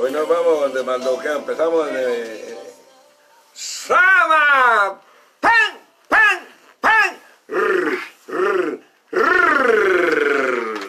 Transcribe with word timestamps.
Hoy 0.00 0.10
nos 0.10 0.28
vamos 0.28 0.74
de 0.74 0.82
Mardoqueo, 0.82 1.36
empezamos 1.38 1.92
de... 1.92 2.56
¡Sama! 3.52 5.00
¡Pan! 5.38 5.78
¡Pan! 6.08 6.48
¡Pan! 6.80 7.20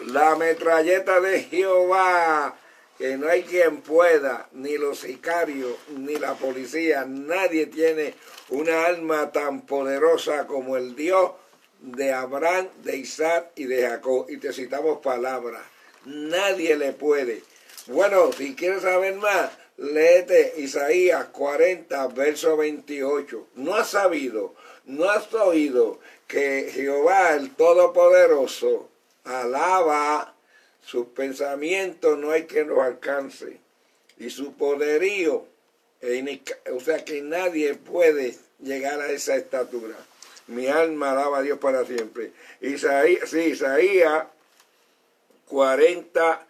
La 0.06 0.34
metralleta 0.34 1.20
de 1.20 1.44
Jehová, 1.44 2.56
que 2.98 3.16
no 3.16 3.28
hay 3.28 3.44
quien 3.44 3.80
pueda, 3.80 4.48
ni 4.52 4.76
los 4.76 4.98
sicarios, 4.98 5.76
ni 5.88 6.16
la 6.16 6.34
policía, 6.34 7.04
nadie 7.06 7.66
tiene 7.66 8.14
una 8.48 8.86
alma 8.86 9.30
tan 9.30 9.62
poderosa 9.66 10.48
como 10.48 10.76
el 10.76 10.96
Dios 10.96 11.30
de 11.80 12.12
Abraham, 12.12 12.68
de 12.82 12.96
Isaac 12.96 13.52
y 13.54 13.66
de 13.66 13.88
Jacob. 13.88 14.26
Y 14.28 14.38
te 14.38 14.52
citamos 14.52 14.98
palabras. 14.98 15.62
Nadie 16.04 16.76
le 16.76 16.92
puede. 16.92 17.42
Bueno, 17.88 18.32
si 18.32 18.56
quieres 18.56 18.82
saber 18.82 19.14
más, 19.14 19.50
léete 19.76 20.54
Isaías 20.56 21.26
40, 21.26 22.08
verso 22.08 22.56
28. 22.56 23.48
No 23.54 23.76
has 23.76 23.90
sabido, 23.90 24.54
no 24.86 25.08
has 25.08 25.32
oído 25.32 26.00
que 26.26 26.68
Jehová, 26.72 27.34
el 27.34 27.54
Todopoderoso, 27.54 28.88
alaba 29.22 30.34
sus 30.84 31.06
pensamientos, 31.08 32.18
no 32.18 32.32
hay 32.32 32.46
que 32.46 32.64
los 32.64 32.80
alcance. 32.80 33.60
Y 34.18 34.30
su 34.30 34.54
poderío, 34.54 35.46
o 36.72 36.80
sea 36.80 37.04
que 37.04 37.22
nadie 37.22 37.74
puede 37.74 38.36
llegar 38.58 39.00
a 39.00 39.12
esa 39.12 39.36
estatura. 39.36 39.96
Mi 40.48 40.66
alma 40.66 41.12
alaba 41.12 41.38
a 41.38 41.42
Dios 41.42 41.58
para 41.58 41.84
siempre. 41.84 42.32
Isaías, 42.60 43.30
sí, 43.30 43.40
Isaías 43.40 44.24
40, 45.46 46.46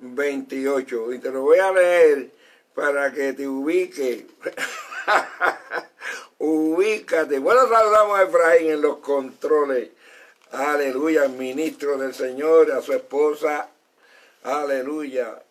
28. 0.00 1.12
Y 1.12 1.18
te 1.18 1.30
lo 1.30 1.42
voy 1.42 1.58
a 1.58 1.72
leer 1.72 2.30
para 2.74 3.12
que 3.12 3.32
te 3.32 3.46
ubique. 3.46 4.26
Ubícate. 6.38 7.38
Bueno, 7.38 7.68
saludamos 7.68 8.18
a 8.18 8.22
Efraín 8.22 8.70
en 8.70 8.82
los 8.82 8.96
controles. 8.98 9.90
Aleluya, 10.52 11.28
ministro 11.28 11.96
del 11.96 12.14
Señor, 12.14 12.72
a 12.72 12.80
su 12.80 12.92
esposa. 12.92 13.68
Aleluya. 14.42 15.42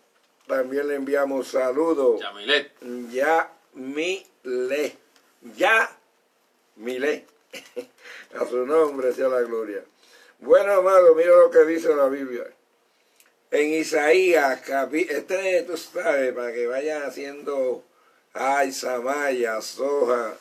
También 0.48 0.88
le 0.88 0.96
enviamos 0.96 1.50
saludos. 1.50 2.20
Yamilet. 2.20 2.72
Ya 3.12 3.52
le. 3.76 4.98
Ya 5.56 5.96
le. 6.78 7.26
a 8.40 8.46
su 8.48 8.66
nombre 8.66 9.14
sea 9.14 9.28
la 9.28 9.42
gloria. 9.42 9.84
Bueno, 10.40 10.74
amado, 10.74 11.14
mira 11.16 11.36
lo 11.36 11.52
que 11.52 11.66
dice 11.66 11.96
la 11.96 12.08
Biblia 12.10 12.46
en 13.52 13.74
Isaías, 13.74 14.62
este 14.92 15.64
tú 15.64 15.78
sabes, 15.78 16.34
para 16.34 16.54
que 16.54 16.68
vayan 16.68 17.04
haciendo 17.04 17.84
ay, 18.34 18.72
samaya, 18.72 19.62
soja, 19.62 20.36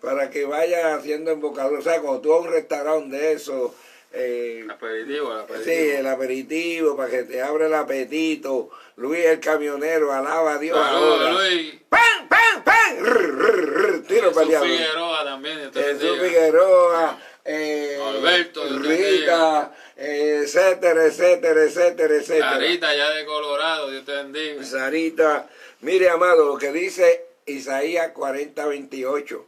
para 0.00 0.30
que 0.30 0.44
vayan 0.44 0.98
haciendo 0.98 1.30
embocadura. 1.30 1.80
O 1.80 1.82
sea, 1.82 2.00
cuando 2.00 2.20
tú 2.20 2.30
vas 2.30 2.38
a 2.38 2.42
un 2.42 2.52
restaurante 2.52 3.16
de 3.16 3.32
eso, 3.32 3.74
eh, 4.12 4.66
aperitivo, 4.70 5.32
el 5.32 5.40
aperitivo. 5.40 5.64
Sí, 5.64 5.90
el 5.90 6.06
aperitivo, 6.06 6.96
para 6.96 7.10
que 7.10 7.22
te 7.24 7.42
abra 7.42 7.66
el 7.66 7.74
apetito. 7.74 8.70
Luis 8.96 9.24
el 9.26 9.38
camionero, 9.38 10.12
alaba 10.12 10.54
a 10.54 10.58
Dios. 10.58 10.76
Saludos, 10.76 11.34
Luis. 11.34 11.74
¡Pam, 11.88 12.28
pam, 12.28 12.64
pam! 12.64 12.98
Rr, 13.00 14.02
Tiro 14.08 14.32
para 14.32 14.60
Figueroa 14.60 15.24
también. 15.24 15.72
Jesús 15.72 16.18
Figueroa. 16.20 17.18
Eh, 17.44 17.98
Alberto, 18.04 18.62
Rita, 18.78 19.72
etcétera, 20.08 21.06
etcétera, 21.06 21.62
etcétera, 21.64 22.14
etcétera. 22.14 22.50
Sarita 22.52 22.94
ya 22.94 23.10
de 23.10 23.24
Colorado, 23.24 23.90
Dios 23.90 24.04
te 24.04 24.12
bendiga. 24.12 24.64
Sarita, 24.64 25.48
mire 25.80 26.08
amado, 26.10 26.46
lo 26.46 26.58
que 26.58 26.72
dice 26.72 27.26
Isaías 27.46 28.12
40, 28.12 28.66
28. 28.66 29.46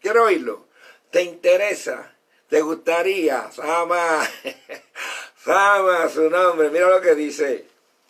Quiero 0.00 0.24
oírlo. 0.24 0.66
¿Te 1.10 1.22
interesa? 1.22 2.14
¿Te 2.48 2.60
gustaría? 2.60 3.50
Sama, 3.52 4.28
Sama, 5.44 6.08
su 6.08 6.28
nombre. 6.28 6.70
Mira 6.70 6.88
lo 6.88 7.00
que 7.00 7.14
dice. 7.14 7.66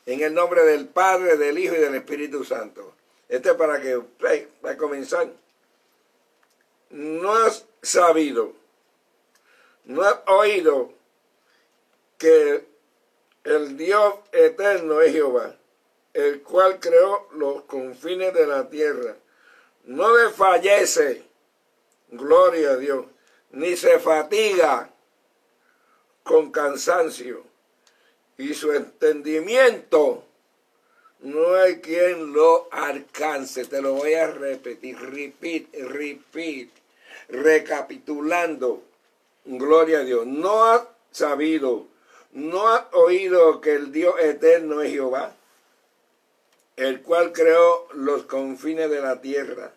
En 0.07 0.21
el 0.21 0.35
nombre 0.35 0.65
del 0.65 0.87
Padre, 0.87 1.37
del 1.37 1.59
Hijo 1.59 1.75
y 1.75 1.79
del 1.79 1.95
Espíritu 1.95 2.45
Santo. 2.45 2.95
Este 3.29 3.51
es 3.51 3.55
para 3.55 3.81
que, 3.81 4.01
para 4.61 4.77
comenzar. 4.77 5.29
No 6.91 7.33
has 7.35 7.65
sabido 7.83 8.65
¿No 9.85 10.03
has 10.03 10.17
oído 10.27 10.94
que 12.19 12.65
el 13.45 13.77
Dios 13.77 14.15
eterno 14.33 15.01
es 15.01 15.13
Jehová, 15.13 15.55
el 16.13 16.43
cual 16.43 16.81
creó 16.81 17.29
los 17.33 17.63
confines 17.63 18.33
de 18.35 18.47
la 18.47 18.69
tierra? 18.69 19.17
No 19.85 20.15
desfallece, 20.15 21.23
gloria 22.11 22.71
a 22.71 22.77
Dios, 22.77 23.07
ni 23.51 23.77
se 23.77 23.99
fatiga 23.99 24.91
con 26.23 26.51
cansancio, 26.51 27.43
y 28.39 28.55
su 28.55 28.73
entendimiento 28.73 30.25
no 31.21 31.55
hay 31.55 31.81
quien 31.81 32.33
lo 32.33 32.69
alcance. 32.73 33.65
Te 33.67 33.81
lo 33.81 33.95
voy 33.95 34.15
a 34.15 34.27
repetir, 34.27 34.99
repeat, 34.99 35.73
repeat, 35.73 36.69
recapitulando 37.29 38.83
Gloria 39.45 40.01
a 40.01 40.05
Dios. 40.05 40.27
No 40.27 40.65
ha 40.65 40.89
sabido, 41.11 41.87
no 42.35 42.69
ha 42.69 42.89
oído 42.93 43.61
que 43.61 43.75
el 43.75 43.93
Dios 43.93 44.17
eterno 44.21 44.83
es 44.83 44.91
Jehová, 44.91 45.33
el 46.77 47.01
cual 47.03 47.33
creó 47.33 47.87
los 47.95 48.25
confines 48.25 48.91
de 48.91 49.01
la 49.01 49.21
tierra. 49.21 49.73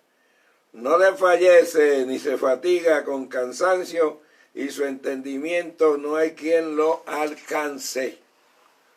No 0.73 0.97
desfallece 0.97 2.05
ni 2.07 2.17
se 2.17 2.37
fatiga 2.37 3.05
con 3.05 3.27
cansancio 3.27 4.21
y 4.55 4.69
su 4.69 4.85
entendimiento 4.85 5.97
no 5.97 6.15
hay 6.15 6.31
quien 6.31 6.75
lo 6.75 7.03
alcance. 7.05 8.17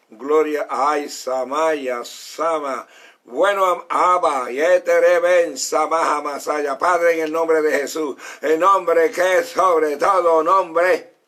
Gloria 0.09 0.67
a 0.69 0.97
Samaya, 1.09 2.03
Sama. 2.05 2.89
Bueno, 3.25 3.85
Abba, 3.91 4.51
Yetereben, 4.51 5.59
Samaha 5.59 6.23
Masaya, 6.23 6.79
Padre, 6.79 7.19
en 7.19 7.25
el 7.27 7.33
nombre 7.33 7.61
de 7.61 7.73
Jesús, 7.73 8.17
el 8.41 8.59
nombre 8.59 9.11
que 9.11 9.39
es 9.39 9.51
sobre 9.51 9.99
todo 9.99 10.43
nombre. 10.43 11.20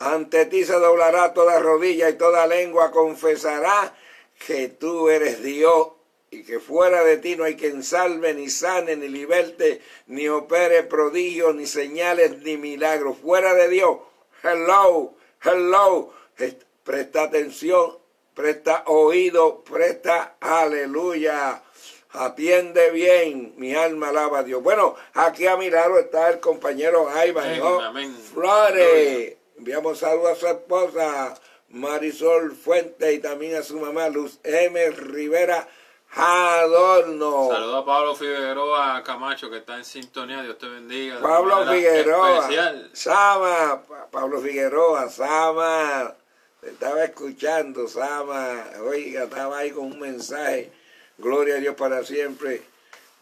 Ante 0.00 0.46
ti 0.46 0.64
se 0.64 0.74
doblará 0.74 1.32
toda 1.32 1.60
rodilla 1.60 2.08
y 2.10 2.14
toda 2.14 2.46
lengua 2.46 2.90
confesará 2.90 3.94
que 4.44 4.68
tú 4.68 5.08
eres 5.08 5.42
Dios 5.42 5.88
y 6.30 6.42
que 6.42 6.58
fuera 6.60 7.04
de 7.04 7.16
ti 7.18 7.36
no 7.36 7.44
hay 7.44 7.56
quien 7.56 7.82
salve, 7.82 8.34
ni 8.34 8.50
sane, 8.50 8.96
ni 8.96 9.08
liberte, 9.08 9.80
ni 10.08 10.28
opere 10.28 10.82
prodigios, 10.82 11.54
ni 11.54 11.66
señales, 11.66 12.38
ni 12.42 12.56
milagros. 12.56 13.18
Fuera 13.18 13.54
de 13.54 13.68
Dios, 13.68 13.98
hello, 14.42 15.14
hello, 15.42 16.12
presta 16.84 17.22
atención 17.22 18.00
presta 18.40 18.84
oído, 18.86 19.62
presta 19.64 20.36
aleluya. 20.40 21.62
Atiende 22.12 22.90
bien, 22.90 23.52
mi 23.56 23.74
alma 23.74 24.08
alaba 24.08 24.38
a 24.38 24.42
Dios. 24.42 24.62
Bueno, 24.62 24.96
aquí 25.14 25.46
a 25.46 25.56
mi 25.56 25.68
lado 25.70 25.98
está 25.98 26.30
el 26.30 26.40
compañero 26.40 27.06
Ivan 27.24 28.14
Flores. 28.32 29.36
Enviamos 29.60 29.98
saludos 29.98 30.30
a 30.30 30.36
su 30.36 30.46
esposa 30.46 31.34
Marisol 31.68 32.52
Fuente 32.52 33.12
y 33.12 33.18
también 33.18 33.56
a 33.56 33.62
su 33.62 33.78
mamá 33.78 34.08
Luz 34.08 34.40
M. 34.42 34.90
Rivera 34.92 35.68
Adorno. 36.16 37.50
Saludos 37.52 37.82
a 37.82 37.84
Pablo 37.84 38.14
Figueroa 38.14 39.02
Camacho 39.04 39.50
que 39.50 39.58
está 39.58 39.76
en 39.76 39.84
sintonía. 39.84 40.42
Dios 40.42 40.56
te 40.56 40.66
bendiga. 40.66 41.20
Pablo 41.20 41.66
Figueroa. 41.66 42.48
Sama. 42.94 43.82
Pablo 44.10 44.40
Figueroa. 44.40 45.10
Sama 45.10 46.16
estaba 46.62 47.04
escuchando, 47.04 47.86
Sama, 47.86 48.64
oiga, 48.82 49.24
estaba 49.24 49.58
ahí 49.58 49.72
con 49.72 49.92
un 49.92 50.00
mensaje, 50.00 50.72
gloria 51.18 51.56
a 51.56 51.58
Dios 51.58 51.74
para 51.74 52.02
siempre, 52.04 52.62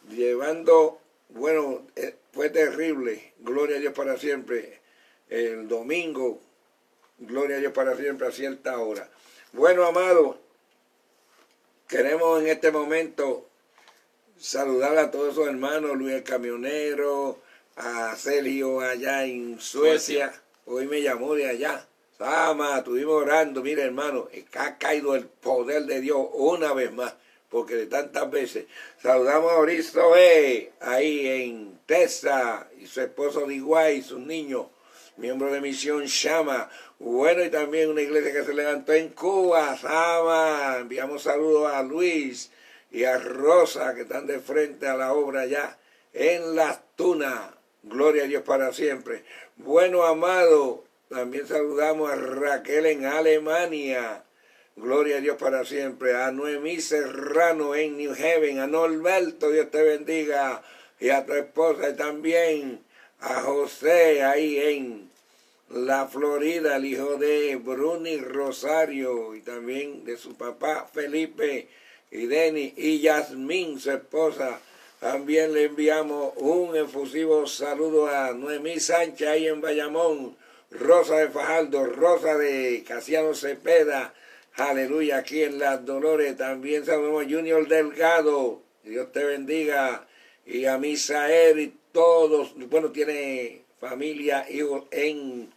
llevando, 0.09 1.01
bueno, 1.31 1.83
eh, 1.97 2.17
fue 2.33 2.51
terrible, 2.51 3.35
gloria 3.41 3.77
a 3.77 3.81
Dios 3.81 3.93
para 3.93 4.17
siempre, 4.17 4.78
el 5.29 5.69
domingo, 5.69 6.41
gloria 7.19 7.57
a 7.57 7.61
Dios 7.61 7.73
para 7.73 7.97
siempre 7.97 8.27
a 8.27 8.33
cierta 8.33 8.79
hora. 8.79 9.09
Bueno, 9.53 9.85
amado, 9.85 10.39
queremos 11.89 12.41
en 12.41 12.49
este 12.49 12.71
momento 12.71 13.49
saludar 14.39 14.97
a 14.99 15.11
todos 15.11 15.33
esos 15.33 15.49
hermanos, 15.49 15.97
Luis 15.97 16.15
el 16.15 16.23
Camionero, 16.23 17.39
a 17.77 18.17
Sergio 18.17 18.81
allá 18.81 19.25
en 19.25 19.61
Suecia, 19.61 20.33
hoy 20.67 20.87
me 20.87 21.03
llamó 21.03 21.35
de 21.35 21.49
allá. 21.49 21.87
Sama, 22.19 22.79
estuvimos 22.79 23.23
orando, 23.23 23.63
mire 23.63 23.83
hermano, 23.83 24.29
ha 24.55 24.77
caído 24.77 25.15
el 25.15 25.27
poder 25.27 25.85
de 25.85 26.01
Dios 26.01 26.27
una 26.33 26.73
vez 26.73 26.93
más, 26.93 27.15
porque 27.49 27.77
de 27.77 27.87
tantas 27.87 28.29
veces. 28.29 28.67
Saludamos 29.01 29.53
a 29.53 29.59
Orizoe, 29.59 30.73
ahí 30.81 31.29
en 31.29 31.79
Tesa, 31.87 32.69
y 32.81 32.87
su 32.87 33.01
esposo 33.01 33.47
de 33.47 33.95
y 33.95 34.03
sus 34.03 34.19
niños, 34.19 34.67
miembro 35.19 35.53
de 35.53 35.61
Misión 35.61 36.05
Shama. 36.07 36.71
Bueno, 36.99 37.45
y 37.45 37.51
también 37.51 37.91
una 37.91 38.01
iglesia 38.01 38.33
que 38.33 38.45
se 38.45 38.55
levantó 38.55 38.93
en 38.93 39.11
Cuba, 39.11 39.77
Sama. 39.77 40.79
Enviamos 40.81 41.23
saludos 41.23 41.73
a 41.73 41.83
Luis, 41.83 42.51
y 42.91 43.05
a 43.05 43.19
Rosa, 43.19 43.95
que 43.95 44.03
están 44.03 44.27
de 44.27 44.41
frente 44.41 44.87
a 44.87 44.97
la 44.97 45.13
obra 45.13 45.47
ya 45.47 45.79
en 46.13 46.57
Las 46.57 46.81
Tunas. 46.97 47.51
Gloria 47.83 48.25
a 48.25 48.27
Dios 48.27 48.43
para 48.43 48.73
siempre. 48.73 49.25
Bueno, 49.57 50.05
amado, 50.05 50.85
también 51.09 51.47
saludamos 51.47 52.11
a 52.11 52.17
Raquel 52.17 52.87
en 52.87 53.05
Alemania. 53.07 54.25
Gloria 54.77 55.17
a 55.17 55.21
Dios 55.21 55.37
para 55.37 55.65
siempre. 55.65 56.15
A 56.17 56.31
Noemí 56.31 56.81
Serrano 56.81 57.75
en 57.75 57.97
New 57.97 58.13
Haven. 58.13 58.61
A 58.61 58.67
Norberto, 58.67 59.51
Dios 59.51 59.71
te 59.71 59.83
bendiga. 59.83 60.63
Y 61.01 61.11
a 61.11 61.27
tu 61.27 61.33
esposa 61.35 61.91
y 61.91 61.97
también 61.97 62.85
a 63.21 63.41
José 63.43 64.23
ahí 64.23 64.59
en 64.59 65.08
la 65.71 66.07
Florida, 66.07 66.77
el 66.77 66.87
hijo 66.87 67.17
de 67.17 67.57
Bruni 67.57 68.17
Rosario 68.19 69.35
y 69.35 69.41
también 69.41 70.05
de 70.05 70.17
su 70.17 70.35
papá 70.35 70.89
Felipe 70.93 71.69
y 72.11 72.27
Denny 72.27 72.73
y 72.77 73.01
Yasmín, 73.01 73.79
su 73.79 73.91
esposa. 73.91 74.61
También 74.99 75.53
le 75.53 75.65
enviamos 75.65 76.33
un 76.37 76.75
efusivo 76.75 77.47
saludo 77.47 78.09
a 78.09 78.33
Noemí 78.33 78.81
Sánchez 78.81 79.29
ahí 79.29 79.47
en 79.47 79.61
Bayamón, 79.61 80.37
Rosa 80.71 81.19
de 81.19 81.29
Fajardo, 81.29 81.85
Rosa 81.85 82.37
de 82.37 82.83
Casiano 82.87 83.35
Cepeda, 83.35 84.15
aleluya, 84.55 85.19
aquí 85.19 85.43
en 85.43 85.59
Las 85.59 85.85
Dolores. 85.85 86.37
También 86.37 86.85
saludamos 86.85 87.27
a 87.27 87.29
Junior 87.29 87.69
Delgado, 87.69 88.61
Dios 88.83 89.13
te 89.13 89.23
bendiga, 89.25 90.07
y 90.47 90.65
a 90.65 90.79
Misael 90.79 91.61
y 91.61 91.75
todos, 91.93 92.55
bueno, 92.69 92.91
tiene 92.91 93.63
familia, 93.79 94.47
hijos 94.51 94.85
en 94.91 95.53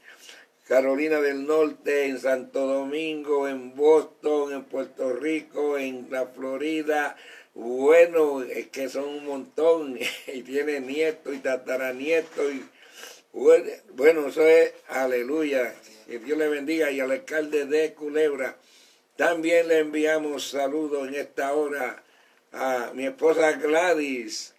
Carolina 0.72 1.20
del 1.20 1.46
Norte, 1.46 2.06
en 2.06 2.18
Santo 2.18 2.66
Domingo, 2.66 3.46
en 3.46 3.76
Boston, 3.76 4.54
en 4.54 4.64
Puerto 4.64 5.12
Rico, 5.12 5.78
en 5.78 6.08
la 6.10 6.28
Florida. 6.28 7.18
Bueno, 7.54 8.42
es 8.42 8.70
que 8.70 8.88
son 8.88 9.04
un 9.04 9.26
montón 9.26 10.00
y 10.28 10.42
tiene 10.44 10.80
nietos 10.80 11.36
y 11.36 11.40
tataranietos. 11.40 12.54
Y, 12.54 12.64
bueno, 13.34 14.28
eso 14.28 14.48
es 14.48 14.74
aleluya. 14.88 15.76
Que 16.08 16.20
Dios 16.20 16.38
le 16.38 16.48
bendiga 16.48 16.90
y 16.90 17.02
al 17.02 17.12
alcalde 17.12 17.66
de 17.66 17.94
Culebra. 17.94 18.56
También 19.18 19.68
le 19.68 19.80
enviamos 19.80 20.52
saludos 20.52 21.06
en 21.06 21.16
esta 21.16 21.54
hora 21.54 22.02
a 22.54 22.92
mi 22.94 23.08
esposa 23.08 23.52
Gladys, 23.58 24.56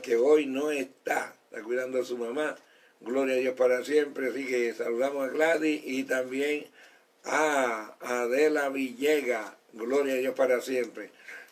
que 0.00 0.14
hoy 0.14 0.46
no 0.46 0.70
está, 0.70 1.34
está 1.50 1.60
cuidando 1.64 2.00
a 2.00 2.04
su 2.04 2.16
mamá 2.16 2.56
Gloria 3.00 3.34
a 3.34 3.38
Dios 3.38 3.54
para 3.54 3.84
siempre. 3.84 4.28
Así 4.28 4.46
que 4.46 4.74
saludamos 4.74 5.28
a 5.28 5.32
Gladys 5.32 5.82
y 5.84 6.04
también 6.04 6.66
a 7.24 7.94
Adela 8.00 8.68
Villega. 8.68 9.56
Gloria 9.72 10.14
a 10.14 10.18
Dios 10.18 10.34
para 10.34 10.60
siempre. 10.60 11.10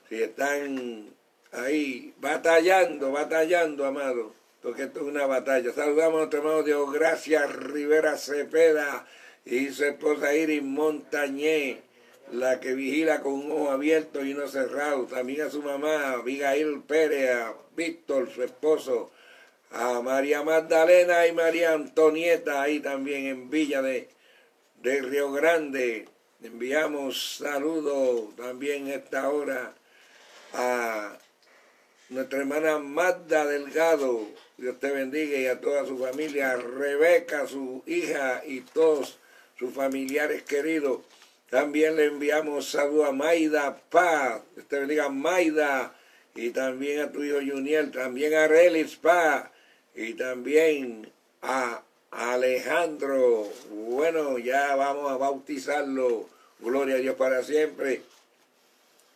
Si 0.08 0.22
están 0.22 1.08
ahí 1.52 2.14
batallando, 2.18 3.12
batallando, 3.12 3.86
amado, 3.86 4.34
porque 4.62 4.84
esto 4.84 5.00
es 5.00 5.06
una 5.06 5.26
batalla. 5.26 5.72
Saludamos 5.72 6.14
a 6.14 6.18
nuestro 6.18 6.40
hermano 6.40 6.62
Dios 6.62 6.92
Gracias 6.92 7.54
Rivera 7.54 8.16
Cepeda 8.16 9.06
y 9.44 9.68
su 9.70 9.84
esposa 9.84 10.34
Iris 10.34 10.62
Montañé, 10.62 11.80
la 12.32 12.60
que 12.60 12.74
vigila 12.74 13.20
con 13.20 13.32
un 13.34 13.52
ojo 13.52 13.70
abierto 13.70 14.24
y 14.24 14.34
uno 14.34 14.48
cerrado. 14.48 15.04
También 15.04 15.42
a 15.42 15.50
su 15.50 15.62
mamá, 15.62 16.12
Abigail 16.12 16.82
Pérez, 16.86 17.46
Víctor, 17.74 18.30
su 18.30 18.42
esposo 18.42 19.10
a 19.72 20.00
María 20.00 20.42
Magdalena 20.42 21.26
y 21.26 21.32
María 21.32 21.72
Antonieta 21.72 22.62
ahí 22.62 22.80
también 22.80 23.26
en 23.26 23.50
Villa 23.50 23.82
de, 23.82 24.08
de 24.82 25.00
Río 25.02 25.32
Grande. 25.32 26.08
Enviamos 26.42 27.38
saludos 27.38 28.34
también 28.36 28.88
esta 28.88 29.28
hora 29.28 29.74
a 30.54 31.18
nuestra 32.08 32.38
hermana 32.38 32.78
Magda 32.78 33.44
Delgado, 33.44 34.26
Dios 34.56 34.80
te 34.80 34.90
bendiga 34.90 35.36
y 35.36 35.46
a 35.46 35.60
toda 35.60 35.84
su 35.84 35.98
familia, 35.98 36.52
a 36.52 36.56
Rebeca, 36.56 37.46
su 37.46 37.82
hija 37.86 38.42
y 38.46 38.60
todos 38.60 39.18
sus 39.58 39.74
familiares 39.74 40.42
queridos. 40.42 41.00
También 41.50 41.96
le 41.96 42.06
enviamos 42.06 42.70
saludos 42.70 43.08
a 43.08 43.12
Maida 43.12 43.76
Paz, 43.90 44.42
Dios 44.54 44.66
te 44.68 44.78
bendiga 44.78 45.08
Maida, 45.10 45.94
y 46.34 46.50
también 46.50 47.00
a 47.00 47.12
tu 47.12 47.22
hijo 47.22 47.38
Juniel, 47.38 47.90
también 47.90 48.34
a 48.34 48.46
Relis 48.46 48.96
Paz, 48.96 49.50
y 49.94 50.14
también 50.14 51.10
a 51.42 51.82
Alejandro. 52.10 53.48
Bueno, 53.70 54.38
ya 54.38 54.74
vamos 54.76 55.10
a 55.10 55.16
bautizarlo. 55.16 56.28
Gloria 56.60 56.96
a 56.96 56.98
Dios 56.98 57.16
para 57.16 57.42
siempre. 57.42 58.02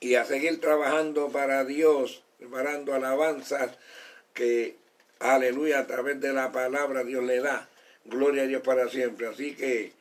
Y 0.00 0.14
a 0.16 0.24
seguir 0.24 0.60
trabajando 0.60 1.28
para 1.28 1.64
Dios, 1.64 2.22
preparando 2.38 2.94
alabanzas 2.94 3.70
que, 4.34 4.76
aleluya, 5.20 5.80
a 5.80 5.86
través 5.86 6.20
de 6.20 6.32
la 6.32 6.52
palabra 6.52 7.04
Dios 7.04 7.24
le 7.24 7.40
da. 7.40 7.68
Gloria 8.04 8.42
a 8.42 8.46
Dios 8.46 8.62
para 8.62 8.88
siempre. 8.88 9.28
Así 9.28 9.54
que 9.54 9.92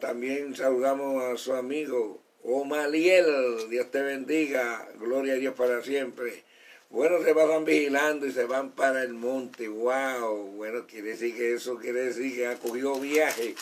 también 0.00 0.54
saludamos 0.54 1.24
a 1.24 1.36
su 1.38 1.54
amigo 1.54 2.20
Omaliel. 2.44 3.70
Dios 3.70 3.90
te 3.90 4.02
bendiga. 4.02 4.86
Gloria 4.98 5.34
a 5.34 5.36
Dios 5.36 5.54
para 5.54 5.82
siempre. 5.82 6.44
Bueno, 6.90 7.22
se 7.22 7.32
van 7.32 7.64
vigilando 7.64 8.26
y 8.26 8.32
se 8.32 8.44
van 8.44 8.70
para 8.70 9.02
el 9.02 9.12
monte. 9.14 9.68
¡Wow! 9.68 10.52
Bueno, 10.56 10.86
quiere 10.86 11.10
decir 11.10 11.36
que 11.36 11.54
eso 11.54 11.76
quiere 11.78 12.04
decir 12.04 12.34
que 12.34 12.46
ha 12.46 12.56
cogido 12.56 12.98
viaje. 13.00 13.54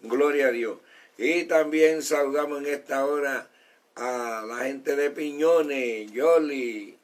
Gloria 0.00 0.48
a 0.48 0.50
Dios. 0.52 0.78
Y 1.18 1.44
también 1.44 2.02
saludamos 2.02 2.60
en 2.60 2.72
esta 2.72 3.04
hora 3.04 3.48
a 3.96 4.44
la 4.46 4.64
gente 4.64 4.96
de 4.96 5.10
Piñones, 5.10 6.10
Yoli, 6.12 6.96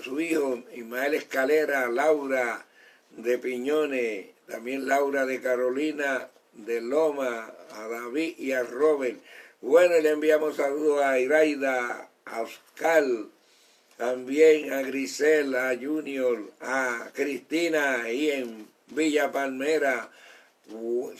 su 0.00 0.20
hijo 0.20 0.62
Ismael 0.74 1.14
Escalera, 1.14 1.88
Laura 1.88 2.64
de 3.10 3.38
Piñones, 3.38 4.26
también 4.46 4.88
Laura 4.88 5.26
de 5.26 5.40
Carolina 5.40 6.28
de 6.54 6.80
Loma, 6.80 7.52
a 7.74 7.88
David 7.88 8.34
y 8.38 8.52
a 8.52 8.62
Robert. 8.62 9.18
Bueno, 9.60 9.98
le 10.00 10.10
enviamos 10.10 10.56
saludos 10.56 11.02
a 11.02 11.18
Iraida, 11.18 12.08
a 12.24 12.40
Oscar, 12.40 13.04
también 14.02 14.72
a 14.72 14.82
Grisela, 14.82 15.70
a 15.70 15.76
Junior, 15.76 16.50
a 16.60 17.08
Cristina 17.12 18.02
ahí 18.02 18.32
en 18.32 18.66
Villa 18.88 19.30
Palmera. 19.30 20.10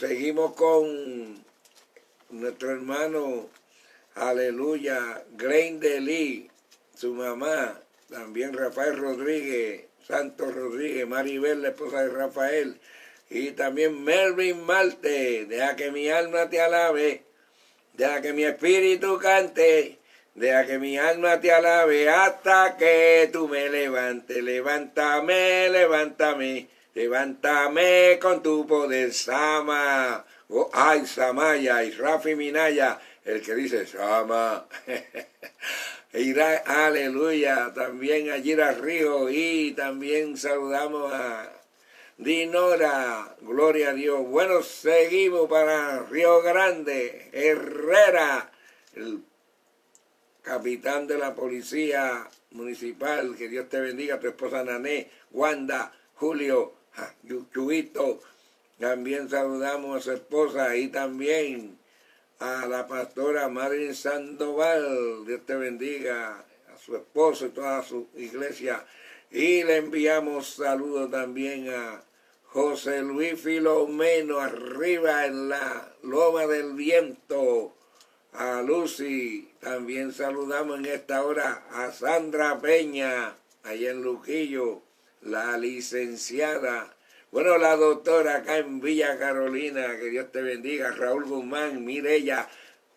Seguimos 0.01 0.57
con 0.57 1.45
nuestro 2.31 2.73
hermano, 2.73 3.49
aleluya, 4.17 5.23
de 5.31 6.01
Lee, 6.01 6.51
su 6.97 7.15
mamá, 7.15 7.81
también 8.11 8.53
Rafael 8.53 8.97
Rodríguez, 8.97 9.85
Santos 10.05 10.53
Rodríguez, 10.53 11.07
Maribel, 11.07 11.63
la 11.63 11.69
esposa 11.69 12.03
de 12.03 12.09
Rafael, 12.11 12.81
y 13.31 13.53
también 13.53 14.03
Melvin 14.03 14.61
Malte, 14.65 15.47
deja 15.47 15.77
que 15.77 15.93
mi 15.93 16.09
alma 16.09 16.51
te 16.51 16.61
alabe, 16.61 17.23
deja 17.93 18.21
que 18.21 18.33
mi 18.33 18.43
espíritu 18.43 19.21
cante 19.21 20.02
Deja 20.35 20.67
que 20.67 20.79
mi 20.79 20.97
alma 20.97 21.41
te 21.41 21.53
alabe 21.53 22.09
hasta 22.09 22.77
que 22.79 23.29
tú 23.31 23.49
me 23.49 23.69
levantes. 23.69 24.43
Levántame, 24.43 25.69
levántame, 25.69 26.69
levántame 26.95 28.19
con 28.19 28.43
tu 28.43 28.67
poder, 28.67 29.13
Sama. 29.13 30.25
Oh, 30.49 30.71
ay, 30.73 31.07
Samaya, 31.07 31.85
y 31.85 31.91
Rafi 31.93 32.35
Minaya, 32.35 32.99
el 33.25 33.43
que 33.43 33.55
dice 33.55 33.87
Sama. 33.87 34.67
Irá, 36.15 36.63
aleluya, 36.67 37.73
también 37.75 38.31
a 38.31 38.37
Gira 38.37 38.73
Río 38.73 39.31
y 39.31 39.73
también 39.73 40.37
saludamos 40.37 41.13
a 41.13 41.51
Dinora, 42.19 43.35
gloria 43.41 43.91
a 43.91 43.95
Dios. 43.95 44.21
Bueno, 44.27 44.63
seguimos 44.63 45.49
para 45.49 46.01
Río 46.01 46.43
Grande, 46.43 47.31
Herrera, 47.33 48.51
el 48.95 49.23
capitán 50.43 51.07
de 51.07 51.19
la 51.19 51.35
policía 51.35 52.29
municipal, 52.51 53.37
que 53.37 53.49
Dios 53.49 53.69
te 53.69 53.81
bendiga, 53.81 54.21
tu 54.21 54.29
esposa 54.29 54.65
Nané, 54.65 55.11
Wanda, 55.31 55.93
Julio, 56.15 56.73
Chubito, 57.53 58.21
también 58.79 59.29
saludamos 59.31 59.97
a 59.97 60.01
su 60.01 60.13
esposa 60.13 60.77
y 60.77 60.89
también 60.89 61.79
a 62.41 62.67
la 62.67 62.89
pastora 62.89 63.49
Marilyn 63.49 63.95
Sandoval, 63.95 65.25
Dios 65.25 65.47
te 65.47 65.55
bendiga, 65.55 66.45
a 66.73 66.77
su 66.77 66.97
esposo 66.97 67.47
y 67.47 67.51
toda 67.51 67.83
su 67.85 68.09
iglesia. 68.17 68.85
Y 69.31 69.63
le 69.63 69.77
enviamos 69.77 70.55
saludos 70.57 71.11
también 71.11 71.73
a 71.73 72.03
José 72.47 73.01
Luis 73.03 73.41
Filomeno, 73.41 74.41
arriba 74.41 75.27
en 75.27 75.49
la 75.49 75.95
Loma 76.03 76.47
del 76.47 76.73
Viento, 76.73 77.73
a 78.33 78.63
Lucy, 78.63 79.51
también 79.61 80.13
saludamos 80.13 80.79
en 80.79 80.87
esta 80.87 81.25
hora 81.25 81.65
a 81.73 81.93
Sandra 81.93 82.61
Peña, 82.61 83.37
allá 83.63 83.91
en 83.91 84.03
Luquillo, 84.03 84.83
la 85.21 85.57
licenciada, 85.59 86.95
bueno, 87.31 87.57
la 87.57 87.77
doctora 87.77 88.37
acá 88.37 88.59
en 88.59 88.81
Villa 88.81 89.19
Carolina, 89.19 89.97
que 89.99 90.11
Dios 90.11 90.31
te 90.31 90.43
bendiga, 90.43 90.91
Raúl 90.91 91.25
Guzmán, 91.25 91.83
Mirella. 91.83 92.47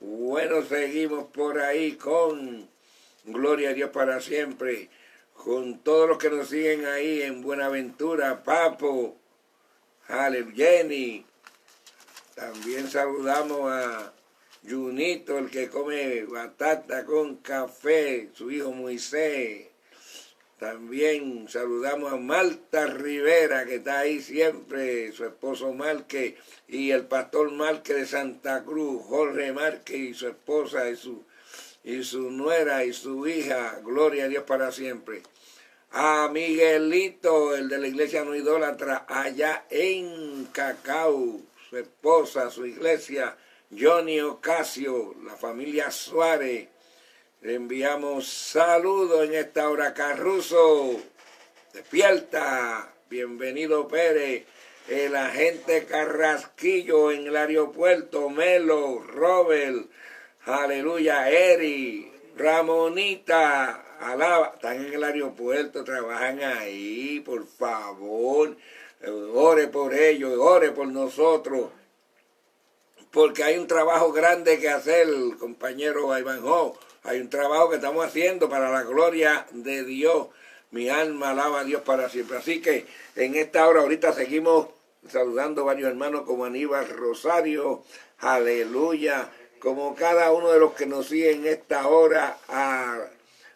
Bueno, 0.01 0.62
seguimos 0.62 1.27
por 1.32 1.60
ahí 1.60 1.94
con 1.94 2.68
gloria 3.24 3.70
a 3.70 3.74
Dios 3.74 3.92
para 3.92 4.20
siempre, 4.20 4.89
con 5.34 5.80
todos 5.80 6.10
los 6.10 6.18
que 6.18 6.30
nos 6.30 6.50
siguen 6.50 6.86
ahí 6.86 7.22
en 7.22 7.42
Buenaventura, 7.42 8.44
Papo, 8.44 9.15
Ale, 10.10 10.46
Jenny, 10.54 11.25
también 12.36 12.89
saludamos 12.89 13.72
a 13.72 14.13
Junito, 14.67 15.38
el 15.38 15.50
que 15.50 15.69
come 15.69 16.25
batata 16.25 17.05
con 17.05 17.38
café, 17.38 18.29
su 18.34 18.50
hijo 18.51 18.72
Moisés. 18.72 19.67
También 20.57 21.48
saludamos 21.50 22.13
a 22.13 22.15
Marta 22.15 22.88
Rivera, 22.88 23.65
que 23.65 23.75
está 23.75 24.00
ahí 24.00 24.22
siempre, 24.22 25.12
su 25.12 25.25
esposo 25.25 25.74
Marque, 25.74 26.38
y 26.67 26.91
el 26.91 27.05
pastor 27.05 27.51
Marque 27.51 27.93
de 27.93 28.05
Santa 28.05 28.63
Cruz, 28.63 29.03
Jorge 29.05 29.51
Marque 29.51 29.98
y 29.98 30.13
su 30.13 30.27
esposa 30.27 30.89
y 30.89 30.95
su, 30.95 31.24
y 31.84 32.03
su 32.03 32.31
nuera 32.31 32.86
y 32.86 32.93
su 32.93 33.27
hija, 33.27 33.81
gloria 33.84 34.25
a 34.25 34.27
Dios 34.29 34.45
para 34.45 34.72
siempre. 34.72 35.22
A 35.91 36.29
Miguelito, 36.31 37.55
el 37.55 37.69
de 37.69 37.77
la 37.77 37.88
iglesia 37.88 38.24
no 38.24 38.34
idólatra, 38.34 39.05
allá 39.07 39.65
en 39.69 40.45
Cacao, 40.45 41.41
su 41.69 41.77
esposa, 41.77 42.50
su 42.50 42.65
iglesia, 42.65 43.38
Johnny 43.77 44.22
Ocasio, 44.22 45.15
la 45.24 45.36
familia 45.36 45.91
Suárez, 45.91 46.67
le 47.41 47.55
enviamos 47.55 48.27
saludos 48.27 49.25
en 49.25 49.36
esta 49.36 49.70
hora. 49.70 49.94
Carruso, 49.94 51.00
despierta. 51.74 52.91
Bienvenido 53.10 53.88
Pérez, 53.88 54.46
el 54.88 55.15
agente 55.15 55.86
Carrasquillo 55.86 57.12
en 57.12 57.27
el 57.27 57.36
aeropuerto, 57.36 58.29
Melo, 58.29 59.00
Robert, 59.00 59.86
aleluya, 60.46 61.29
Eri, 61.29 62.12
Ramonita, 62.36 63.98
alaba, 64.00 64.53
están 64.55 64.86
en 64.86 64.94
el 64.94 65.03
aeropuerto, 65.03 65.84
trabajan 65.84 66.41
ahí, 66.41 67.20
por 67.20 67.46
favor, 67.46 68.58
ore 69.34 69.67
por 69.67 69.94
ellos, 69.94 70.34
ore 70.39 70.72
por 70.72 70.88
nosotros, 70.88 71.70
porque 73.15 73.45
hay 73.45 73.57
un 73.57 73.65
trabajo 73.65 74.12
grande 74.12 74.60
que 74.60 74.67
hacer, 74.67 75.07
compañero 75.39 76.15
Ivanhoe 76.19 76.74
hay 77.03 77.22
un 77.22 77.29
trabajo 77.29 77.69
que 77.69 77.77
estamos 77.77 78.05
haciendo 78.05 78.50
para 78.50 78.69
la 78.69 78.84
gloria 78.84 79.45
de 79.51 79.86
Dios. 79.86 80.27
Mi 80.72 80.89
alma 80.89 81.29
alaba 81.29 81.62
a 81.62 81.63
Dios 81.63 81.81
para 81.84 82.10
siempre. 82.10 82.38
Así 82.38 82.62
que 82.62 82.86
en 83.15 83.36
esta 83.36 83.67
hora 83.67 83.81
ahorita 83.81 84.12
seguimos 84.12 84.67
saludando 85.07 85.62
a 85.62 85.65
varios 85.65 85.88
hermanos 85.88 86.24
como 86.24 86.43
Aníbal 86.43 86.89
Rosario, 86.89 87.84
aleluya, 88.19 89.29
como 89.60 89.95
cada 89.95 90.34
uno 90.34 90.51
de 90.51 90.60
los 90.60 90.74
que 90.74 90.86
nos 90.86 91.07
siguen 91.07 91.45
en 91.45 91.53
esta 91.53 91.88
hora, 91.88 92.38
a 92.50 92.98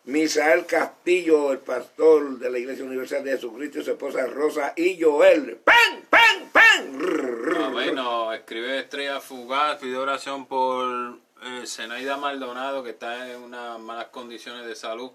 Misael 0.06 0.66
Castillo, 0.66 1.52
el 1.52 1.60
pastor 1.60 2.40
de 2.40 2.50
la 2.50 2.58
Iglesia 2.58 2.86
Universal 2.86 3.24
de 3.24 3.32
Jesucristo, 3.32 3.80
y 3.80 3.84
su 3.84 3.92
esposa 3.92 4.26
Rosa 4.28 4.74
y 4.76 5.00
Joel. 5.00 5.58
¡Pen, 5.58 6.06
pen, 6.10 6.50
pen! 6.52 7.72
Bueno, 7.72 8.34
escribe 8.34 8.80
Estrella 8.80 9.20
Fugaz, 9.20 9.78
pide 9.80 9.98
oración 9.98 10.46
por 10.46 11.18
eh, 11.44 11.64
Zenaida 11.66 12.18
Maldonado, 12.18 12.84
que 12.84 12.92
está 12.92 13.30
en 13.30 13.44
unas 13.44 13.78
malas 13.80 14.08
condiciones 14.08 14.66
de 14.66 14.76
salud, 14.76 15.12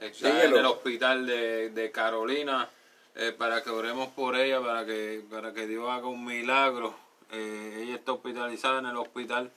está 0.00 0.44
en 0.44 0.56
el 0.56 0.64
hospital 0.64 1.26
de, 1.26 1.90
Carolina, 1.92 2.68
eh, 3.14 3.32
para 3.36 3.62
que 3.62 3.70
oremos 3.70 4.08
por 4.08 4.34
ella, 4.34 4.60
para 4.60 4.86
que, 4.86 5.22
para 5.30 5.52
que 5.52 5.66
Dios 5.66 5.88
haga 5.90 6.06
un 6.06 6.24
milagro. 6.24 6.94
Eh, 7.30 7.82
ella 7.82 7.94
está 7.96 8.12
hospitalizada 8.12 8.80
en 8.80 8.86
el 8.86 8.96
hospital 8.96 9.50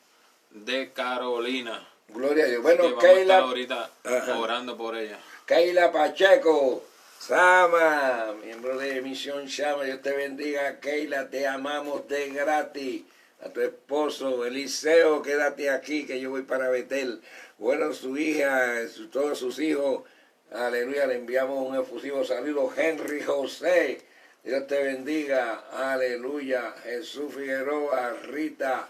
de 0.52 0.92
Carolina. 0.94 1.88
Gloria 2.10 2.46
a 2.46 2.48
Dios. 2.48 2.62
Bueno, 2.62 2.98
Keila. 2.98 3.40
ahorita 3.40 3.90
orando 4.38 4.78
por 4.78 4.96
ella. 4.96 5.20
Keila 5.46 5.92
Pacheco. 5.92 6.84
Sama, 7.20 8.36
miembro 8.44 8.78
de 8.78 9.02
Misión 9.02 9.48
Chama, 9.48 9.84
Dios 9.84 10.00
te 10.04 10.12
bendiga, 10.12 10.80
Keila, 10.80 11.28
te 11.30 11.48
amamos 11.48 12.08
de 12.08 12.30
gratis 12.30 13.02
a 13.44 13.50
tu 13.50 13.62
esposo 13.62 14.46
Eliseo, 14.46 15.24
quédate 15.24 15.70
aquí 15.70 16.06
que 16.06 16.20
yo 16.20 16.30
voy 16.30 16.44
para 16.44 16.70
Betel. 16.70 17.22
Bueno, 17.58 17.94
su 17.94 18.18
hija, 18.18 18.76
todos 19.12 19.40
sus 19.40 19.60
hijos, 19.60 20.04
aleluya, 20.52 21.08
le 21.08 21.16
enviamos 21.16 21.68
un 21.68 21.76
efusivo 21.76 22.24
saludo. 22.24 22.72
Henry 22.76 23.24
José, 23.24 24.02
Dios 24.44 24.68
te 24.68 24.84
bendiga, 24.84 25.64
aleluya. 25.72 26.76
Jesús 26.84 27.34
Figueroa, 27.34 28.14
Rita 28.24 28.88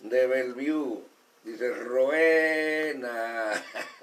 de 0.00 0.26
Bellevue, 0.26 1.02
dice 1.44 1.70
Roena, 1.74 3.52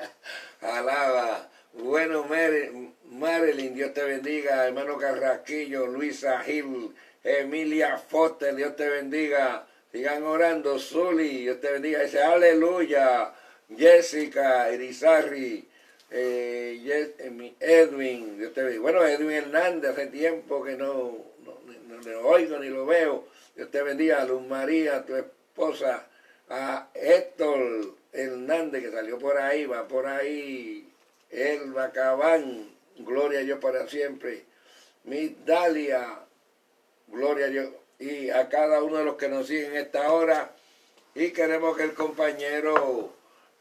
alaba. 0.62 1.50
Bueno, 1.74 2.26
Marilyn, 3.12 3.76
Dios 3.76 3.94
te 3.94 4.04
bendiga, 4.04 4.66
hermano 4.66 4.98
Carrasquillo, 4.98 5.88
Luisa 5.88 6.40
Gil, 6.40 6.96
Emilia 7.24 7.98
Foster, 7.98 8.56
Dios 8.56 8.76
te 8.76 8.88
bendiga. 8.88 9.68
Sigan 9.92 10.24
orando, 10.24 10.80
Zuli, 10.80 11.42
Dios 11.42 11.60
te 11.60 11.72
bendiga. 11.72 12.04
Dice, 12.04 12.22
aleluya. 12.22 13.34
Jessica, 13.68 14.72
Irizarri, 14.72 15.68
eh, 16.12 17.12
eh 17.18 17.54
Edwin, 17.60 18.38
Dios 18.38 18.54
te 18.54 18.62
bendiga. 18.62 18.82
Bueno, 18.82 19.06
Edwin 19.06 19.32
Hernández, 19.32 19.92
hace 19.92 20.08
tiempo 20.08 20.64
que 20.64 20.78
no, 20.78 21.18
no, 21.44 22.02
le 22.02 22.16
oigo 22.16 22.60
ni 22.60 22.70
lo 22.70 22.86
veo. 22.86 23.28
Dios 23.56 23.72
te 23.72 23.82
bendiga. 23.82 24.24
Luz 24.26 24.46
María, 24.46 25.06
tu 25.06 25.16
esposa. 25.16 26.08
A 26.50 26.90
Héctor 26.94 27.96
Hernández, 28.14 28.84
que 28.84 28.92
salió 28.92 29.18
por 29.18 29.38
ahí, 29.38 29.66
va 29.66 29.88
por 29.88 30.06
ahí. 30.06 30.88
Elba 31.30 31.92
Cabán, 31.92 32.70
gloria 32.98 33.40
a 33.40 33.44
Dios 33.44 33.60
para 33.60 33.88
siempre. 33.88 34.44
Mi 35.04 35.36
Dalia, 35.46 36.20
gloria 37.08 37.48
a 37.48 37.50
Dios 37.50 37.70
y 38.00 38.30
a 38.30 38.50
cada 38.50 38.84
uno 38.84 38.98
de 38.98 39.06
los 39.06 39.16
que 39.16 39.30
nos 39.30 39.48
siguen 39.48 39.76
esta 39.76 40.12
hora. 40.12 40.56
Y 41.14 41.32
queremos 41.32 41.78
que 41.78 41.84
el 41.84 41.94
compañero 41.94 43.15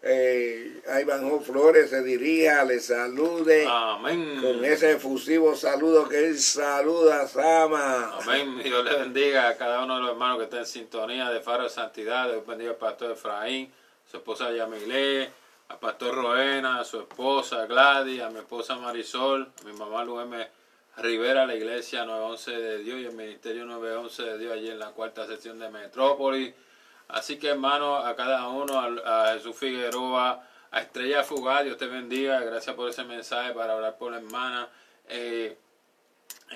eh, 0.07 0.83
Ivanjo 1.01 1.41
Flores 1.41 1.89
se 1.89 2.03
dirija, 2.03 2.63
le 2.65 2.79
salude 2.79 3.67
Amén. 3.67 4.39
con 4.43 4.63
ese 4.63 4.93
efusivo 4.93 5.57
saludo 5.57 6.07
que 6.07 6.27
él 6.27 6.39
saluda, 6.39 7.27
Sama. 7.27 8.19
Amén. 8.21 8.63
Dios 8.63 8.85
le 8.85 8.99
bendiga 8.99 9.49
a 9.49 9.57
cada 9.57 9.83
uno 9.83 9.95
de 9.97 10.03
los 10.03 10.11
hermanos 10.11 10.37
que 10.39 10.45
está 10.45 10.59
en 10.59 10.67
sintonía 10.67 11.31
de 11.31 11.41
Faro 11.41 11.63
de 11.63 11.71
Santidad. 11.71 12.29
Dios 12.29 12.47
bendiga 12.47 12.73
al 12.73 12.77
pastor 12.77 13.13
Efraín, 13.13 13.73
su 14.11 14.19
esposa 14.19 14.53
Yamilé, 14.53 15.31
al 15.69 15.79
pastor 15.79 16.15
Roena, 16.17 16.81
a 16.81 16.85
su 16.85 17.01
esposa 17.01 17.65
Gladys, 17.65 18.21
a 18.21 18.29
mi 18.29 18.41
esposa 18.41 18.77
Marisol, 18.77 19.51
a 19.63 19.67
mi 19.67 19.73
mamá 19.73 20.05
Lueme 20.05 20.49
Rivera, 20.99 21.47
la 21.47 21.55
iglesia 21.55 22.05
911 22.05 22.51
de 22.51 22.79
Dios 22.81 23.01
y 23.01 23.07
el 23.07 23.13
ministerio 23.13 23.65
911 23.65 24.23
de 24.23 24.39
Dios 24.39 24.53
allí 24.53 24.69
en 24.69 24.79
la 24.79 24.91
cuarta 24.91 25.27
sección 25.27 25.59
de 25.59 25.71
Metrópolis. 25.71 26.53
Así 27.09 27.39
que 27.39 27.49
hermano, 27.49 27.97
a 27.97 28.17
cada 28.17 28.49
uno, 28.49 28.79
a, 29.05 29.35
Jesús 29.35 29.57
Figueroa, 29.57 30.43
a 30.71 30.81
Estrella 30.81 31.23
Fugaz, 31.23 31.65
Dios 31.65 31.77
te 31.77 31.87
bendiga, 31.87 32.41
gracias 32.41 32.75
por 32.75 32.89
ese 32.89 33.05
mensaje 33.05 33.53
para 33.53 33.75
hablar 33.75 33.97
por 33.97 34.13
la 34.13 34.19
hermana, 34.19 34.69
eh, 35.09 35.57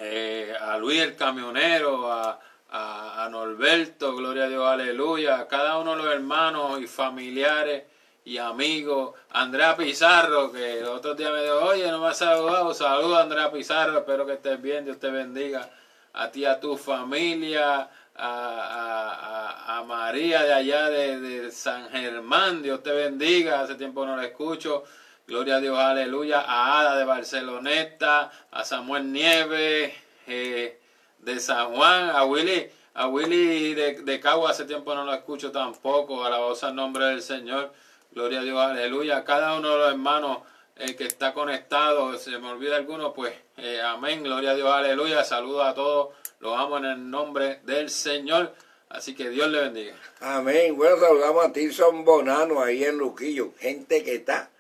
eh, 0.00 0.54
a 0.60 0.76
Luis 0.78 1.00
el 1.00 1.16
camionero, 1.16 2.10
a, 2.10 2.40
a, 2.70 3.28
Norberto, 3.30 4.14
gloria 4.16 4.44
a 4.44 4.48
Dios, 4.48 4.66
aleluya, 4.66 5.38
a 5.38 5.48
cada 5.48 5.78
uno 5.78 5.96
de 5.96 6.02
los 6.02 6.12
hermanos 6.12 6.80
y 6.80 6.86
familiares 6.86 7.84
y 8.24 8.36
amigo 8.38 9.14
Andrea 9.30 9.76
Pizarro, 9.76 10.52
que 10.52 10.80
el 10.80 10.86
otro 10.86 11.14
día 11.14 11.30
me 11.30 11.42
dijo, 11.42 11.60
oye, 11.60 11.90
no 11.90 12.00
me 12.00 12.08
has 12.08 12.18
saludado, 12.18 12.74
saluda 12.74 13.22
Andrea 13.22 13.50
Pizarro, 13.50 13.98
espero 13.98 14.26
que 14.26 14.34
estés 14.34 14.60
bien, 14.60 14.84
Dios 14.84 14.98
te 14.98 15.10
bendiga, 15.10 15.70
a 16.12 16.30
ti, 16.30 16.44
a 16.44 16.60
tu 16.60 16.76
familia, 16.76 17.88
a, 18.18 19.84
María 19.86 20.42
de 20.42 20.52
allá 20.52 20.90
de, 20.90 21.50
San 21.50 21.88
Germán, 21.90 22.62
Dios 22.62 22.82
te 22.82 22.92
bendiga, 22.92 23.60
hace 23.60 23.74
tiempo 23.76 24.04
no 24.04 24.16
la 24.16 24.24
escucho, 24.24 24.84
gloria 25.26 25.56
a 25.56 25.60
Dios, 25.60 25.78
aleluya, 25.78 26.40
a 26.40 26.80
Ada 26.80 26.96
de 26.96 27.04
Barceloneta, 27.04 28.30
a 28.50 28.64
Samuel 28.64 29.10
Nieves, 29.12 29.92
eh, 30.26 30.78
de 31.20 31.40
San 31.40 31.74
Juan, 31.74 32.10
a 32.10 32.24
Willy, 32.24 32.68
a 32.94 33.06
Willy 33.08 33.74
de, 33.74 34.02
de 34.02 34.20
Cagua, 34.20 34.50
hace 34.50 34.64
tiempo 34.64 34.94
no 34.94 35.04
lo 35.04 35.14
escucho 35.14 35.50
tampoco, 35.50 36.24
alabanza 36.24 36.68
al 36.68 36.74
nombre 36.74 37.06
del 37.06 37.22
Señor. 37.22 37.72
Gloria 38.10 38.40
a 38.40 38.42
Dios, 38.42 38.58
aleluya. 38.58 39.22
Cada 39.22 39.54
uno 39.54 39.70
de 39.70 39.78
los 39.78 39.90
hermanos 39.90 40.38
eh, 40.76 40.96
que 40.96 41.04
está 41.04 41.34
conectado, 41.34 42.16
se 42.16 42.36
me 42.38 42.50
olvida 42.50 42.76
alguno, 42.76 43.12
pues 43.12 43.34
eh, 43.56 43.80
amén. 43.82 44.22
Gloria 44.22 44.52
a 44.52 44.54
Dios, 44.54 44.68
aleluya. 44.70 45.22
Saludos 45.24 45.66
a 45.66 45.74
todos. 45.74 46.08
Los 46.40 46.56
amo 46.58 46.78
en 46.78 46.84
el 46.84 47.10
nombre 47.10 47.60
del 47.64 47.90
Señor. 47.90 48.54
Así 48.88 49.14
que 49.14 49.28
Dios 49.28 49.48
le 49.48 49.60
bendiga. 49.60 49.94
Amén. 50.20 50.76
Bueno, 50.76 50.98
saludamos 50.98 51.44
a 51.44 51.52
Tilson 51.52 52.04
Bonano 52.04 52.62
ahí 52.62 52.84
en 52.84 52.96
Luquillo. 52.96 53.52
Gente 53.58 54.02
que 54.02 54.14
está 54.14 54.50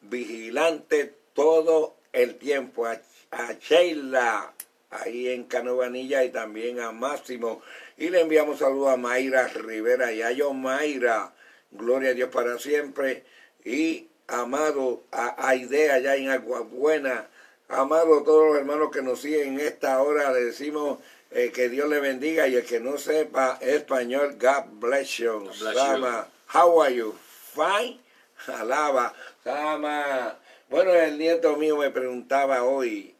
vigilante 0.00 1.14
todo 1.34 1.96
el 2.12 2.36
tiempo. 2.36 2.86
A, 2.86 3.00
a 3.30 3.52
Sheila 3.52 4.52
ahí 4.90 5.28
en 5.28 5.44
Canovanilla 5.44 6.24
y 6.24 6.30
también 6.30 6.80
a 6.80 6.92
Máximo. 6.92 7.62
Y 7.96 8.10
le 8.10 8.20
enviamos 8.20 8.60
saludos 8.60 8.90
a 8.90 8.96
Mayra 8.96 9.48
Rivera 9.48 10.12
y 10.12 10.36
Yo 10.36 10.52
Mayra 10.52 11.32
Gloria 11.74 12.10
a 12.10 12.14
Dios 12.14 12.30
para 12.30 12.58
siempre. 12.58 13.24
Y 13.64 14.08
amado 14.28 15.02
a 15.10 15.48
Aidea 15.48 15.94
allá 15.94 16.16
en 16.16 16.30
Aguabuena, 16.30 17.28
amado 17.68 18.20
a 18.20 18.24
todos 18.24 18.48
los 18.48 18.58
hermanos 18.58 18.90
que 18.92 19.02
nos 19.02 19.20
siguen 19.20 19.54
en 19.54 19.60
esta 19.60 20.00
hora, 20.00 20.32
le 20.32 20.44
decimos 20.44 21.00
eh, 21.34 21.50
que 21.52 21.68
Dios 21.68 21.88
le 21.88 22.00
bendiga 22.00 22.48
y 22.48 22.54
el 22.54 22.64
que 22.64 22.80
no 22.80 22.96
sepa 22.96 23.58
español, 23.60 24.36
God 24.40 24.80
bless 24.80 25.18
you. 25.18 25.40
God 25.40 25.58
bless 25.58 25.76
Sama, 25.76 26.28
how 26.46 26.80
are 26.80 26.94
you? 26.94 27.14
Fine. 27.54 27.98
Alaba. 28.46 29.12
Sama. 29.42 30.38
Bueno, 30.70 30.94
el 30.94 31.18
nieto 31.18 31.56
mío 31.56 31.76
me 31.76 31.90
preguntaba 31.90 32.62
hoy, 32.64 33.14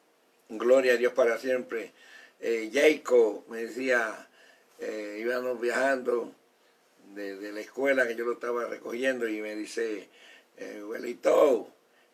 gloria 0.49 0.94
a 0.94 0.97
Dios 0.97 1.12
para 1.12 1.38
siempre, 1.38 1.92
eh, 2.40 2.71
Jacob 2.73 3.44
me 3.49 3.64
decía, 3.64 4.28
eh, 4.78 5.18
íbamos 5.21 5.61
viajando 5.61 6.33
de, 7.14 7.37
de 7.37 7.52
la 7.52 7.61
escuela 7.61 8.06
que 8.06 8.16
yo 8.16 8.25
lo 8.25 8.33
estaba 8.33 8.66
recogiendo 8.66 9.28
y 9.28 9.40
me 9.40 9.54
dice, 9.54 10.09
eh, 10.56 10.78
abuelito, 10.83 11.68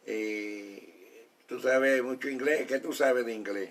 eh, 0.06 1.26
tú 1.46 1.60
sabes 1.60 2.02
mucho 2.02 2.28
inglés, 2.28 2.66
¿qué 2.66 2.78
tú 2.78 2.92
sabes 2.92 3.26
de 3.26 3.34
inglés? 3.34 3.70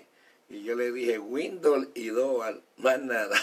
Y 0.50 0.64
yo 0.64 0.74
le 0.74 0.90
dije, 0.90 1.16
Windows 1.20 1.86
y 1.94 2.08
Doal, 2.08 2.60
más 2.76 3.00
nada. 3.00 3.40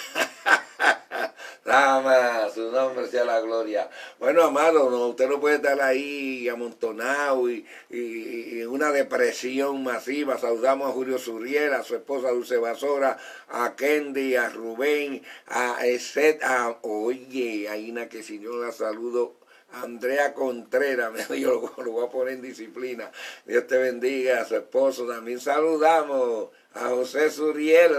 Rama, 1.64 2.50
su 2.54 2.70
nombre 2.70 3.08
sea 3.08 3.24
la 3.24 3.40
gloria. 3.40 3.90
Bueno, 4.20 4.44
amado, 4.44 4.90
no, 4.90 5.08
usted 5.08 5.30
no 5.30 5.40
puede 5.40 5.56
estar 5.56 5.82
ahí 5.82 6.50
amontonado 6.50 7.50
y, 7.50 7.66
y, 7.90 8.64
una 8.64 8.92
depresión 8.92 9.84
masiva. 9.84 10.38
Saludamos 10.38 10.90
a 10.90 10.94
Julio 10.94 11.18
Suriel, 11.18 11.74
a 11.74 11.84
su 11.84 11.96
esposa 11.96 12.32
Dulce 12.32 12.58
Basora, 12.58 13.18
a 13.48 13.76
Kendi, 13.78 14.36
a 14.36 14.50
Rubén, 14.50 15.24
a 15.48 15.86
Eset, 15.86 16.44
a, 16.44 16.78
oye, 16.82 17.70
hay 17.70 17.90
una 17.90 18.10
que 18.10 18.22
si 18.22 18.40
yo 18.40 18.58
la 18.58 18.74
saludo, 18.74 19.37
Andrea 19.74 20.34
Contreras, 20.34 21.30
yo 21.30 21.74
lo, 21.78 21.92
voy 21.92 22.06
a 22.06 22.10
poner 22.10 22.36
en 22.36 22.42
disciplina. 22.42 23.12
Dios 23.46 23.68
te 23.68 23.78
bendiga, 23.78 24.42
a 24.42 24.46
su 24.46 24.56
esposo 24.56 25.06
también 25.06 25.40
saludamos, 25.40 26.50
a 26.74 26.90
José 26.90 27.30
Suriel, 27.30 27.94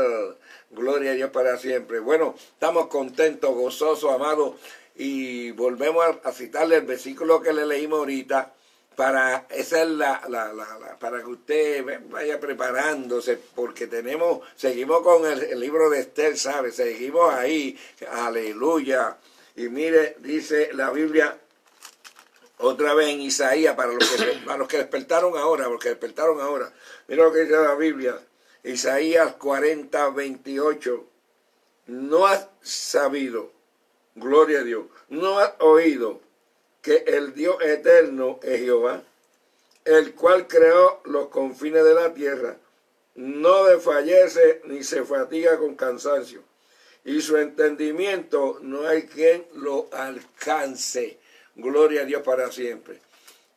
gloria 0.71 1.13
a 1.13 1.15
Dios 1.15 1.31
para 1.31 1.59
siempre. 1.59 2.01
Bueno, 2.01 2.35
estamos 2.37 2.87
contentos, 2.87 3.55
gozosos, 3.55 4.13
amados, 4.13 4.55
y 4.97 5.51
volvemos 5.53 6.05
a, 6.25 6.33
citarle 6.33 6.77
el 6.77 6.87
versículo 6.87 7.41
que 7.41 7.53
le 7.53 7.67
leímos 7.67 8.01
ahorita. 8.01 8.55
Para, 8.97 9.47
esa 9.51 9.83
es 9.83 9.91
la, 9.91 10.23
la, 10.29 10.53
la, 10.53 10.77
la, 10.77 10.99
para 10.99 11.21
que 11.21 11.29
usted 11.29 12.01
vaya 12.11 12.41
preparándose, 12.41 13.39
porque 13.55 13.87
tenemos, 13.87 14.41
seguimos 14.57 15.03
con 15.03 15.25
el, 15.25 15.41
el 15.41 15.61
libro 15.61 15.89
de 15.89 16.01
Esther, 16.01 16.37
¿sabe? 16.37 16.73
Seguimos 16.73 17.33
ahí, 17.33 17.79
aleluya. 18.11 19.17
Y 19.55 19.69
mire, 19.69 20.17
dice 20.19 20.71
la 20.73 20.91
Biblia, 20.91 21.39
otra 22.59 22.95
vez 22.95 23.09
en 23.09 23.21
Isaías, 23.21 23.75
para 23.75 23.93
los 23.93 24.09
que, 24.09 24.25
para 24.47 24.59
los 24.59 24.69
que 24.69 24.79
despertaron 24.79 25.37
ahora, 25.37 25.65
para 25.65 25.75
los 25.75 25.83
que 25.83 25.91
despertaron 25.91 26.41
ahora. 26.41 26.73
Mira 27.07 27.25
lo 27.25 27.33
que 27.33 27.41
dice 27.41 27.53
la 27.53 27.75
Biblia. 27.75 28.19
Isaías 28.65 29.35
40, 29.35 30.11
28. 30.11 31.07
No 31.87 32.27
has 32.27 32.49
sabido, 32.61 33.51
gloria 34.15 34.61
a 34.61 34.65
Dios, 34.65 34.87
no 35.09 35.39
has 35.39 35.55
oído 35.61 36.21
que 36.83 37.05
el 37.07 37.35
Dios 37.35 37.57
eterno 37.63 38.41
es 38.43 38.61
Jehová, 38.61 39.03
el 39.85 40.15
cual 40.15 40.47
creó 40.47 41.01
los 41.05 41.29
confines 41.29 41.85
de 41.85 41.95
la 41.95 42.13
tierra, 42.13 42.59
no 43.15 43.65
desfallece 43.65 44.61
ni 44.65 44.85
se 44.85 45.05
fatiga 45.05 45.59
con 45.59 45.77
cansancio, 45.77 46.43
y 47.05 47.21
su 47.23 47.37
entendimiento 47.39 48.59
no 48.61 48.87
hay 48.87 49.07
quien 49.07 49.47
lo 49.55 49.89
alcance. 49.93 51.19
Gloria 51.59 52.03
a 52.03 52.05
Dios 52.05 52.23
para 52.23 52.53
siempre. 52.53 53.01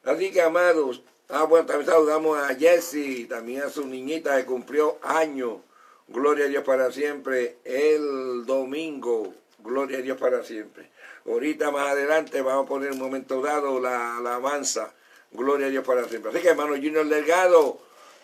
Así 0.03 0.31
que, 0.31 0.41
amados, 0.41 1.03
ah, 1.29 1.43
bueno, 1.43 1.67
también 1.67 1.88
saludamos 1.88 2.36
a 2.36 2.55
Jesse, 2.55 3.27
también 3.29 3.62
a 3.62 3.70
su 3.70 3.86
niñita 3.86 4.36
que 4.38 4.46
cumplió 4.46 4.98
años. 5.03 5.60
Gloria 6.08 6.46
a 6.46 6.48
Dios 6.48 6.63
para 6.63 6.92
siempre. 6.92 7.57
El 7.64 8.44
domingo. 8.48 9.35
Gloria 9.59 10.00
a 10.00 10.01
Dios 10.01 10.18
para 10.18 10.44
siempre. 10.44 10.90
Ahorita 11.27 11.70
más 11.70 11.90
adelante 11.90 12.42
vamos 12.42 12.66
a 12.66 12.70
poner 12.70 12.92
un 12.92 12.98
momento 12.98 13.40
dado 13.40 13.79
la 13.79 14.18
alabanza. 14.18 14.92
Gloria 15.31 15.68
a 15.68 15.70
Dios 15.70 15.85
para 15.85 16.05
siempre. 16.05 16.31
Así 16.31 16.42
que, 16.42 16.50
hermano 16.50 16.74
Junior 16.74 17.05
Delgado, 17.05 17.77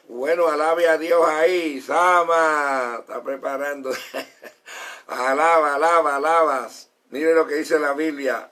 bueno, 0.08 0.48
alabe 0.48 0.90
a 0.90 0.98
Dios 0.98 1.24
ahí. 1.28 1.80
Sama, 1.82 2.98
está 3.02 3.22
preparando. 3.22 3.92
alaba, 5.08 5.76
alaba, 5.76 6.16
alabas. 6.16 6.90
Mire 7.12 7.36
lo 7.36 7.46
que 7.46 7.56
dice 7.58 7.78
la 7.78 7.94
Biblia 7.94 8.50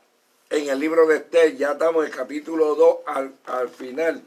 en 0.55 0.69
el 0.69 0.79
libro 0.79 1.05
de 1.05 1.17
Esther, 1.17 1.57
ya 1.57 1.73
estamos 1.73 2.05
en 2.05 2.11
el 2.11 2.17
capítulo 2.17 2.75
2 2.75 2.97
al, 3.07 3.33
al 3.45 3.69
final, 3.69 4.23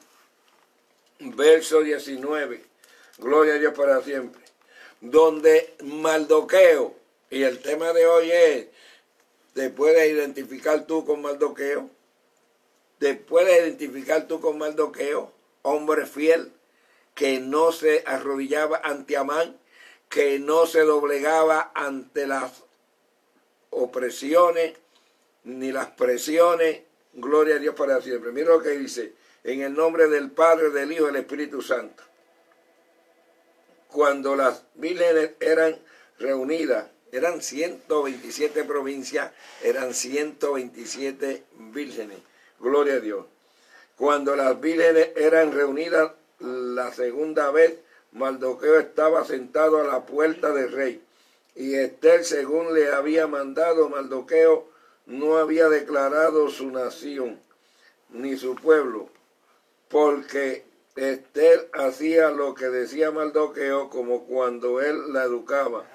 verso 1.20 1.80
19, 1.80 2.62
gloria 3.16 3.54
a 3.54 3.58
Dios 3.58 3.72
para 3.74 4.02
siempre, 4.02 4.42
donde 5.00 5.74
Maldoqueo, 5.82 6.94
y 7.30 7.44
el 7.44 7.60
tema 7.60 7.94
de 7.94 8.06
hoy 8.06 8.30
es, 8.30 8.66
¿te 9.54 9.70
puedes 9.70 10.10
identificar 10.10 10.86
tú 10.86 11.06
con 11.06 11.22
Maldoqueo? 11.22 11.88
¿Te 12.98 13.14
puedes 13.14 13.62
identificar 13.62 14.26
tú 14.28 14.40
con 14.40 14.58
Maldoqueo? 14.58 15.32
Hombre 15.62 16.04
fiel, 16.04 16.52
que 17.14 17.40
no 17.40 17.72
se 17.72 18.02
arrodillaba 18.06 18.82
ante 18.84 19.16
Amán, 19.16 19.58
que 20.10 20.38
no 20.38 20.66
se 20.66 20.80
doblegaba 20.80 21.70
ante 21.74 22.26
las 22.26 22.64
opresiones, 23.70 24.74
ni 25.48 25.72
las 25.72 25.88
presiones. 25.88 26.82
Gloria 27.14 27.56
a 27.56 27.58
Dios 27.58 27.74
para 27.74 28.00
siempre. 28.00 28.30
Mira 28.32 28.50
lo 28.50 28.62
que 28.62 28.70
dice. 28.70 29.14
En 29.44 29.62
el 29.62 29.74
nombre 29.74 30.08
del 30.08 30.30
Padre, 30.30 30.70
del 30.70 30.92
Hijo 30.92 31.04
y 31.04 31.06
del 31.06 31.16
Espíritu 31.22 31.62
Santo. 31.62 32.02
Cuando 33.88 34.36
las 34.36 34.64
vírgenes 34.74 35.30
eran 35.40 35.78
reunidas, 36.18 36.88
eran 37.10 37.40
127 37.40 38.64
provincias, 38.64 39.32
eran 39.62 39.94
127 39.94 41.44
vírgenes. 41.72 42.18
Gloria 42.60 42.94
a 42.94 43.00
Dios. 43.00 43.24
Cuando 43.96 44.36
las 44.36 44.60
vírgenes 44.60 45.10
eran 45.16 45.52
reunidas 45.52 46.12
la 46.40 46.92
segunda 46.92 47.50
vez, 47.50 47.78
Maldoqueo 48.12 48.78
estaba 48.78 49.24
sentado 49.24 49.80
a 49.80 49.84
la 49.84 50.04
puerta 50.04 50.52
del 50.52 50.72
rey. 50.72 51.02
Y 51.54 51.74
Esther, 51.74 52.24
según 52.24 52.74
le 52.74 52.92
había 52.92 53.26
mandado 53.26 53.88
Maldoqueo, 53.88 54.68
no 55.08 55.38
había 55.38 55.70
declarado 55.70 56.50
su 56.50 56.70
nación 56.70 57.40
ni 58.10 58.36
su 58.36 58.54
pueblo, 58.54 59.08
porque 59.88 60.64
Esther 60.96 61.70
hacía 61.72 62.30
lo 62.30 62.54
que 62.54 62.66
decía 62.66 63.10
Maldoqueo 63.10 63.88
como 63.88 64.24
cuando 64.24 64.82
él 64.82 65.14
la 65.14 65.24
educaba. 65.24 65.86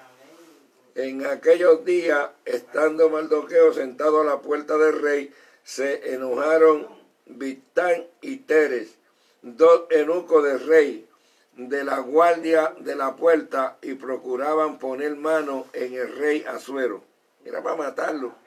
En 0.96 1.26
aquellos 1.26 1.84
días, 1.84 2.30
estando 2.44 3.08
Maldoqueo 3.08 3.72
sentado 3.72 4.20
a 4.20 4.24
la 4.24 4.40
puerta 4.40 4.76
del 4.78 5.00
rey, 5.00 5.32
se 5.62 6.12
enojaron 6.12 6.88
Vitán 7.26 8.04
y 8.20 8.38
Teres, 8.38 8.96
dos 9.42 9.84
eunucos 9.90 10.42
del 10.42 10.66
rey, 10.66 11.08
de 11.52 11.84
la 11.84 12.00
guardia 12.00 12.74
de 12.80 12.96
la 12.96 13.14
puerta, 13.14 13.78
y 13.80 13.94
procuraban 13.94 14.80
poner 14.80 15.14
mano 15.14 15.66
en 15.72 15.94
el 15.94 16.16
rey 16.16 16.44
Azuero. 16.48 17.04
Era 17.44 17.62
para 17.62 17.76
matarlo. 17.76 18.43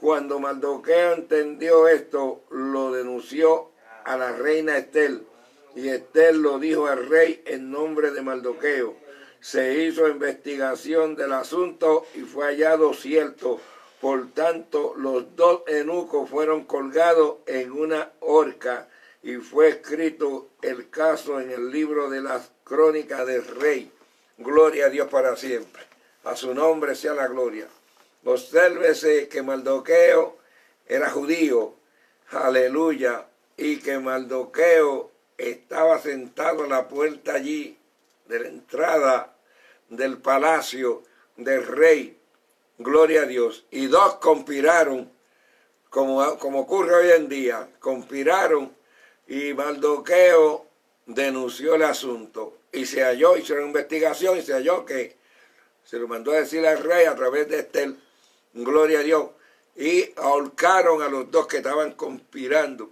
Cuando 0.00 0.40
Mardoqueo 0.40 1.12
entendió 1.12 1.86
esto, 1.86 2.42
lo 2.48 2.90
denunció 2.90 3.70
a 4.04 4.16
la 4.16 4.32
reina 4.32 4.78
Estel. 4.78 5.26
Y 5.76 5.88
Estel 5.88 6.40
lo 6.40 6.58
dijo 6.58 6.86
al 6.86 7.06
rey 7.06 7.42
en 7.44 7.70
nombre 7.70 8.10
de 8.10 8.22
Mardoqueo. 8.22 8.96
Se 9.40 9.84
hizo 9.84 10.08
investigación 10.08 11.16
del 11.16 11.34
asunto 11.34 12.06
y 12.14 12.20
fue 12.20 12.46
hallado 12.46 12.94
cierto. 12.94 13.60
Por 14.00 14.32
tanto, 14.32 14.94
los 14.96 15.36
dos 15.36 15.64
eunucos 15.66 16.30
fueron 16.30 16.64
colgados 16.64 17.36
en 17.46 17.70
una 17.70 18.12
horca 18.20 18.88
y 19.22 19.36
fue 19.36 19.68
escrito 19.68 20.48
el 20.62 20.88
caso 20.88 21.40
en 21.40 21.50
el 21.50 21.70
libro 21.70 22.08
de 22.08 22.22
las 22.22 22.52
crónicas 22.64 23.26
del 23.26 23.46
rey. 23.46 23.92
Gloria 24.38 24.86
a 24.86 24.88
Dios 24.88 25.08
para 25.08 25.36
siempre. 25.36 25.82
A 26.24 26.36
su 26.36 26.54
nombre 26.54 26.94
sea 26.94 27.12
la 27.12 27.28
gloria. 27.28 27.68
Obsérvese 28.24 29.28
que 29.28 29.42
Maldoqueo 29.42 30.36
era 30.86 31.10
judío, 31.10 31.74
aleluya, 32.30 33.26
y 33.56 33.78
que 33.78 33.98
Maldoqueo 33.98 35.10
estaba 35.38 35.98
sentado 35.98 36.64
a 36.64 36.68
la 36.68 36.88
puerta 36.88 37.34
allí 37.34 37.78
de 38.26 38.40
la 38.40 38.48
entrada 38.48 39.36
del 39.88 40.18
palacio 40.18 41.02
del 41.36 41.66
rey, 41.66 42.18
gloria 42.78 43.22
a 43.22 43.26
Dios, 43.26 43.64
y 43.70 43.86
dos 43.86 44.16
conspiraron, 44.16 45.10
como, 45.88 46.38
como 46.38 46.60
ocurre 46.60 46.94
hoy 46.94 47.10
en 47.12 47.28
día, 47.28 47.68
conspiraron 47.80 48.74
y 49.26 49.54
Maldoqueo 49.54 50.66
denunció 51.06 51.76
el 51.76 51.82
asunto. 51.82 52.58
Y 52.72 52.86
se 52.86 53.02
halló, 53.02 53.36
hicieron 53.36 53.66
investigación 53.66 54.38
y 54.38 54.42
se 54.42 54.52
halló 54.52 54.84
que 54.84 55.16
se 55.84 55.98
lo 55.98 56.06
mandó 56.06 56.32
a 56.32 56.40
decir 56.40 56.66
al 56.66 56.78
rey 56.78 57.06
a 57.06 57.16
través 57.16 57.48
de 57.48 57.60
Estel 57.60 57.96
gloria 58.54 59.00
a 59.00 59.02
Dios, 59.02 59.30
y 59.76 60.10
ahorcaron 60.16 61.02
a 61.02 61.08
los 61.08 61.30
dos 61.30 61.46
que 61.46 61.58
estaban 61.58 61.92
conspirando. 61.92 62.90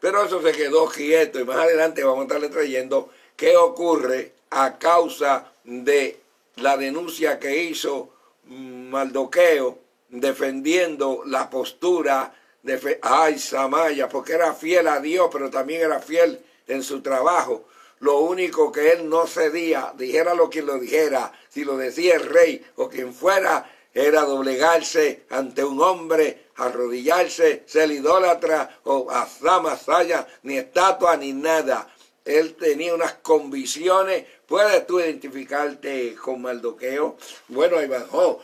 Pero 0.00 0.24
eso 0.24 0.42
se 0.42 0.52
quedó 0.52 0.88
quieto 0.88 1.38
y 1.38 1.44
más 1.44 1.58
adelante 1.58 2.02
vamos 2.02 2.20
a 2.20 2.22
estarle 2.22 2.48
trayendo 2.48 3.10
qué 3.36 3.56
ocurre 3.56 4.32
a 4.50 4.78
causa 4.78 5.52
de 5.64 6.20
la 6.56 6.76
denuncia 6.76 7.38
que 7.38 7.64
hizo 7.64 8.10
Maldoqueo 8.44 9.78
defendiendo 10.08 11.22
la 11.24 11.48
postura 11.48 12.34
de 12.62 12.98
ay 13.02 13.38
Samaya, 13.38 14.08
porque 14.08 14.32
era 14.32 14.54
fiel 14.54 14.88
a 14.88 15.00
Dios, 15.00 15.28
pero 15.32 15.50
también 15.50 15.82
era 15.82 16.00
fiel 16.00 16.40
en 16.66 16.82
su 16.82 17.00
trabajo. 17.00 17.64
Lo 18.00 18.18
único 18.18 18.72
que 18.72 18.92
él 18.92 19.08
no 19.08 19.26
cedía, 19.26 19.92
dijera 19.96 20.34
lo 20.34 20.50
que 20.50 20.62
lo 20.62 20.78
dijera, 20.78 21.32
si 21.48 21.64
lo 21.64 21.76
decía 21.76 22.16
el 22.16 22.24
rey 22.24 22.64
o 22.76 22.88
quien 22.88 23.14
fuera, 23.14 23.70
era 23.94 24.22
doblegarse 24.22 25.26
ante 25.30 25.64
un 25.64 25.80
hombre, 25.80 26.46
arrodillarse, 26.56 27.64
ser 27.66 27.90
idólatra 27.90 28.80
o 28.84 29.08
saya, 29.76 30.26
ni 30.42 30.56
estatua 30.56 31.16
ni 31.16 31.32
nada. 31.32 31.88
Él 32.24 32.54
tenía 32.54 32.94
unas 32.94 33.14
convicciones. 33.14 34.24
¿Puedes 34.46 34.86
tú 34.86 35.00
identificarte 35.00 36.14
con 36.14 36.42
Maldoqueo? 36.42 37.16
Bueno, 37.48 37.78
ahí 37.78 37.88
bajó. 37.88 38.42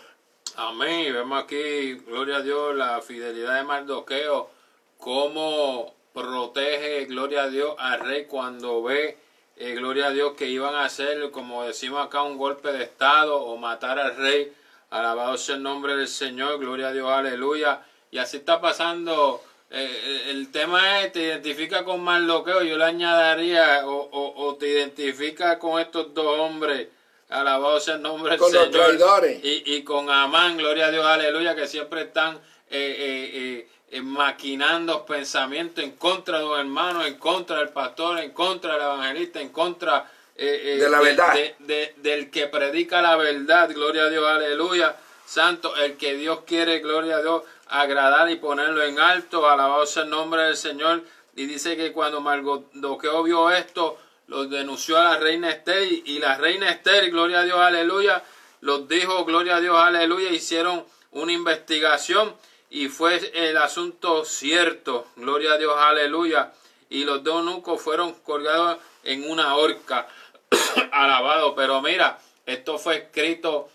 Amén. 0.56 1.12
Vemos 1.12 1.44
aquí, 1.44 1.94
gloria 1.94 2.38
a 2.38 2.42
Dios, 2.42 2.74
la 2.74 3.00
fidelidad 3.00 3.56
de 3.56 3.62
Maldoqueo, 3.62 4.50
cómo 4.98 5.94
protege, 6.12 7.04
gloria 7.04 7.44
a 7.44 7.48
Dios, 7.48 7.74
al 7.78 8.00
rey 8.00 8.24
cuando 8.26 8.82
ve, 8.82 9.16
eh, 9.56 9.74
gloria 9.74 10.08
a 10.08 10.10
Dios, 10.10 10.34
que 10.34 10.46
iban 10.46 10.74
a 10.74 10.84
hacer, 10.84 11.30
como 11.30 11.64
decimos 11.64 12.04
acá, 12.04 12.22
un 12.22 12.36
golpe 12.36 12.72
de 12.72 12.82
Estado 12.82 13.40
o 13.40 13.56
matar 13.56 14.00
al 14.00 14.16
rey. 14.16 14.52
Alabado 14.90 15.36
sea 15.36 15.56
el 15.56 15.62
nombre 15.62 15.96
del 15.96 16.08
Señor, 16.08 16.58
gloria 16.58 16.88
a 16.88 16.92
Dios, 16.92 17.10
aleluya. 17.10 17.82
Y 18.10 18.18
así 18.18 18.38
está 18.38 18.60
pasando. 18.60 19.42
Eh, 19.70 20.30
el 20.30 20.50
tema 20.50 21.00
es, 21.00 21.12
te 21.12 21.24
identifica 21.24 21.84
con 21.84 22.02
Mardoqueo, 22.02 22.62
yo 22.62 22.78
le 22.78 22.84
añadiría, 22.84 23.86
o, 23.86 24.34
o, 24.34 24.54
te 24.56 24.66
identifica 24.66 25.58
con 25.58 25.78
estos 25.78 26.14
dos 26.14 26.38
hombres, 26.38 26.88
alabado 27.28 27.78
sea 27.78 27.96
el 27.96 28.02
nombre 28.02 28.38
del 28.38 28.40
Señor. 28.40 28.70
traidores. 28.70 29.44
Y, 29.44 29.74
y, 29.74 29.82
con 29.82 30.08
Amán, 30.08 30.56
gloria 30.56 30.86
a 30.86 30.90
Dios, 30.90 31.04
aleluya, 31.04 31.54
que 31.54 31.66
siempre 31.66 32.02
están 32.02 32.38
eh, 32.70 33.68
eh, 33.90 34.00
maquinando 34.00 35.04
pensamientos 35.04 35.84
en 35.84 35.92
contra 35.92 36.38
de 36.38 36.44
un 36.46 36.58
hermano, 36.58 37.04
en 37.04 37.18
contra 37.18 37.58
del 37.58 37.68
pastor, 37.68 38.20
en 38.20 38.30
contra 38.32 38.72
del 38.72 38.82
evangelista, 38.82 39.38
en 39.38 39.50
contra 39.50 40.10
de 40.38 40.88
la 40.88 41.00
verdad. 41.00 41.34
del 41.58 42.30
que 42.30 42.46
predica 42.46 43.02
la 43.02 43.16
verdad, 43.16 43.70
gloria 43.72 44.04
a 44.04 44.10
Dios, 44.10 44.26
aleluya. 44.26 44.96
Santo, 45.26 45.76
el 45.76 45.98
que 45.98 46.14
Dios 46.14 46.40
quiere, 46.46 46.78
gloria 46.78 47.16
a 47.16 47.20
Dios, 47.20 47.42
agradar 47.66 48.30
y 48.30 48.36
ponerlo 48.36 48.82
en 48.82 48.98
alto. 48.98 49.48
Alabado 49.48 49.84
sea 49.84 50.04
el 50.04 50.10
nombre 50.10 50.42
del 50.42 50.56
Señor. 50.56 51.02
Y 51.36 51.46
dice 51.46 51.76
que 51.76 51.92
cuando 51.92 52.20
Mardoqueo 52.20 53.22
vio 53.22 53.50
esto, 53.50 53.98
lo 54.28 54.46
denunció 54.46 54.96
a 54.96 55.04
la 55.04 55.18
reina 55.18 55.50
Esther. 55.50 55.86
Y 55.86 56.18
la 56.18 56.36
reina 56.38 56.70
Esther, 56.70 57.10
gloria 57.10 57.40
a 57.40 57.44
Dios, 57.44 57.58
aleluya, 57.58 58.22
los 58.60 58.88
dijo, 58.88 59.24
gloria 59.24 59.56
a 59.56 59.60
Dios, 59.60 59.76
aleluya. 59.78 60.30
Hicieron 60.30 60.84
una 61.10 61.32
investigación 61.32 62.34
y 62.70 62.88
fue 62.88 63.30
el 63.34 63.56
asunto 63.56 64.24
cierto. 64.24 65.08
Gloria 65.16 65.52
a 65.52 65.58
Dios, 65.58 65.74
aleluya. 65.76 66.52
Y 66.90 67.04
los 67.04 67.22
dos 67.22 67.44
nucos 67.44 67.82
fueron 67.82 68.14
colgados 68.14 68.78
en 69.04 69.30
una 69.30 69.56
horca. 69.56 70.08
Alabado. 70.92 71.54
Pero 71.54 71.80
mira, 71.82 72.18
esto 72.46 72.78
fue 72.78 72.96
escrito 72.96 73.68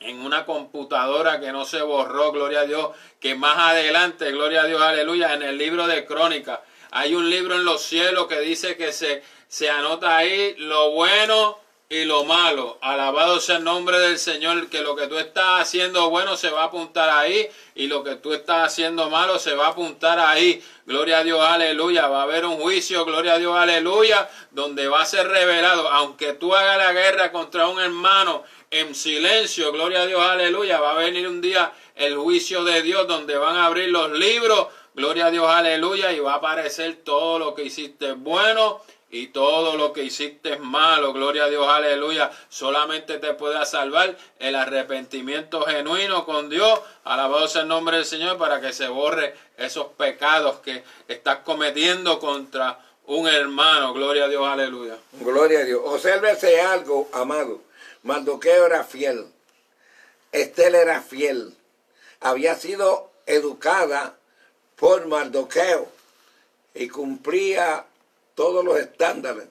en 0.00 0.20
una 0.20 0.44
computadora 0.44 1.40
que 1.40 1.52
no 1.52 1.64
se 1.64 1.82
borró, 1.82 2.32
gloria 2.32 2.60
a 2.60 2.66
Dios, 2.66 2.90
que 3.20 3.34
más 3.34 3.58
adelante, 3.58 4.30
gloria 4.30 4.62
a 4.62 4.66
Dios, 4.66 4.80
aleluya, 4.80 5.32
en 5.34 5.42
el 5.42 5.56
libro 5.56 5.86
de 5.86 6.04
Crónicas, 6.04 6.60
hay 6.90 7.14
un 7.14 7.28
libro 7.30 7.54
en 7.54 7.64
los 7.64 7.82
cielos 7.82 8.26
que 8.26 8.40
dice 8.40 8.76
que 8.76 8.92
se, 8.92 9.22
se 9.48 9.70
anota 9.70 10.16
ahí 10.16 10.54
lo 10.58 10.90
bueno 10.92 11.58
y 11.88 12.04
lo 12.04 12.24
malo. 12.24 12.78
Alabado 12.80 13.40
sea 13.40 13.58
el 13.58 13.64
nombre 13.64 13.98
del 13.98 14.18
Señor, 14.18 14.68
que 14.68 14.80
lo 14.80 14.96
que 14.96 15.06
tú 15.06 15.18
estás 15.18 15.60
haciendo 15.60 16.10
bueno 16.10 16.36
se 16.36 16.50
va 16.50 16.62
a 16.62 16.66
apuntar 16.66 17.08
ahí 17.10 17.48
y 17.74 17.86
lo 17.86 18.02
que 18.02 18.16
tú 18.16 18.32
estás 18.32 18.66
haciendo 18.66 19.08
malo 19.08 19.38
se 19.38 19.54
va 19.54 19.66
a 19.66 19.70
apuntar 19.70 20.18
ahí. 20.18 20.62
Gloria 20.84 21.18
a 21.18 21.24
Dios, 21.24 21.40
aleluya. 21.40 22.08
Va 22.08 22.20
a 22.20 22.22
haber 22.24 22.44
un 22.44 22.56
juicio, 22.56 23.04
gloria 23.04 23.34
a 23.34 23.38
Dios, 23.38 23.56
aleluya, 23.56 24.28
donde 24.50 24.88
va 24.88 25.02
a 25.02 25.06
ser 25.06 25.28
revelado. 25.28 25.88
Aunque 25.88 26.32
tú 26.32 26.54
hagas 26.54 26.78
la 26.78 26.92
guerra 26.92 27.30
contra 27.30 27.68
un 27.68 27.80
hermano 27.80 28.42
en 28.70 28.94
silencio, 28.94 29.70
gloria 29.72 30.02
a 30.02 30.06
Dios, 30.06 30.20
aleluya, 30.20 30.80
va 30.80 30.92
a 30.92 30.94
venir 30.94 31.28
un 31.28 31.40
día 31.40 31.72
el 31.94 32.16
juicio 32.16 32.64
de 32.64 32.82
Dios 32.82 33.06
donde 33.06 33.36
van 33.36 33.56
a 33.56 33.66
abrir 33.66 33.88
los 33.90 34.10
libros, 34.10 34.66
gloria 34.94 35.26
a 35.26 35.30
Dios, 35.30 35.48
aleluya, 35.48 36.12
y 36.12 36.18
va 36.18 36.32
a 36.32 36.36
aparecer 36.36 36.96
todo 37.04 37.38
lo 37.38 37.54
que 37.54 37.64
hiciste 37.64 38.12
bueno 38.12 38.82
y 39.16 39.28
todo 39.28 39.78
lo 39.78 39.94
que 39.94 40.04
hiciste 40.04 40.58
malo, 40.58 41.14
gloria 41.14 41.44
a 41.44 41.48
Dios, 41.48 41.66
aleluya, 41.66 42.30
solamente 42.50 43.18
te 43.18 43.32
puede 43.32 43.64
salvar 43.64 44.14
el 44.38 44.54
arrepentimiento 44.54 45.62
genuino 45.62 46.26
con 46.26 46.50
Dios, 46.50 46.80
alabado 47.02 47.48
sea 47.48 47.62
el 47.62 47.68
nombre 47.68 47.96
del 47.96 48.04
Señor 48.04 48.36
para 48.36 48.60
que 48.60 48.74
se 48.74 48.88
borre 48.88 49.34
esos 49.56 49.86
pecados 49.94 50.58
que 50.58 50.84
estás 51.08 51.38
cometiendo 51.38 52.18
contra 52.18 52.78
un 53.06 53.26
hermano, 53.26 53.94
gloria 53.94 54.24
a 54.24 54.28
Dios, 54.28 54.46
aleluya. 54.46 54.98
Gloria 55.12 55.60
a 55.60 55.64
Dios. 55.64 55.80
Obsérvese 55.82 56.60
algo, 56.60 57.08
amado. 57.14 57.62
Mardoqueo 58.02 58.66
era 58.66 58.84
fiel. 58.84 59.26
Estel 60.30 60.74
era 60.74 61.00
fiel. 61.00 61.54
Había 62.20 62.54
sido 62.56 63.10
educada 63.24 64.18
por 64.74 65.06
Mardoqueo 65.06 65.88
y 66.74 66.88
cumplía 66.88 67.86
todos 68.36 68.64
los 68.64 68.78
estándares. 68.78 69.48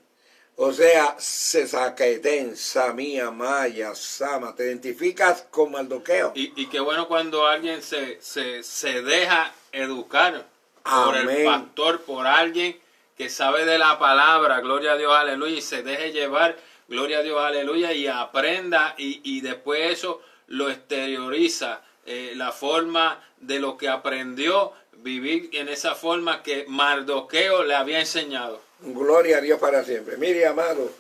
O 0.55 0.71
sea, 0.71 1.15
Sesaqueten, 1.19 2.55
Samía, 2.55 3.29
Maya, 3.29 3.93
Sama, 3.93 4.55
te 4.55 4.63
identificas 4.63 5.41
con 5.51 5.71
Mardoqueo. 5.71 6.31
Y, 6.33 6.53
y 6.55 6.67
qué 6.67 6.79
bueno 6.79 7.09
cuando 7.09 7.45
alguien 7.45 7.81
se, 7.81 8.21
se, 8.21 8.63
se 8.63 9.01
deja 9.01 9.53
educar 9.73 10.45
por 10.81 11.17
el 11.17 11.43
pastor, 11.43 12.01
por 12.03 12.25
alguien 12.25 12.79
que 13.17 13.29
sabe 13.29 13.65
de 13.65 13.77
la 13.77 13.99
palabra, 13.99 14.61
gloria 14.61 14.93
a 14.93 14.97
Dios, 14.97 15.13
aleluya, 15.13 15.57
y 15.57 15.61
se 15.61 15.83
deje 15.83 16.13
llevar 16.13 16.55
gloria 16.87 17.19
a 17.19 17.21
Dios, 17.21 17.41
aleluya, 17.41 17.91
y 17.91 18.07
aprenda 18.07 18.95
y, 18.97 19.19
y 19.23 19.41
después 19.41 19.91
eso 19.91 20.21
lo 20.47 20.69
exterioriza, 20.69 21.81
eh, 22.05 22.33
la 22.35 22.51
forma 22.51 23.21
de 23.37 23.59
lo 23.59 23.77
que 23.77 23.89
aprendió, 23.89 24.73
vivir 24.97 25.49
en 25.53 25.69
esa 25.69 25.95
forma 25.95 26.43
que 26.43 26.65
Mardoqueo 26.67 27.63
le 27.63 27.75
había 27.75 27.99
enseñado. 27.99 28.61
Gloria 28.85 29.39
a 29.39 29.41
Dios 29.41 29.59
para 29.59 29.83
siempre. 29.83 30.15
Mire, 30.17 30.45
amado, 30.45 30.91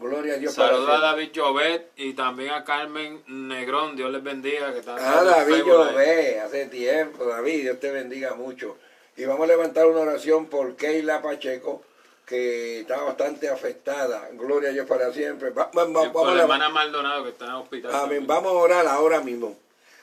Gloria 0.00 0.34
a 0.34 0.36
Dios. 0.36 0.54
Saludos 0.54 0.88
a 0.88 0.98
David 0.98 1.30
Llobet 1.32 1.90
y 1.96 2.12
también 2.14 2.50
a 2.50 2.64
Carmen 2.64 3.22
Negrón. 3.26 3.96
Dios 3.96 4.10
les 4.10 4.22
bendiga. 4.22 4.72
Que 4.72 4.82
ah, 4.86 5.22
David 5.24 5.64
Llobet, 5.64 6.40
hace 6.40 6.66
tiempo. 6.66 7.24
David, 7.24 7.62
Dios 7.62 7.80
te 7.80 7.90
bendiga 7.90 8.34
mucho. 8.34 8.76
Y 9.16 9.24
vamos 9.24 9.44
a 9.44 9.48
levantar 9.48 9.86
una 9.86 10.00
oración 10.00 10.46
por 10.46 10.76
Keila 10.76 11.20
Pacheco, 11.20 11.82
que 12.24 12.80
está 12.80 13.02
bastante 13.02 13.48
afectada. 13.48 14.28
Gloria 14.32 14.70
a 14.70 14.72
Dios 14.72 14.86
para 14.86 15.12
siempre. 15.12 15.50
Va, 15.50 15.70
por 15.70 16.34
la 16.34 16.42
hermana 16.42 16.68
Maldonado 16.68 17.24
que 17.24 17.30
está 17.30 17.46
en 17.46 17.50
el 17.50 17.56
hospital. 17.56 17.90
Amén. 17.94 18.26
Vamos 18.26 18.52
a 18.52 18.56
orar 18.56 18.86
ahora 18.86 19.20
mismo. 19.20 19.56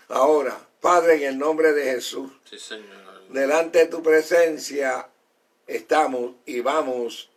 Ahora, 0.09 0.57
Padre, 0.81 1.15
en 1.15 1.23
el 1.23 1.37
nombre 1.37 1.73
de 1.73 1.83
Jesús. 1.83 2.29
Sí, 2.43 2.59
Señor 2.59 3.05
delante 3.29 3.79
de 3.79 3.85
tu 3.87 4.01
presencia 4.01 5.07
estamos 5.67 6.31
y 6.45 6.61
vamos, 6.61 7.29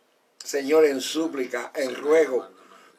Señor, 0.43 0.85
en 0.85 1.01
súplica, 1.01 1.71
en 1.75 1.95
ruego, 1.95 2.49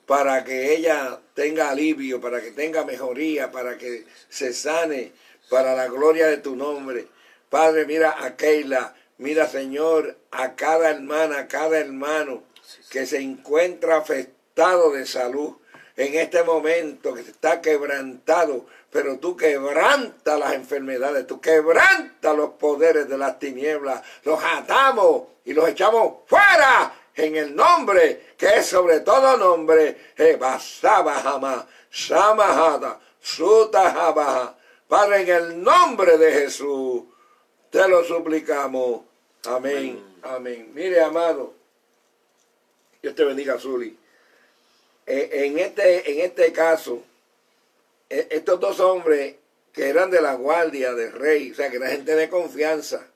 para 0.06 0.44
que 0.44 0.74
ella 0.74 1.20
tenga 1.34 1.70
alivio, 1.70 2.20
para 2.20 2.40
que 2.40 2.50
tenga 2.50 2.84
mejoría, 2.84 3.50
para 3.50 3.78
que 3.78 4.06
se 4.28 4.52
sane, 4.52 5.12
para 5.48 5.74
la 5.74 5.88
gloria 5.88 6.26
de 6.26 6.38
tu 6.38 6.56
nombre. 6.56 7.06
Padre, 7.48 7.86
mira 7.86 8.24
a 8.24 8.36
Keila, 8.36 8.94
mira, 9.18 9.48
Señor, 9.48 10.16
a 10.30 10.54
cada 10.54 10.90
hermana, 10.90 11.38
a 11.38 11.48
cada 11.48 11.78
hermano 11.78 12.44
que 12.90 13.06
se 13.06 13.20
encuentra 13.20 13.96
afectado 13.96 14.92
de 14.92 15.06
salud 15.06 15.56
en 15.96 16.14
este 16.14 16.42
momento, 16.44 17.14
que 17.14 17.22
está 17.22 17.60
quebrantado 17.60 18.66
pero 18.90 19.18
tú 19.18 19.36
quebranta 19.36 20.36
las 20.36 20.54
enfermedades, 20.54 21.26
tú 21.26 21.40
quebranta 21.40 22.32
los 22.32 22.50
poderes 22.50 23.08
de 23.08 23.16
las 23.16 23.38
tinieblas, 23.38 24.02
los 24.24 24.42
atamos 24.42 25.28
y 25.44 25.52
los 25.52 25.68
echamos 25.68 26.24
fuera 26.26 26.92
en 27.24 27.36
el 27.36 27.54
nombre 27.54 28.34
que 28.36 28.46
es 28.56 28.66
sobre 28.66 29.00
todo 29.00 29.36
nombre, 29.36 30.12
Ebasaba 30.16 31.66
Samahada, 31.90 33.00
Sutajabaja. 33.20 34.56
Padre, 34.88 35.20
en 35.22 35.28
el 35.28 35.62
nombre 35.62 36.18
de 36.18 36.32
Jesús, 36.32 37.02
te 37.70 37.86
lo 37.88 38.02
suplicamos. 38.04 39.02
Amén. 39.46 40.02
Amén. 40.22 40.70
Mire, 40.74 41.00
amado. 41.00 41.54
Dios 43.02 43.14
te 43.14 43.24
bendiga, 43.24 43.58
Zuli. 43.58 43.96
Eh, 45.06 45.28
en, 45.46 45.58
este, 45.58 46.12
en 46.12 46.20
este 46.20 46.52
caso, 46.52 47.02
eh, 48.08 48.28
estos 48.30 48.60
dos 48.60 48.80
hombres 48.80 49.36
que 49.72 49.88
eran 49.88 50.10
de 50.10 50.20
la 50.20 50.34
guardia 50.34 50.94
del 50.94 51.12
rey, 51.12 51.52
o 51.52 51.54
sea, 51.54 51.70
que 51.70 51.76
era 51.76 51.88
gente 51.88 52.14
de 52.14 52.28
confianza, 52.28 53.06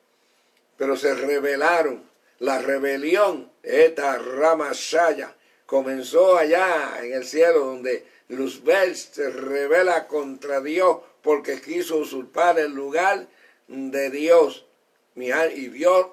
pero 0.76 0.96
se 0.96 1.14
rebelaron. 1.14 2.02
La 2.38 2.58
rebelión, 2.58 3.50
esta 3.62 4.18
Ramashaya, 4.18 5.34
comenzó 5.66 6.36
allá 6.36 6.98
en 7.02 7.12
el 7.12 7.24
cielo, 7.24 7.60
donde 7.60 8.06
Luzbel 8.28 8.96
se 8.96 9.30
revela 9.30 10.06
contra 10.06 10.60
Dios 10.60 10.98
porque 11.22 11.60
quiso 11.60 11.96
usurpar 11.96 12.58
el 12.58 12.72
lugar 12.72 13.26
de 13.68 14.10
Dios. 14.10 14.66
Y 15.16 15.68
Dios 15.68 16.06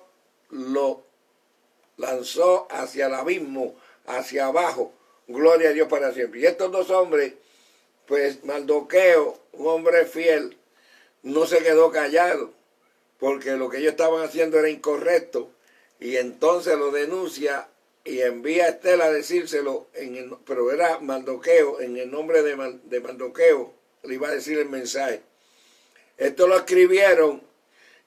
lo 0.49 1.03
lanzó 1.97 2.67
hacia 2.69 3.07
el 3.07 3.15
abismo, 3.15 3.75
hacia 4.05 4.47
abajo. 4.47 4.93
Gloria 5.27 5.69
a 5.69 5.73
Dios 5.73 5.88
para 5.88 6.13
siempre. 6.13 6.39
Y 6.39 6.45
estos 6.45 6.71
dos 6.71 6.89
hombres, 6.89 7.34
pues 8.05 8.43
Maldoqueo, 8.43 9.39
un 9.53 9.67
hombre 9.67 10.05
fiel, 10.05 10.57
no 11.23 11.45
se 11.45 11.60
quedó 11.60 11.91
callado, 11.91 12.51
porque 13.19 13.51
lo 13.51 13.69
que 13.69 13.77
ellos 13.77 13.91
estaban 13.91 14.23
haciendo 14.23 14.60
era 14.60 14.69
incorrecto. 14.69 15.51
Y 16.02 16.18
entonces 16.18 16.78
lo 16.78 16.92
denuncia 16.92 17.70
y 18.04 18.22
envía 18.22 18.66
a 18.66 18.70
Estela 18.70 19.06
a 19.06 19.12
decírselo, 19.12 19.88
en 19.94 20.16
el, 20.16 20.32
pero 20.46 20.72
era 20.72 21.00
Maldoqueo, 21.00 21.80
en 21.80 21.96
el 21.96 22.10
nombre 22.10 22.42
de, 22.42 22.56
de 22.84 23.66
le 24.04 24.14
iba 24.16 24.28
a 24.28 24.32
decir 24.32 24.58
el 24.58 24.68
mensaje. 24.68 25.22
Esto 26.18 26.48
lo 26.48 26.58
escribieron 26.58 27.44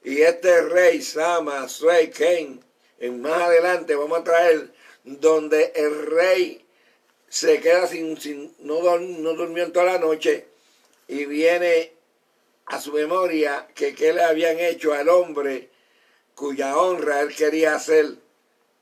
y 0.03 0.21
este 0.21 0.61
rey, 0.63 1.01
Sama, 1.01 1.69
Suey, 1.69 2.09
Ken, 2.09 2.59
en 2.99 3.21
más 3.21 3.43
adelante 3.43 3.95
vamos 3.95 4.19
a 4.19 4.23
traer 4.25 4.73
donde 5.05 5.71
el 5.75 6.05
rey 6.05 6.65
se 7.29 7.61
queda 7.61 7.87
sin, 7.87 8.19
sin 8.19 8.53
no, 8.59 8.99
no 8.99 9.33
durmió 9.33 9.63
en 9.63 9.71
toda 9.71 9.85
la 9.85 9.99
noche 9.99 10.45
y 11.07 11.25
viene 11.25 11.93
a 12.65 12.81
su 12.81 12.91
memoria 12.91 13.67
que 13.73 13.95
qué 13.95 14.11
le 14.11 14.21
habían 14.21 14.59
hecho 14.59 14.93
al 14.93 15.07
hombre 15.07 15.69
cuya 16.35 16.77
honra 16.77 17.21
él 17.21 17.33
quería 17.35 17.75
hacer 17.75 18.15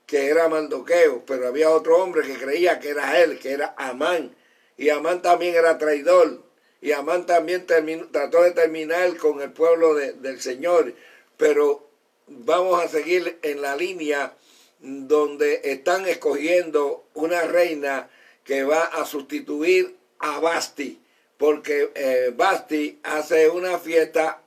que 0.06 0.26
era 0.28 0.48
Mandoqueo, 0.48 1.24
pero 1.24 1.48
había 1.48 1.70
otro 1.70 2.02
hombre 2.02 2.26
que 2.26 2.34
creía 2.34 2.78
que 2.78 2.90
era 2.90 3.20
él, 3.22 3.38
que 3.38 3.52
era 3.52 3.74
Amán, 3.78 4.34
y 4.76 4.90
Amán 4.90 5.22
también 5.22 5.54
era 5.54 5.78
traidor, 5.78 6.42
y 6.80 6.92
Amán 6.92 7.24
también 7.26 7.66
trató 7.66 8.42
de 8.42 8.50
terminar 8.50 9.16
con 9.16 9.40
el 9.40 9.52
pueblo 9.52 9.94
del 9.94 10.40
Señor, 10.40 10.94
pero 11.36 11.88
vamos 12.26 12.82
a 12.82 12.88
seguir 12.88 13.38
en 13.42 13.62
la 13.62 13.76
línea 13.76 14.34
donde 14.80 15.62
están 15.64 16.06
escogiendo 16.06 17.04
una 17.14 17.42
reina 17.42 18.10
que 18.44 18.64
va 18.64 18.82
a 18.84 19.06
sustituir 19.06 19.96
a 20.18 20.40
Basti, 20.40 21.00
porque 21.38 21.90
eh, 21.94 22.32
Basti 22.36 23.00
hace 23.02 23.48
una 23.48 23.78
fiesta 23.78 24.42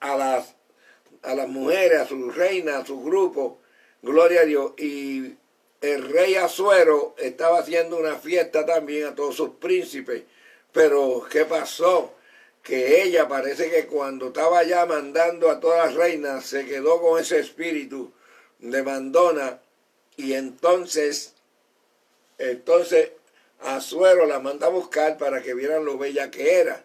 a 0.00 0.16
las, 0.16 0.56
a 1.22 1.34
las 1.34 1.48
mujeres, 1.48 2.00
a 2.00 2.06
su 2.06 2.30
reina, 2.30 2.78
a 2.78 2.86
su 2.86 3.02
grupo, 3.02 3.58
Gloria 4.02 4.40
a 4.40 4.44
Dios. 4.44 4.72
Y 4.78 5.36
el 5.80 6.08
rey 6.10 6.34
Azuero 6.34 7.14
estaba 7.18 7.60
haciendo 7.60 7.96
una 7.96 8.16
fiesta 8.16 8.66
también 8.66 9.06
a 9.06 9.14
todos 9.14 9.36
sus 9.36 9.50
príncipes. 9.50 10.24
Pero, 10.72 11.24
¿qué 11.30 11.44
pasó? 11.44 12.14
Que 12.62 13.02
ella 13.02 13.28
parece 13.28 13.70
que 13.70 13.86
cuando 13.86 14.28
estaba 14.28 14.62
ya 14.64 14.86
mandando 14.86 15.50
a 15.50 15.60
todas 15.60 15.86
las 15.86 15.94
reinas, 15.94 16.44
se 16.44 16.66
quedó 16.66 17.00
con 17.00 17.20
ese 17.20 17.38
espíritu 17.38 18.12
de 18.58 18.82
mandona. 18.82 19.60
Y 20.16 20.34
entonces, 20.34 21.34
entonces 22.38 23.12
Azuero 23.60 24.26
la 24.26 24.40
manda 24.40 24.66
a 24.66 24.70
buscar 24.70 25.16
para 25.16 25.42
que 25.42 25.54
vieran 25.54 25.84
lo 25.84 25.96
bella 25.96 26.30
que 26.30 26.54
era. 26.58 26.84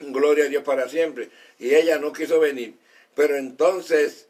Gloria 0.00 0.46
a 0.46 0.48
Dios 0.48 0.64
para 0.64 0.88
siempre. 0.88 1.30
Y 1.58 1.74
ella 1.74 1.98
no 1.98 2.12
quiso 2.12 2.40
venir. 2.40 2.74
Pero 3.14 3.36
entonces 3.36 4.26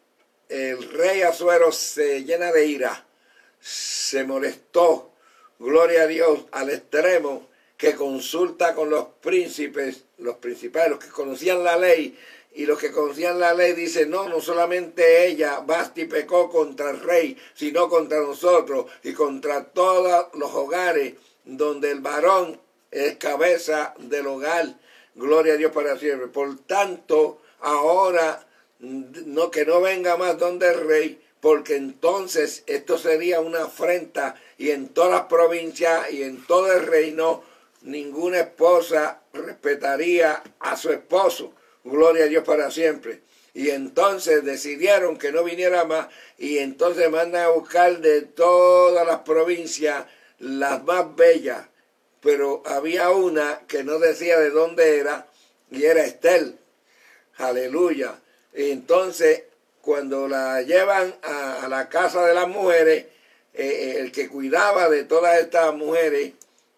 el 0.49 0.91
rey 0.91 1.23
Azuero 1.23 1.73
se 1.73 2.25
llena 2.25 2.53
de 2.53 2.67
ira, 2.67 3.07
se 3.61 4.25
molestó, 4.25 5.13
gloria 5.59 6.03
a 6.03 6.07
Dios, 6.07 6.47
al 6.51 6.71
extremo 6.71 7.49
que 7.77 7.95
consulta 7.95 8.75
con 8.75 8.91
los 8.91 9.07
príncipes, 9.23 10.05
los 10.19 10.37
principales, 10.37 10.91
los 10.91 10.99
que 10.99 11.11
conocían 11.11 11.65
la 11.65 11.77
ley, 11.77 12.19
y 12.53 12.67
los 12.67 12.79
que 12.79 12.91
conocían 12.91 13.39
la 13.39 13.55
ley 13.55 13.75
dicen, 13.75 14.11
no, 14.11 14.29
no 14.29 14.41
solamente 14.41 15.27
ella, 15.27 15.61
Basti 15.61 16.07
pecó 16.07 16.51
contra 16.51 16.91
el 16.91 17.01
rey, 17.01 17.37
sino 17.55 17.89
contra 17.89 18.21
nosotros 18.21 18.87
y 19.05 19.13
contra 19.13 19.65
todos 19.65 20.27
los 20.35 20.53
hogares 20.53 21.15
donde 21.45 21.93
el 21.93 22.01
varón 22.01 22.61
es 22.91 23.17
cabeza 23.17 23.95
del 23.99 24.27
hogar. 24.27 24.67
Gloria 25.15 25.55
a 25.55 25.57
Dios 25.57 25.73
para 25.73 25.97
siempre. 25.97 26.27
Por 26.27 26.59
tanto, 26.67 27.41
ahora 27.61 28.47
no, 28.81 29.51
que 29.51 29.65
no 29.65 29.81
venga 29.81 30.17
más 30.17 30.39
donde 30.39 30.69
el 30.69 30.81
rey, 30.87 31.21
porque 31.41 31.77
entonces 31.77 32.65
esto 32.67 32.99
sería 32.99 33.41
una 33.41 33.65
afrenta 33.65 34.35
y 34.59 34.71
en 34.71 34.89
todas 34.89 35.13
las 35.13 35.23
provincias 35.23 36.11
y 36.13 36.23
en 36.23 36.45
todo 36.47 36.73
el 36.73 36.87
reino 36.87 37.43
ninguna 37.83 38.41
esposa 38.41 39.23
respetaría 39.33 40.43
a 40.59 40.77
su 40.77 40.91
esposo. 40.91 41.55
Gloria 41.85 42.25
a 42.25 42.29
Dios 42.29 42.45
para 42.45 42.71
siempre. 42.71 43.23
Y 43.55 43.71
entonces 43.71 44.45
decidieron 44.45 45.17
que 45.17 45.33
no 45.33 45.43
viniera 45.43 45.85
más 45.85 46.09
y 46.39 46.59
entonces 46.59 47.11
mandan 47.11 47.45
a 47.45 47.49
buscar 47.49 47.99
de 48.01 48.23
todas 48.23 49.07
las 49.07 49.21
provincias 49.21 50.05
las 50.39 50.85
más 50.85 51.17
bellas. 51.17 51.67
Pero 52.21 52.63
había 52.67 53.11
una 53.11 53.63
que 53.67 53.83
no 53.83 53.99
decía 53.99 54.39
de 54.39 54.51
dónde 54.51 54.99
era 54.99 55.27
y 55.71 55.85
era 55.85 56.05
Estel. 56.05 56.59
Aleluya. 57.39 58.21
Entonces, 58.53 59.45
cuando 59.81 60.29
la 60.29 60.63
llevan 60.63 61.15
a, 61.23 61.69
la 61.69 61.89
casa 61.89 62.25
de 62.27 62.35
las 62.35 62.49
mujeres, 62.49 63.07
eh, 63.55 63.67
eh, 63.67 63.97
el 64.01 64.13
que 64.13 64.29
cuidaba 64.29 64.89
de 64.89 65.05
todas 65.05 65.41
estas 65.41 65.75
mujeres, 65.75 66.33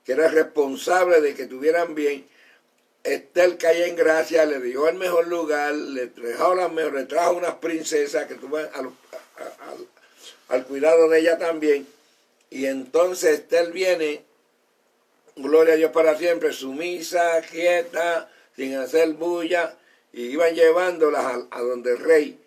que 0.05 0.13
era 0.13 0.29
responsable 0.29 1.21
de 1.21 1.35
que 1.35 1.47
tuvieran 1.47 1.95
bien, 1.95 2.27
Estel 3.05 3.59
cae 3.59 3.89
en 3.89 3.97
gracia, 3.97 4.47
le 4.47 4.61
dio 4.61 4.89
el 4.89 4.95
mejor 4.95 5.27
lugar, 5.27 5.75
le 5.75 6.07
trajo, 6.07 6.55
las 6.55 6.73
le 6.73 7.05
trajo 7.05 7.33
unas 7.33 7.55
princesas 7.57 8.27
que 8.27 8.37
tuvo 8.37 8.59
al, 8.59 8.91
al, 10.49 10.65
cuidado 10.67 11.09
de 11.09 11.19
ella 11.19 11.37
también. 11.37 11.87
Y 12.49 12.67
entonces 12.67 13.41
Estel 13.41 13.73
viene, 13.73 14.25
gloria 15.35 15.75
a 15.75 15.77
Dios 15.77 15.91
para 15.91 16.17
siempre, 16.17 16.53
sumisa, 16.53 17.41
quieta, 17.51 18.31
sin 18.55 18.77
hacer 18.77 19.15
bulla, 19.15 19.77
y 20.13 20.25
iban 20.25 20.55
llevándolas 20.55 21.47
a, 21.51 21.61
donde 21.61 21.93
el 21.93 21.99
rey. 21.99 22.39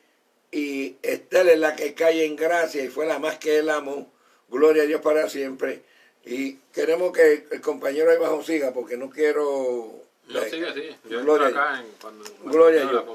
Y 0.51 0.97
Estela 1.01 1.51
es 1.51 1.59
la 1.59 1.75
que 1.75 1.93
cae 1.93 2.25
en 2.25 2.35
gracia 2.35 2.83
y 2.83 2.89
fue 2.89 3.05
la 3.05 3.19
más 3.19 3.37
que 3.39 3.57
él 3.57 3.69
amó. 3.69 4.11
Gloria 4.49 4.83
a 4.83 4.85
Dios 4.85 5.01
para 5.01 5.29
siempre. 5.29 5.81
Y 6.23 6.53
queremos 6.73 7.11
que 7.11 7.47
el 7.51 7.61
compañero 7.61 8.11
ahí 8.11 8.17
bajo 8.17 8.43
siga 8.43 8.71
porque 8.71 8.97
no 8.97 9.09
quiero... 9.09 10.03
No, 10.27 10.41
sigue 10.43 10.67
así. 10.67 10.95
Yo 11.09 11.21
gloria 11.21 11.47
acá 11.47 11.81
en, 11.81 11.87
cuando, 12.01 12.25
gloria 12.45 12.87
a 12.87 12.89
Dios. 12.89 13.05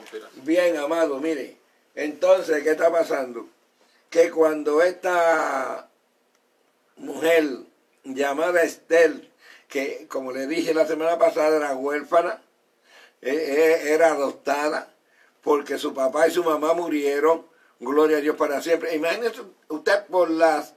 Bien, 0.45 0.77
amado, 0.77 1.19
mire. 1.19 1.57
Entonces, 1.95 2.63
¿qué 2.63 2.71
está 2.71 2.91
pasando? 2.91 3.49
Que 4.11 4.31
cuando 4.31 4.83
esta 4.83 5.89
mujer 6.97 7.45
llamada 8.05 8.63
Estel, 8.63 9.29
que 9.69 10.07
como 10.09 10.33
le 10.33 10.47
dije 10.47 10.73
la 10.75 10.87
semana 10.87 11.19
pasada 11.19 11.57
era 11.57 11.75
huérfana, 11.75 12.43
era 13.23 14.09
adoptada 14.09 14.95
porque 15.43 15.79
su 15.79 15.95
papá 15.95 16.29
y 16.29 16.31
su 16.31 16.45
mamá 16.45 16.75
murieron, 16.75 17.47
gloria 17.79 18.19
a 18.19 18.21
Dios 18.21 18.37
para 18.37 18.61
siempre. 18.61 18.95
Imagínese 18.95 19.43
usted 19.69 20.07
por 20.07 20.31
las 20.31 20.75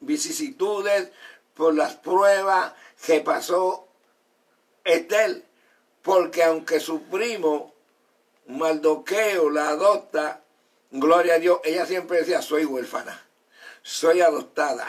vicisitudes, 0.00 1.10
por 1.54 1.74
las 1.74 1.94
pruebas 1.94 2.72
que 3.04 3.20
pasó 3.20 3.88
Estel, 4.84 5.44
porque 6.02 6.44
aunque 6.44 6.80
su 6.80 7.02
primo 7.04 7.72
Maldoqueo 8.46 9.48
la 9.50 9.68
adopta, 9.68 10.42
gloria 10.90 11.34
a 11.34 11.38
Dios, 11.38 11.60
ella 11.64 11.86
siempre 11.86 12.18
decía, 12.18 12.42
soy 12.42 12.66
huérfana, 12.66 13.26
soy 13.82 14.20
adoptada. 14.20 14.86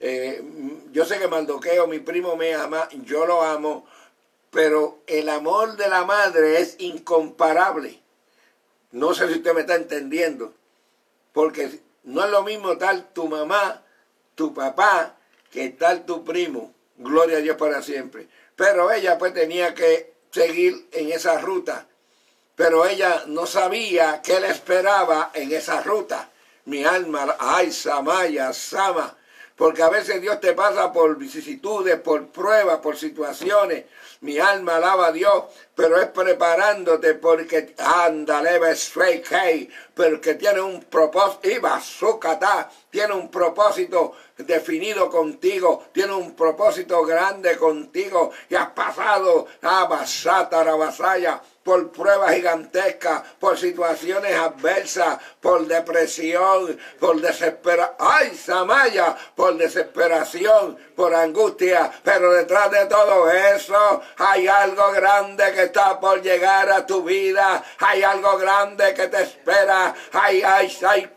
Eh, 0.00 0.42
yo 0.92 1.06
sé 1.06 1.18
que 1.18 1.28
Maldoqueo, 1.28 1.86
mi 1.86 1.98
primo, 2.00 2.36
me 2.36 2.54
ama, 2.54 2.88
yo 3.04 3.24
lo 3.24 3.42
amo, 3.42 3.86
pero 4.54 5.00
el 5.08 5.28
amor 5.28 5.76
de 5.76 5.88
la 5.88 6.04
madre 6.04 6.60
es 6.60 6.76
incomparable. 6.78 8.00
No 8.92 9.12
sé 9.12 9.26
si 9.26 9.34
usted 9.34 9.52
me 9.52 9.62
está 9.62 9.74
entendiendo, 9.74 10.54
porque 11.32 11.80
no 12.04 12.24
es 12.24 12.30
lo 12.30 12.44
mismo 12.44 12.78
tal 12.78 13.12
tu 13.12 13.26
mamá, 13.26 13.82
tu 14.36 14.54
papá, 14.54 15.16
que 15.50 15.70
tal 15.70 16.06
tu 16.06 16.24
primo. 16.24 16.72
Gloria 16.96 17.38
a 17.38 17.40
Dios 17.40 17.56
para 17.56 17.82
siempre. 17.82 18.28
pero 18.54 18.92
ella 18.92 19.18
pues 19.18 19.34
tenía 19.34 19.74
que 19.74 20.14
seguir 20.30 20.86
en 20.92 21.10
esa 21.10 21.38
ruta. 21.40 21.88
Pero 22.54 22.86
ella 22.86 23.24
no 23.26 23.46
sabía 23.46 24.22
qué 24.22 24.38
le 24.38 24.50
esperaba 24.50 25.32
en 25.34 25.50
esa 25.50 25.82
ruta. 25.82 26.30
Mi 26.66 26.84
alma, 26.84 27.36
ay, 27.40 27.72
Samaya, 27.72 28.52
Sama, 28.52 29.16
porque 29.56 29.82
a 29.82 29.88
veces 29.88 30.20
Dios 30.20 30.40
te 30.40 30.52
pasa 30.52 30.92
por 30.92 31.16
vicisitudes, 31.16 32.00
por 32.00 32.26
pruebas, 32.28 32.78
por 32.78 32.96
situaciones. 32.96 33.84
Mi 34.20 34.38
alma 34.38 34.76
alaba 34.76 35.08
a 35.08 35.12
Dios, 35.12 35.44
pero 35.74 36.00
es 36.00 36.08
preparándote 36.08 37.14
porque 37.14 37.74
ándale, 37.78 38.58
porque 39.94 40.34
tiene 40.34 40.60
un 40.60 40.82
propósito, 40.84 41.48
iba 41.48 41.80
tiene 42.90 43.14
un 43.14 43.30
propósito 43.30 44.14
definido 44.38 45.08
contigo, 45.08 45.84
tiene 45.92 46.14
un 46.14 46.34
propósito 46.34 47.04
grande 47.04 47.56
contigo 47.56 48.32
y 48.48 48.54
has 48.54 48.70
pasado 48.70 49.46
a 49.62 49.84
Basata, 49.84 50.64
Basaya, 50.74 51.40
por 51.64 51.90
pruebas 51.90 52.34
gigantescas, 52.34 53.22
por 53.40 53.58
situaciones 53.58 54.38
adversas, 54.38 55.18
por 55.40 55.66
depresión, 55.66 56.78
por 57.00 57.20
desesperación, 57.20 57.96
ay 57.98 58.34
Samaya, 58.36 59.16
por 59.34 59.56
desesperación, 59.56 60.76
por 60.94 61.14
angustia, 61.14 61.90
pero 62.02 62.32
detrás 62.32 62.70
de 62.70 62.86
todo 62.86 63.30
eso 63.30 64.02
hay 64.18 64.46
algo 64.46 64.92
grande 64.92 65.52
que 65.54 65.64
está 65.64 65.98
por 65.98 66.20
llegar 66.20 66.70
a 66.70 66.86
tu 66.86 67.02
vida, 67.02 67.64
hay 67.78 68.02
algo 68.02 68.36
grande 68.36 68.92
que 68.92 69.08
te 69.08 69.22
espera, 69.22 69.94
hay, 70.12 70.42
hay, 70.42 70.78
hay, 70.86 71.10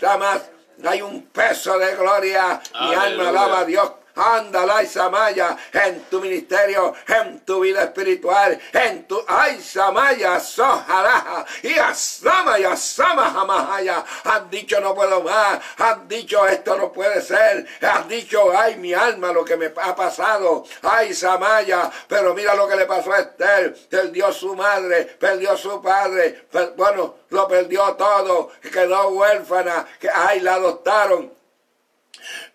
hay 0.86 1.02
un 1.02 1.28
peso 1.28 1.78
de 1.78 1.96
gloria, 1.96 2.62
mi 2.82 2.96
alma 2.96 3.30
alaba 3.30 3.60
a 3.60 3.66
Dios 3.66 3.92
Ándala, 4.18 4.86
Samaya, 4.86 5.56
en 5.72 6.02
tu 6.10 6.20
ministerio, 6.20 6.94
en 7.08 7.40
tu 7.42 7.60
vida 7.60 7.84
espiritual, 7.84 8.60
en 8.74 9.08
tu, 9.08 9.24
ay, 9.28 9.62
Samaya, 9.62 10.40
Soharaja, 10.40 11.46
y 11.62 11.78
Asama, 11.78 12.60
y 12.60 12.64
Asama, 12.64 13.30
Jamahaya. 13.30 14.04
Has 14.24 14.50
dicho 14.50 14.80
no 14.80 14.96
puedo 14.96 15.22
más, 15.22 15.60
has 15.78 16.08
dicho 16.08 16.48
esto 16.48 16.76
no 16.76 16.92
puede 16.92 17.22
ser, 17.22 17.68
has 17.82 18.08
dicho, 18.08 18.52
ay, 18.58 18.78
mi 18.78 18.94
alma, 18.94 19.32
lo 19.32 19.46
que 19.46 19.56
me 19.56 19.68
ha 19.68 19.96
pasado, 19.96 20.64
ay, 20.82 21.14
Samaya, 21.14 21.92
pero 22.08 22.34
mira 22.34 22.56
lo 22.56 22.68
que 22.68 22.76
le 22.76 22.86
pasó 22.86 23.14
a 23.14 23.20
Esther, 23.20 23.76
perdió 23.90 24.32
su 24.32 24.56
madre, 24.56 25.06
perdió 25.06 25.56
su 25.56 25.82
padre, 25.82 26.48
bueno, 26.76 27.16
lo 27.30 27.48
perdió 27.48 27.94
todo, 27.96 28.52
quedó 28.72 29.10
huérfana, 29.10 29.86
que 30.00 30.10
ay, 30.10 30.40
la 30.40 30.56
adoptaron, 30.56 31.37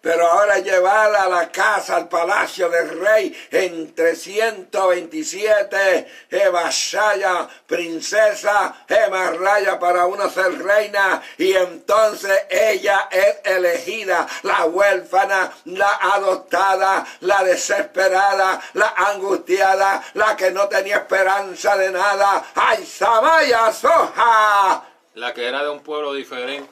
pero 0.00 0.26
ahora 0.26 0.58
llevada 0.58 1.24
a 1.24 1.28
la 1.28 1.50
casa, 1.50 1.96
al 1.96 2.08
palacio 2.08 2.68
del 2.68 3.00
rey, 3.00 3.36
en 3.50 3.92
327, 3.94 6.06
Evashaya, 6.30 7.48
princesa, 7.66 8.84
Emarraya 8.88 9.78
para 9.78 10.06
uno 10.06 10.28
ser 10.28 10.60
reina, 10.62 11.22
y 11.38 11.52
entonces 11.52 12.46
ella 12.50 13.08
es 13.10 13.36
elegida, 13.44 14.26
la 14.42 14.66
huérfana, 14.66 15.52
la 15.66 15.94
adoptada, 16.14 17.06
la 17.20 17.44
desesperada, 17.44 18.60
la 18.74 18.88
angustiada, 18.96 20.02
la 20.14 20.36
que 20.36 20.50
no 20.50 20.68
tenía 20.68 20.96
esperanza 20.96 21.76
de 21.76 21.92
nada. 21.92 22.44
¡Ay, 22.54 22.84
Samaya 22.84 23.72
Soja! 23.72 24.82
La 25.14 25.34
que 25.34 25.46
era 25.46 25.62
de 25.62 25.70
un 25.70 25.80
pueblo 25.80 26.14
diferente 26.14 26.70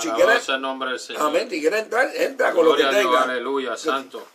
si 0.00 0.10
quieres, 0.10 0.48
el 0.48 0.60
nombre 0.60 0.90
del 0.90 0.98
Señor. 0.98 1.22
Amén. 1.22 1.48
Si 1.50 1.60
quieres 1.60 1.82
entrar, 1.82 2.10
entra 2.14 2.52
con 2.52 2.64
lo 2.64 2.76
que 2.76 2.84
tenga. 2.84 3.22
aleluya, 3.22 3.76
santo. 3.76 4.26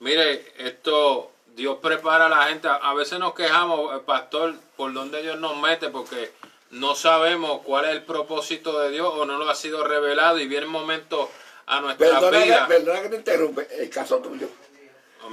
Mire, 0.00 0.52
esto, 0.58 1.32
Dios 1.54 1.78
prepara 1.82 2.26
a 2.26 2.28
la 2.28 2.44
gente. 2.44 2.68
A 2.68 2.94
veces 2.94 3.18
nos 3.18 3.34
quejamos, 3.34 3.92
el 3.94 4.00
pastor, 4.00 4.54
por 4.76 4.92
donde 4.92 5.22
Dios 5.22 5.38
nos 5.38 5.56
mete, 5.56 5.88
porque 5.88 6.32
no 6.70 6.94
sabemos 6.94 7.62
cuál 7.64 7.86
es 7.86 7.92
el 7.92 8.02
propósito 8.02 8.78
de 8.80 8.90
Dios 8.90 9.12
o 9.14 9.24
no 9.24 9.38
lo 9.38 9.48
ha 9.48 9.54
sido 9.54 9.84
revelado 9.84 10.38
y 10.38 10.46
viene 10.46 10.66
un 10.66 10.72
momento 10.72 11.30
a 11.66 11.80
nuestra 11.80 12.30
vida. 12.30 12.66
Perdona 12.66 13.02
que 13.02 13.08
te 13.08 13.16
interrumpe, 13.16 13.68
el 13.78 13.90
caso 13.90 14.18
tuyo. 14.18 14.48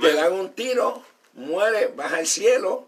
Te 0.02 0.13
dan 0.13 0.34
un 0.34 0.54
tiro, 0.54 1.04
muere, 1.34 1.88
baja 1.96 2.18
al 2.18 2.28
cielo, 2.28 2.88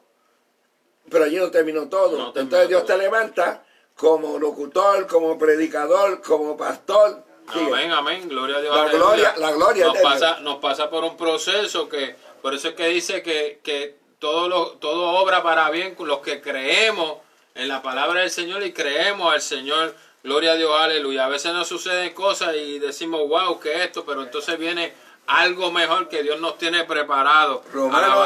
pero 1.10 1.25
allí 1.25 1.38
no 1.38 1.51
terminó 1.51 1.88
todo. 1.88 2.34
Entonces 2.36 2.69
Dios 2.69 2.86
te 2.86 2.97
levanta 2.97 3.63
como 3.97 4.38
locutor, 4.38 5.07
como 5.07 5.38
predicador, 5.38 6.21
como 6.21 6.55
pastor. 6.55 7.23
Amén, 7.47 7.91
amén, 7.91 8.29
gloria 8.29 8.57
a 8.57 8.62
Dios. 8.62 8.75
La 8.75 8.89
gloria, 8.89 9.33
la 9.38 9.51
gloria 9.51 9.86
nos 9.88 9.97
pasa, 9.97 10.39
nos 10.41 10.57
pasa 10.57 10.89
por 10.89 11.03
un 11.03 11.17
proceso 11.17 11.89
que, 11.89 12.15
por 12.41 12.53
eso 12.53 12.69
es 12.69 12.75
que 12.75 12.88
dice 12.88 13.23
que, 13.23 13.60
que 13.63 13.95
todo, 14.19 14.47
lo, 14.49 14.71
todo 14.73 15.13
obra 15.19 15.41
para 15.41 15.69
bien 15.69 15.95
con 15.95 16.07
los 16.07 16.19
que 16.19 16.41
creemos 16.41 17.17
en 17.55 17.67
la 17.67 17.81
palabra 17.81 18.21
del 18.21 18.29
Señor 18.29 18.63
y 18.63 18.71
creemos 18.71 19.33
al 19.33 19.41
Señor. 19.41 19.95
Gloria 20.23 20.51
a 20.51 20.55
Dios, 20.55 20.71
aleluya. 20.77 21.25
A 21.25 21.29
veces 21.29 21.53
nos 21.53 21.67
suceden 21.67 22.13
cosas 22.13 22.55
y 22.55 22.79
decimos, 22.79 23.27
wow, 23.27 23.60
¿qué 23.60 23.73
es 23.75 23.86
esto? 23.86 24.05
Pero 24.05 24.23
entonces 24.23 24.60
viene 24.60 24.93
algo 25.27 25.71
mejor 25.71 26.10
que 26.10 26.21
Dios 26.21 26.39
nos 26.39 26.57
tiene 26.57 26.83
preparado. 26.83 27.63
Romano 27.71 28.23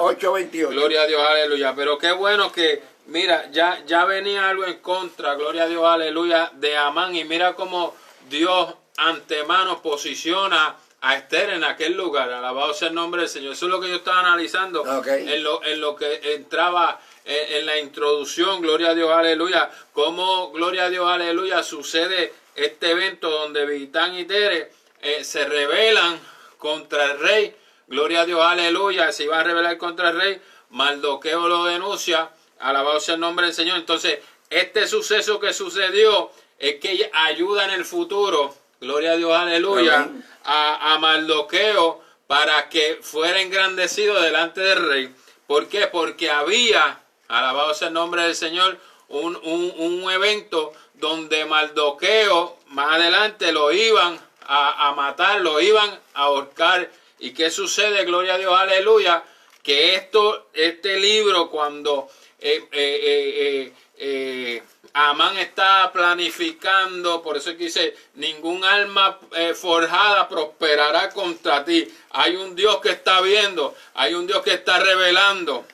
8, 0.00 0.32
28. 0.32 0.70
Gloria 0.70 1.02
a 1.02 1.06
Dios, 1.06 1.22
aleluya. 1.22 1.74
Pero 1.74 1.98
qué 1.98 2.12
bueno 2.12 2.52
que 2.52 2.82
Mira, 3.06 3.50
ya, 3.50 3.82
ya 3.86 4.04
venía 4.04 4.48
algo 4.48 4.64
en 4.64 4.78
contra, 4.78 5.34
gloria 5.34 5.64
a 5.64 5.68
Dios, 5.68 5.84
aleluya, 5.84 6.50
de 6.54 6.76
Amán. 6.76 7.14
Y 7.14 7.24
mira 7.24 7.54
cómo 7.54 7.94
Dios 8.28 8.74
antemano 8.96 9.82
posiciona 9.82 10.76
a 11.00 11.16
Esther 11.16 11.50
en 11.50 11.64
aquel 11.64 11.94
lugar. 11.94 12.32
Alabado 12.32 12.72
sea 12.72 12.88
el 12.88 12.94
nombre 12.94 13.22
del 13.22 13.30
Señor. 13.30 13.52
Eso 13.52 13.66
es 13.66 13.70
lo 13.70 13.80
que 13.80 13.90
yo 13.90 13.96
estaba 13.96 14.20
analizando 14.20 14.84
en, 15.06 15.42
lo, 15.42 15.62
en 15.64 15.80
lo 15.80 15.94
que 15.96 16.34
entraba 16.34 16.98
en, 17.24 17.66
la 17.66 17.78
introducción, 17.78 18.60
gloria 18.60 18.90
a 18.90 18.94
Dios, 18.94 19.10
aleluya. 19.10 19.70
Cómo, 19.92 20.50
gloria 20.52 20.84
a 20.84 20.90
Dios, 20.90 21.08
aleluya, 21.08 21.62
sucede 21.62 22.32
este 22.54 22.90
evento 22.90 23.30
donde 23.30 23.66
Vitán 23.66 24.14
y 24.18 24.24
Tere 24.24 24.70
eh, 25.00 25.24
se 25.24 25.44
rebelan 25.46 26.18
contra 26.58 27.12
el 27.12 27.18
rey. 27.18 27.56
Gloria 27.86 28.22
a 28.22 28.26
Dios, 28.26 28.40
aleluya. 28.42 29.12
Se 29.12 29.24
iba 29.24 29.38
a 29.38 29.44
rebelar 29.44 29.76
contra 29.76 30.10
el 30.10 30.16
rey. 30.16 30.40
Maldoqueo 30.70 31.48
lo 31.48 31.64
denuncia. 31.64 32.30
Alabado 32.64 32.98
sea 32.98 33.16
el 33.16 33.20
nombre 33.20 33.44
del 33.44 33.54
Señor. 33.54 33.76
Entonces, 33.76 34.20
este 34.48 34.88
suceso 34.88 35.38
que 35.38 35.52
sucedió 35.52 36.30
es 36.58 36.76
que 36.76 37.10
ayuda 37.12 37.66
en 37.66 37.72
el 37.72 37.84
futuro, 37.84 38.54
gloria 38.80 39.12
a 39.12 39.16
Dios, 39.16 39.36
aleluya, 39.36 40.08
a, 40.44 40.94
a 40.94 40.98
Maldoqueo 40.98 42.02
para 42.26 42.70
que 42.70 43.00
fuera 43.02 43.42
engrandecido 43.42 44.18
delante 44.18 44.62
del 44.62 44.88
rey. 44.88 45.14
¿Por 45.46 45.68
qué? 45.68 45.88
Porque 45.88 46.30
había, 46.30 47.00
alabado 47.28 47.74
sea 47.74 47.88
el 47.88 47.94
nombre 47.94 48.22
del 48.22 48.34
Señor, 48.34 48.78
un, 49.10 49.36
un, 49.44 50.10
evento 50.10 50.72
donde 50.94 51.44
Maldoqueo 51.44 52.56
más 52.68 52.94
adelante 52.94 53.52
lo 53.52 53.72
iban 53.72 54.18
a, 54.46 54.88
a, 54.88 54.92
matar, 54.94 55.42
lo 55.42 55.60
iban 55.60 55.90
a 56.14 56.22
ahorcar. 56.22 56.90
¿Y 57.18 57.34
qué 57.34 57.50
sucede? 57.50 58.06
Gloria 58.06 58.34
a 58.34 58.38
Dios, 58.38 58.58
aleluya. 58.58 59.22
Que 59.62 59.96
esto, 59.96 60.48
este 60.54 60.98
libro, 60.98 61.50
cuando 61.50 62.08
eh, 62.46 62.68
eh, 62.72 63.72
eh, 63.96 64.62
Amán 64.92 65.38
está 65.38 65.90
planificando, 65.90 67.22
por 67.22 67.38
eso 67.38 67.50
es 67.50 67.56
que 67.56 67.64
dice, 67.64 67.96
ningún 68.16 68.62
alma 68.62 69.18
forjada 69.56 70.28
prosperará 70.28 71.08
contra 71.08 71.64
ti. 71.64 71.90
Hay 72.10 72.36
un 72.36 72.54
Dios 72.54 72.80
que 72.80 72.90
está 72.90 73.22
viendo, 73.22 73.74
hay 73.94 74.12
un 74.14 74.26
Dios 74.26 74.42
que 74.42 74.52
está 74.52 74.78
revelando. 74.78 75.66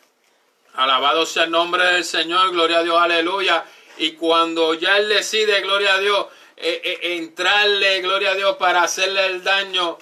Alabado 0.75 1.27
sea 1.27 1.45
el 1.45 1.51
nombre 1.51 1.85
del 1.85 2.05
Señor, 2.05 2.53
gloria 2.53 2.79
a 2.79 2.83
Dios, 2.85 2.99
aleluya. 2.99 3.65
Y 3.99 4.13
cuando 4.13 4.75
ya 4.75 4.97
Él 4.97 5.09
decide, 5.09 5.61
gloria 5.61 5.95
a 5.95 5.99
Dios, 5.99 6.27
entrarle, 6.57 8.01
gloria 8.01 8.31
a 8.31 8.35
Dios, 8.37 8.57
para 8.57 8.85
hacerle 8.85 9.27
el 9.27 9.43
daño 9.43 9.99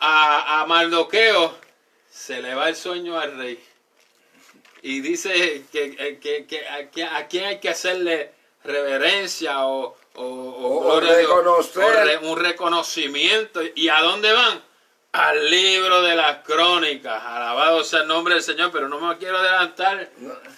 a, 0.00 0.62
a 0.62 0.66
se 2.10 2.42
le 2.42 2.54
va 2.54 2.68
el 2.68 2.76
sueño 2.76 3.18
al 3.18 3.38
rey 3.38 3.73
y 4.84 5.00
dice 5.00 5.64
que, 5.72 5.96
eh, 5.98 6.18
que, 6.20 6.44
que, 6.46 6.66
a, 7.06 7.26
quién 7.26 7.46
hay 7.46 7.58
que 7.58 7.70
hacerle 7.70 8.32
reverencia 8.62 9.66
o, 9.66 9.96
o, 10.16 11.00
reconocer. 11.00 12.20
un 12.20 12.38
reconocimiento. 12.38 13.62
¿Y 13.74 13.88
a 13.88 14.02
dónde 14.02 14.30
van? 14.30 14.62
Al 15.12 15.50
libro 15.50 16.02
de 16.02 16.14
las 16.14 16.44
crónicas. 16.44 17.22
Alabado 17.24 17.82
sea 17.82 18.02
el 18.02 18.08
nombre 18.08 18.34
del 18.34 18.42
Señor, 18.42 18.70
pero 18.72 18.86
no 18.86 19.00
me 19.00 19.16
quiero 19.16 19.38
adelantar. 19.38 20.10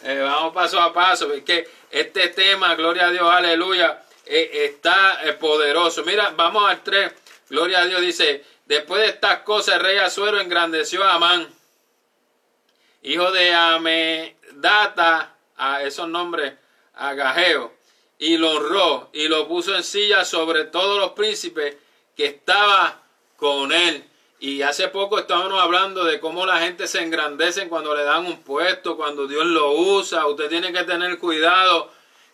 Eh, 0.03 0.18
vamos 0.20 0.53
paso 0.53 0.81
a 0.81 0.93
paso. 0.93 1.33
Es 1.33 1.45
que 1.45 1.68
este 1.93 2.27
tema, 2.29 2.74
gloria 2.74 3.07
a 3.07 3.11
Dios, 3.12 3.31
aleluya, 3.31 4.03
eh, 4.24 4.51
está 4.64 5.20
poderoso. 5.39 6.03
Mira, 6.03 6.33
vamos 6.37 6.68
al 6.68 6.83
3. 6.83 7.12
Gloria 7.49 7.83
a 7.83 7.85
Dios 7.85 8.01
dice, 8.01 8.45
después 8.64 9.03
de 9.03 9.09
estas 9.09 9.43
cosas, 9.43 9.77
el 9.77 9.83
rey 9.83 9.99
Azuero 9.99 10.41
engrandeció 10.41 11.05
a 11.05 11.14
Amán 11.14 11.56
hijo 13.07 13.31
de 13.31 13.55
Amedata, 13.55 15.37
a 15.57 15.83
esos 15.83 16.09
nombres, 16.09 16.55
Agajeo, 16.95 17.73
y 18.19 18.37
lo 18.37 18.51
honró 18.51 19.11
y 19.13 19.29
lo 19.29 19.47
puso 19.47 19.75
en 19.75 19.85
silla 19.85 20.25
sobre 20.25 20.65
todos 20.65 20.99
los 20.99 21.13
príncipes 21.13 21.77
que 22.17 22.27
estaba 22.27 23.01
con 23.37 23.73
él. 23.73 24.05
Y 24.41 24.63
hace 24.63 24.89
poco 24.89 25.19
estábamos 25.19 25.63
hablando 25.63 26.05
de 26.05 26.21
cómo 26.21 26.45
la 26.45 26.59
gente 26.59 26.87
se 26.89 27.01
engrandece 27.03 27.69
cuando 27.69 27.95
le 27.95 28.03
dan 28.03 28.27
un 28.27 28.43
puesto, 28.43 28.97
cuando 28.97 29.27
Dios 29.27 29.47
lo 29.47 29.73
usa. 29.73 30.27
Usted 30.27 30.49
tiene 30.49 30.73
que 30.73 30.83
tener 30.83 31.19
cuidado 31.19 31.91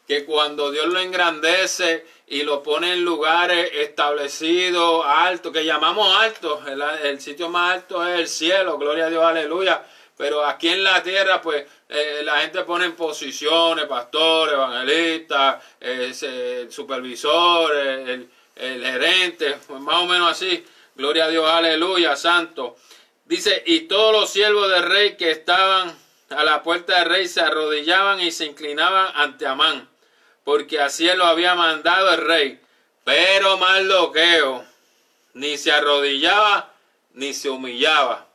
que 0.09 0.25
cuando 0.25 0.73
Dios 0.73 0.87
lo 0.87 0.99
engrandece 0.99 2.07
y 2.27 2.43
lo 2.43 2.63
pone 2.63 2.95
en 2.95 3.05
lugares 3.05 3.71
establecidos, 3.75 5.05
altos, 5.07 5.53
que 5.53 5.65
llamamos 5.65 6.17
altos, 6.19 6.67
el, 6.67 6.83
el, 6.83 7.21
sitio 7.21 7.51
más 7.51 7.75
alto 7.75 8.05
es 8.07 8.21
el 8.21 8.29
cielo, 8.29 8.79
gloria 8.79 9.07
a 9.07 9.11
Dios, 9.11 9.23
aleluya. 9.23 9.85
Pero 10.17 10.45
aquí 10.45 10.69
en 10.69 10.85
la 10.85 11.03
tierra, 11.03 11.41
pues 11.41 11.65
eh, 11.89 12.21
la 12.25 12.41
gente 12.41 12.63
pone 12.65 12.85
en 12.85 12.95
posiciones, 12.95 13.87
pastor, 13.87 14.51
evangelista, 14.51 15.61
eh, 15.81 16.13
el 16.23 16.73
supervisor, 16.73 17.77
el, 17.77 18.29
gerente, 18.55 19.57
pues 19.67 19.81
más 19.81 20.03
o 20.03 20.07
menos 20.07 20.31
así. 20.31 20.65
Gloria 20.95 21.25
a 21.25 21.29
Dios, 21.29 21.49
aleluya, 21.49 22.15
santo. 22.17 22.77
Dice, 23.25 23.63
y 23.67 23.81
todos 23.81 24.13
los 24.13 24.31
siervos 24.31 24.69
del 24.69 24.83
rey 24.83 25.17
que 25.17 25.31
estaban 25.31 25.97
a 26.31 26.45
la 26.45 26.63
puerta 26.63 26.99
del 26.99 27.09
rey 27.09 27.29
se 27.29 27.41
arrodillaban 27.41 28.21
y 28.21 28.31
se 28.31 28.47
inclinaban 28.47 29.09
ante 29.15 29.47
Amán, 29.47 29.89
porque 30.45 30.81
así 30.81 31.07
lo 31.17 31.25
había 31.25 31.55
mandado 31.55 32.13
el 32.13 32.21
rey. 32.21 32.61
Pero 33.05 33.59
Mardoqueo 33.59 34.65
ni 35.35 35.57
se 35.57 35.73
arrodillaba 35.73 36.73
ni 37.15 37.35
se 37.35 37.51
humillaba. 37.51 38.32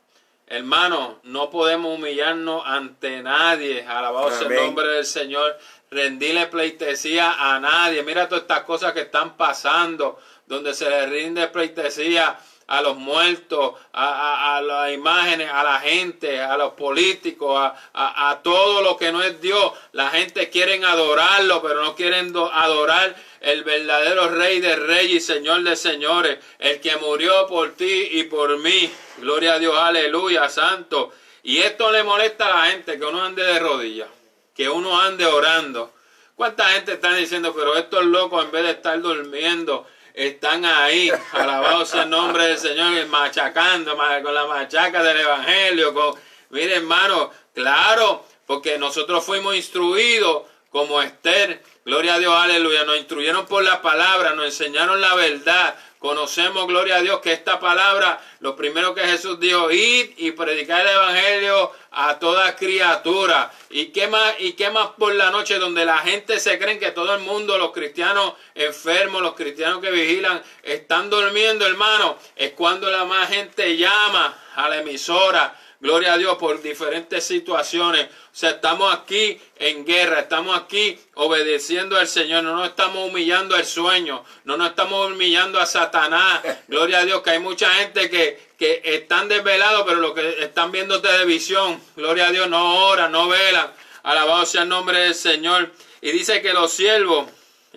Hermano, 0.50 1.20
no 1.24 1.50
podemos 1.50 1.98
humillarnos 1.98 2.62
ante 2.64 3.22
nadie. 3.22 3.84
Alabado 3.86 4.30
sea 4.30 4.48
el 4.48 4.54
nombre 4.54 4.88
del 4.88 5.04
Señor. 5.04 5.58
Rendirle 5.90 6.46
pleitesía 6.46 7.34
a 7.38 7.60
nadie. 7.60 8.02
Mira 8.02 8.28
todas 8.28 8.42
estas 8.42 8.62
cosas 8.62 8.92
que 8.92 9.02
están 9.02 9.36
pasando, 9.36 10.18
donde 10.46 10.72
se 10.72 10.88
le 10.88 11.06
rinde 11.06 11.48
pleitesía 11.48 12.38
a 12.68 12.82
los 12.82 12.96
muertos, 12.96 13.74
a, 13.92 14.60
las 14.62 14.92
imágenes, 14.92 15.50
a 15.50 15.64
la 15.64 15.80
gente, 15.80 16.40
a 16.40 16.56
los 16.56 16.74
políticos, 16.74 17.58
a, 17.58 18.30
a, 18.30 18.42
todo 18.42 18.82
lo 18.82 18.96
que 18.96 19.10
no 19.10 19.22
es 19.22 19.40
Dios. 19.40 19.72
La 19.92 20.10
gente 20.10 20.50
quiere 20.50 20.82
adorarlo, 20.84 21.62
pero 21.62 21.82
no 21.82 21.96
quieren 21.96 22.34
adorar 22.36 23.16
el 23.40 23.64
verdadero 23.64 24.28
Rey 24.28 24.60
de 24.60 24.76
Reyes 24.76 25.16
y 25.16 25.20
Señor 25.20 25.62
de 25.62 25.76
Señores, 25.76 26.38
el 26.58 26.80
que 26.80 26.96
murió 26.96 27.46
por 27.46 27.74
ti 27.74 28.08
y 28.12 28.24
por 28.24 28.58
mí. 28.58 28.90
Gloria 29.16 29.54
a 29.54 29.58
Dios, 29.58 29.74
aleluya, 29.76 30.48
santo. 30.50 31.12
Y 31.42 31.58
esto 31.58 31.90
le 31.90 32.02
molesta 32.02 32.46
a 32.46 32.66
la 32.66 32.70
gente, 32.70 32.98
que 32.98 33.04
uno 33.06 33.24
ande 33.24 33.44
de 33.44 33.58
rodillas, 33.58 34.08
que 34.54 34.68
uno 34.68 35.00
ande 35.00 35.24
orando. 35.24 35.94
¿Cuánta 36.34 36.66
gente 36.66 36.92
está 36.92 37.14
diciendo, 37.14 37.54
pero 37.56 37.76
estos 37.76 38.04
locos 38.04 38.44
en 38.44 38.50
vez 38.50 38.62
de 38.64 38.70
estar 38.72 39.00
durmiendo, 39.00 39.86
están 40.18 40.64
ahí, 40.64 41.12
alabado 41.32 41.86
sea 41.86 42.02
el 42.02 42.10
nombre 42.10 42.48
del 42.48 42.58
Señor, 42.58 43.06
machacando 43.06 43.96
con 43.96 44.34
la 44.34 44.46
machaca 44.46 45.00
del 45.02 45.20
Evangelio. 45.20 45.94
Con... 45.94 46.14
Mire, 46.50 46.76
hermano, 46.76 47.30
claro, 47.54 48.26
porque 48.44 48.78
nosotros 48.78 49.24
fuimos 49.24 49.54
instruidos 49.54 50.42
como 50.70 51.00
Esther, 51.00 51.62
gloria 51.84 52.14
a 52.14 52.18
Dios, 52.18 52.34
aleluya, 52.34 52.84
nos 52.84 52.98
instruyeron 52.98 53.46
por 53.46 53.62
la 53.62 53.80
palabra, 53.80 54.34
nos 54.34 54.46
enseñaron 54.46 55.00
la 55.00 55.14
verdad, 55.14 55.76
Conocemos, 55.98 56.66
gloria 56.68 56.96
a 56.96 57.00
Dios, 57.00 57.20
que 57.20 57.32
esta 57.32 57.58
palabra, 57.58 58.20
lo 58.38 58.54
primero 58.54 58.94
que 58.94 59.00
Jesús 59.00 59.40
dijo, 59.40 59.70
id 59.70 60.10
y 60.16 60.30
predicar 60.30 60.82
el 60.82 60.92
Evangelio 60.92 61.72
a 61.90 62.18
toda 62.20 62.54
criatura. 62.54 63.52
¿Y 63.70 63.86
qué 63.86 64.06
más, 64.06 64.34
y 64.38 64.52
qué 64.52 64.70
más 64.70 64.90
por 64.96 65.12
la 65.14 65.32
noche 65.32 65.58
donde 65.58 65.84
la 65.84 65.98
gente 65.98 66.38
se 66.38 66.56
cree 66.58 66.78
que 66.78 66.92
todo 66.92 67.14
el 67.14 67.22
mundo, 67.22 67.58
los 67.58 67.72
cristianos 67.72 68.34
enfermos, 68.54 69.22
los 69.22 69.34
cristianos 69.34 69.80
que 69.80 69.90
vigilan, 69.90 70.40
están 70.62 71.10
durmiendo, 71.10 71.66
hermano? 71.66 72.16
Es 72.36 72.52
cuando 72.52 72.88
la 72.90 73.04
más 73.04 73.28
gente 73.28 73.76
llama 73.76 74.38
a 74.54 74.68
la 74.68 74.78
emisora 74.78 75.56
gloria 75.80 76.14
a 76.14 76.18
Dios, 76.18 76.36
por 76.38 76.60
diferentes 76.62 77.24
situaciones. 77.24 78.06
O 78.06 78.08
sea, 78.32 78.50
estamos 78.50 78.94
aquí 78.94 79.40
en 79.56 79.84
guerra, 79.84 80.20
estamos 80.20 80.56
aquí 80.58 80.98
obedeciendo 81.14 81.96
al 81.96 82.08
Señor, 82.08 82.44
no 82.44 82.56
nos 82.56 82.68
estamos 82.68 83.08
humillando 83.08 83.54
al 83.54 83.64
sueño, 83.64 84.24
no 84.44 84.56
nos 84.56 84.70
estamos 84.70 85.10
humillando 85.10 85.60
a 85.60 85.66
Satanás. 85.66 86.42
Gloria 86.68 87.00
a 87.00 87.04
Dios, 87.04 87.22
que 87.22 87.30
hay 87.30 87.38
mucha 87.38 87.70
gente 87.74 88.10
que, 88.10 88.48
que 88.58 88.82
están 88.84 89.28
desvelados, 89.28 89.84
pero 89.86 90.00
lo 90.00 90.14
que 90.14 90.42
están 90.42 90.72
viendo 90.72 91.00
televisión, 91.00 91.80
gloria 91.96 92.28
a 92.28 92.32
Dios, 92.32 92.48
no 92.48 92.88
oran, 92.88 93.12
no 93.12 93.28
velan. 93.28 93.72
Alabado 94.02 94.44
sea 94.46 94.62
el 94.62 94.68
nombre 94.68 94.98
del 95.00 95.14
Señor. 95.14 95.70
Y 96.00 96.12
dice 96.12 96.42
que 96.42 96.52
los 96.52 96.72
siervos, 96.72 97.28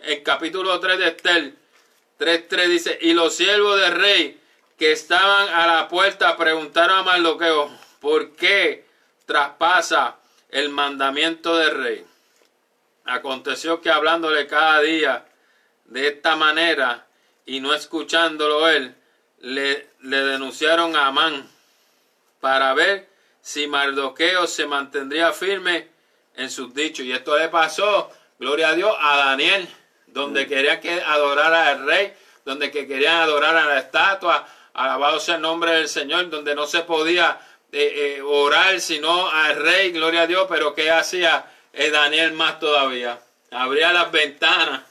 en 0.04 0.24
capítulo 0.24 0.80
3 0.80 0.98
de 0.98 1.08
Estel, 1.08 1.56
3.3 2.20 2.68
dice, 2.68 3.00
y 3.02 3.14
los 3.14 3.36
siervos 3.36 3.80
del 3.80 3.94
rey 3.94 4.40
que 4.78 4.92
estaban 4.92 5.50
a 5.50 5.68
la 5.68 5.88
puerta 5.88 6.38
preguntaron 6.38 7.00
a 7.00 7.04
Mardoqueo, 7.04 7.72
¿Por 8.02 8.36
qué 8.36 8.84
traspasa 9.28 10.18
el 10.50 10.70
mandamiento 10.70 11.56
del 11.56 11.78
rey? 11.78 12.06
Aconteció 13.06 13.80
que 13.80 13.92
hablándole 13.92 14.48
cada 14.48 14.82
día 14.82 15.26
de 15.86 16.08
esta 16.08 16.36
manera 16.36 17.06
y 17.46 17.60
no 17.60 17.76
escuchándolo 17.76 18.68
él, 18.68 18.96
le, 19.40 19.88
le 20.00 20.18
denunciaron 20.18 20.96
a 20.96 21.08
Amán 21.08 21.48
para 22.40 22.74
ver 22.74 23.08
si 23.40 23.68
Mardoqueo 23.68 24.48
se 24.48 24.66
mantendría 24.66 25.32
firme 25.32 25.88
en 26.36 26.50
sus 26.50 26.74
dichos. 26.74 27.06
Y 27.06 27.12
esto 27.12 27.38
le 27.38 27.50
pasó, 27.50 28.10
gloria 28.40 28.70
a 28.70 28.76
Dios, 28.76 28.96
a 29.00 29.18
Daniel, 29.18 29.70
donde 30.08 30.48
quería 30.48 30.82
que 30.82 31.02
adorara 31.02 31.68
al 31.68 31.86
rey, 31.86 32.14
donde 32.46 32.72
que 32.72 32.88
querían 32.88 33.18
adorar 33.18 33.56
a 33.56 33.66
la 33.66 33.78
estatua, 33.78 34.48
alabado 34.74 35.20
sea 35.20 35.36
el 35.36 35.42
nombre 35.42 35.74
del 35.74 35.88
Señor, 35.88 36.32
donde 36.32 36.56
no 36.56 36.66
se 36.66 36.82
podía 36.82 37.40
eh, 37.74 38.18
eh, 38.18 38.22
orar, 38.22 38.82
sino 38.82 39.30
al 39.30 39.56
rey, 39.56 39.92
gloria 39.92 40.24
a 40.24 40.28
Dios, 40.28 40.46
pero 40.50 40.76
¿qué 40.76 40.92
hacía 40.92 41.46
eh, 41.72 41.90
Daniel 41.90 42.34
más 42.34 42.60
todavía? 42.60 43.20
Abría 43.52 43.94
las 43.94 44.12
ventanas, 44.12 44.82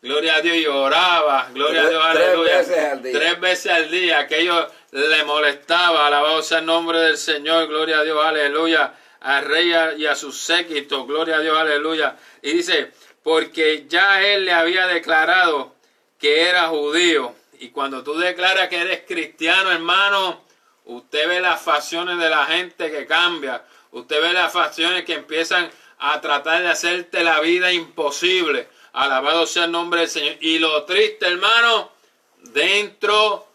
gloria 0.00 0.36
a 0.36 0.40
Dios, 0.40 0.56
y 0.56 0.66
oraba, 0.66 1.48
gloria 1.52 1.82
a 1.82 1.88
Dios, 1.88 2.04
aleluya. 2.04 2.52
Tres 2.52 2.68
veces 2.68 2.84
al 2.84 3.02
día. 3.02 3.12
Tres 3.18 3.40
veces 3.40 3.72
al 3.72 3.90
día, 3.90 4.18
aquello 4.20 4.70
le 4.92 5.24
molestaba, 5.24 6.06
alabado 6.06 6.40
sea 6.42 6.58
el 6.58 6.66
nombre 6.66 7.00
del 7.00 7.18
Señor, 7.18 7.66
gloria 7.66 7.98
a 7.98 8.04
Dios, 8.04 8.24
aleluya, 8.24 8.94
al 9.20 9.44
rey 9.44 9.72
y 9.96 10.06
a 10.06 10.14
sus 10.14 10.38
séquitos, 10.38 11.06
gloria 11.06 11.36
a 11.36 11.40
Dios, 11.40 11.58
aleluya. 11.58 12.16
Y 12.40 12.52
dice, 12.52 12.92
porque 13.22 13.86
ya 13.88 14.22
él 14.22 14.44
le 14.44 14.52
había 14.52 14.86
declarado 14.86 15.74
que 16.18 16.42
era 16.48 16.68
judío. 16.68 17.34
Y 17.60 17.70
cuando 17.70 18.04
tú 18.04 18.16
declaras 18.16 18.68
que 18.68 18.80
eres 18.80 19.02
cristiano, 19.06 19.72
hermano, 19.72 20.44
Usted 20.88 21.28
ve 21.28 21.40
las 21.40 21.60
facciones 21.60 22.18
de 22.18 22.30
la 22.30 22.46
gente 22.46 22.90
que 22.90 23.06
cambia. 23.06 23.62
Usted 23.92 24.22
ve 24.22 24.32
las 24.32 24.50
facciones 24.50 25.04
que 25.04 25.14
empiezan 25.14 25.70
a 25.98 26.18
tratar 26.22 26.62
de 26.62 26.68
hacerte 26.68 27.22
la 27.22 27.40
vida 27.40 27.70
imposible. 27.70 28.68
Alabado 28.94 29.46
sea 29.46 29.64
el 29.64 29.70
nombre 29.70 30.00
del 30.00 30.08
Señor. 30.08 30.36
Y 30.40 30.58
lo 30.58 30.84
triste, 30.84 31.26
hermano, 31.26 31.92
dentro 32.38 33.46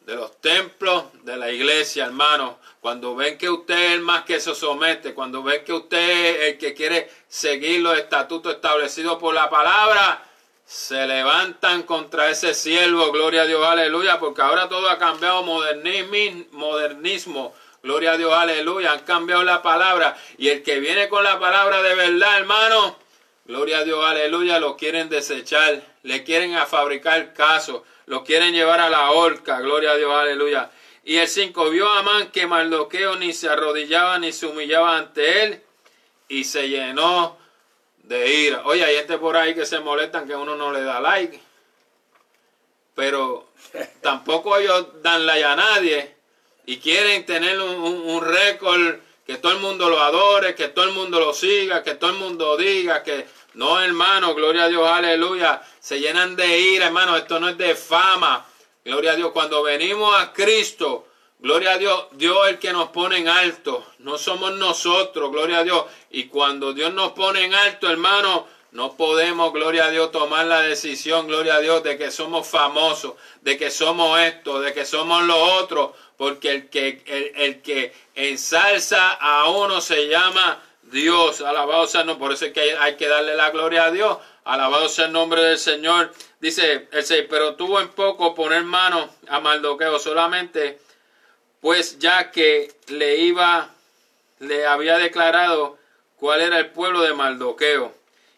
de 0.00 0.16
los 0.16 0.40
templos 0.40 1.04
de 1.22 1.36
la 1.36 1.52
iglesia, 1.52 2.06
hermano, 2.06 2.58
cuando 2.80 3.14
ven 3.14 3.38
que 3.38 3.48
usted 3.48 3.78
es 3.78 3.92
el 3.92 4.00
más 4.00 4.24
que 4.24 4.40
se 4.40 4.52
somete, 4.52 5.14
cuando 5.14 5.44
ven 5.44 5.64
que 5.64 5.72
usted 5.72 5.98
es 5.98 6.52
el 6.52 6.58
que 6.58 6.74
quiere 6.74 7.08
seguir 7.28 7.82
los 7.82 7.96
estatutos 7.96 8.54
establecidos 8.54 9.16
por 9.18 9.32
la 9.32 9.48
palabra, 9.48 10.24
se 10.70 11.04
levantan 11.04 11.82
contra 11.82 12.30
ese 12.30 12.54
siervo, 12.54 13.10
gloria 13.10 13.42
a 13.42 13.46
Dios, 13.46 13.66
aleluya, 13.66 14.20
porque 14.20 14.40
ahora 14.40 14.68
todo 14.68 14.88
ha 14.88 14.98
cambiado, 14.98 15.42
modernismo, 15.42 16.46
modernismo, 16.52 17.56
gloria 17.82 18.12
a 18.12 18.16
Dios, 18.16 18.32
aleluya, 18.32 18.92
han 18.92 19.00
cambiado 19.00 19.42
la 19.42 19.62
palabra, 19.62 20.16
y 20.38 20.46
el 20.46 20.62
que 20.62 20.78
viene 20.78 21.08
con 21.08 21.24
la 21.24 21.40
palabra 21.40 21.82
de 21.82 21.96
verdad, 21.96 22.38
hermano, 22.38 22.96
gloria 23.46 23.78
a 23.78 23.84
Dios, 23.84 24.06
aleluya, 24.06 24.60
lo 24.60 24.76
quieren 24.76 25.08
desechar, 25.08 25.82
le 26.04 26.22
quieren 26.22 26.54
a 26.54 26.66
fabricar 26.66 27.34
caso, 27.34 27.84
lo 28.06 28.22
quieren 28.22 28.54
llevar 28.54 28.80
a 28.80 28.88
la 28.88 29.10
horca, 29.10 29.58
gloria 29.58 29.90
a 29.90 29.96
Dios, 29.96 30.14
aleluya. 30.14 30.70
Y 31.02 31.16
el 31.16 31.26
5 31.26 31.68
vio 31.70 31.88
a 31.88 31.98
Amán 31.98 32.30
que 32.30 32.46
Mardoqueo 32.46 33.16
ni 33.16 33.32
se 33.32 33.48
arrodillaba 33.48 34.20
ni 34.20 34.32
se 34.32 34.46
humillaba 34.46 34.96
ante 34.98 35.42
él, 35.42 35.62
y 36.28 36.44
se 36.44 36.68
llenó 36.68 37.39
de 38.10 38.28
ira. 38.28 38.62
Oye, 38.64 38.84
hay 38.84 38.96
gente 38.96 39.18
por 39.18 39.36
ahí 39.36 39.54
que 39.54 39.64
se 39.64 39.78
molestan 39.78 40.26
que 40.26 40.34
uno 40.34 40.56
no 40.56 40.72
le 40.72 40.82
da 40.82 41.00
like. 41.00 41.40
Pero 42.96 43.46
tampoco 44.02 44.56
ellos 44.56 45.00
dan 45.00 45.24
like 45.24 45.44
a 45.44 45.54
nadie. 45.54 46.16
Y 46.66 46.78
quieren 46.78 47.24
tener 47.24 47.60
un, 47.60 48.20
récord 48.20 48.96
que 49.24 49.36
todo 49.36 49.52
el 49.52 49.60
mundo 49.60 49.88
lo 49.88 50.00
adore, 50.00 50.56
que 50.56 50.68
todo 50.68 50.86
el 50.86 50.92
mundo 50.92 51.20
lo 51.20 51.32
siga, 51.32 51.84
que 51.84 51.94
todo 51.94 52.10
el 52.10 52.16
mundo 52.16 52.56
diga 52.56 53.02
que 53.04 53.26
no, 53.54 53.80
hermano, 53.80 54.34
gloria 54.34 54.64
a 54.64 54.68
Dios, 54.68 54.86
aleluya. 54.88 55.62
Se 55.78 56.00
llenan 56.00 56.34
de 56.34 56.58
ira, 56.58 56.86
hermano. 56.86 57.16
Esto 57.16 57.38
no 57.38 57.48
es 57.48 57.58
de 57.58 57.76
fama. 57.76 58.44
Gloria 58.84 59.12
a 59.12 59.16
Dios. 59.16 59.30
Cuando 59.30 59.62
venimos 59.62 60.12
a 60.16 60.32
Cristo, 60.32 61.06
Gloria 61.40 61.72
a 61.72 61.78
Dios, 61.78 62.06
Dios 62.12 62.36
es 62.44 62.50
el 62.52 62.58
que 62.58 62.72
nos 62.72 62.90
pone 62.90 63.16
en 63.16 63.28
alto, 63.28 63.84
no 64.00 64.18
somos 64.18 64.52
nosotros, 64.56 65.30
gloria 65.30 65.58
a 65.58 65.64
Dios. 65.64 65.84
Y 66.10 66.24
cuando 66.24 66.74
Dios 66.74 66.92
nos 66.92 67.12
pone 67.12 67.44
en 67.44 67.54
alto, 67.54 67.88
hermano, 67.88 68.46
No 68.72 68.96
podemos, 68.96 69.52
gloria 69.52 69.86
a 69.86 69.90
Dios, 69.90 70.12
tomar 70.12 70.46
la 70.46 70.60
decisión, 70.60 71.26
gloria 71.26 71.56
a 71.56 71.60
Dios, 71.60 71.82
de 71.82 71.98
que 71.98 72.12
somos 72.12 72.46
famosos, 72.46 73.14
de 73.40 73.58
que 73.58 73.68
somos 73.68 74.20
esto, 74.20 74.60
de 74.60 74.72
que 74.72 74.84
somos 74.84 75.24
lo 75.24 75.36
otro, 75.56 75.92
porque 76.16 76.50
el 76.50 76.68
que, 76.68 77.02
el, 77.34 77.62
que 77.62 77.92
ensalza 78.14 79.12
a 79.14 79.48
uno 79.48 79.80
se 79.80 80.06
llama 80.06 80.62
Dios. 80.82 81.40
Alabado 81.40 81.86
sea, 81.88 82.04
no, 82.04 82.16
por 82.16 82.32
eso 82.32 82.46
es 82.46 82.52
que 82.52 82.76
hay, 82.78 82.96
que 82.96 83.08
darle 83.08 83.34
la 83.34 83.50
gloria 83.50 83.84
a 83.84 83.90
Dios. 83.90 84.18
Alabado 84.44 84.88
sea 84.88 85.06
el 85.06 85.12
nombre 85.12 85.42
del 85.42 85.58
Señor. 85.58 86.12
Dice 86.40 86.88
el 86.92 87.04
6, 87.04 87.26
pero 87.28 87.56
tuvo 87.56 87.80
en 87.80 87.88
poco 87.88 88.36
poner 88.36 88.62
mano 88.62 89.10
a 89.28 89.40
Maldoqueo 89.40 89.98
solamente, 89.98 90.78
pues 91.60 91.98
ya 91.98 92.30
que 92.30 92.72
le 92.88 93.16
iba, 93.16 93.70
le 94.38 94.66
había 94.66 94.98
declarado 94.98 95.78
cuál 96.16 96.40
era 96.40 96.58
el 96.58 96.70
pueblo 96.70 97.02
de 97.02 97.14
Maldoqueo 97.14 97.92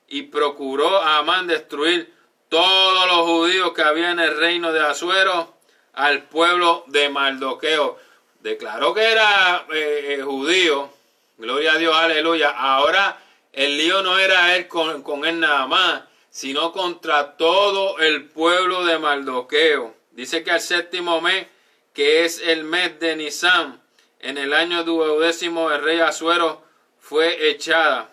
y 0.08 0.22
procuró 0.22 0.98
a 0.98 1.18
Amán 1.18 1.46
destruir 1.46 2.12
todos 2.48 3.06
los 3.06 3.26
judíos 3.26 3.72
que 3.72 3.82
había 3.82 4.10
en 4.10 4.20
el 4.20 4.36
reino 4.36 4.72
de 4.72 4.80
Azuero 4.80 5.54
al 5.94 6.24
pueblo 6.24 6.84
de 6.88 7.08
Maldoqueo. 7.08 7.98
Declaró 8.40 8.92
que 8.92 9.10
era 9.10 9.66
eh, 9.72 10.16
eh, 10.18 10.22
judío, 10.22 10.90
gloria 11.38 11.72
a 11.72 11.78
Dios, 11.78 11.96
aleluya. 11.96 12.50
Ahora 12.50 13.18
el 13.52 13.78
lío 13.78 14.02
no 14.02 14.18
era 14.18 14.56
él 14.56 14.68
con, 14.68 15.02
con 15.02 15.24
él 15.24 15.40
nada 15.40 15.66
más, 15.66 16.02
sino 16.30 16.72
contra 16.72 17.36
todo 17.36 17.98
el 18.00 18.24
pueblo 18.24 18.84
de 18.84 18.98
Maldoqueo. 18.98 19.94
Dice 20.10 20.42
que 20.42 20.50
al 20.50 20.60
séptimo 20.60 21.20
mes, 21.20 21.46
que 21.94 22.24
es 22.24 22.40
el 22.40 22.64
mes 22.64 22.98
de 23.00 23.16
Nisan, 23.16 23.82
en 24.20 24.38
el 24.38 24.54
año 24.54 24.84
duodécimo 24.84 25.70
el 25.70 25.82
rey 25.82 26.00
Azuero 26.00 26.64
fue 26.98 27.50
echada 27.50 28.12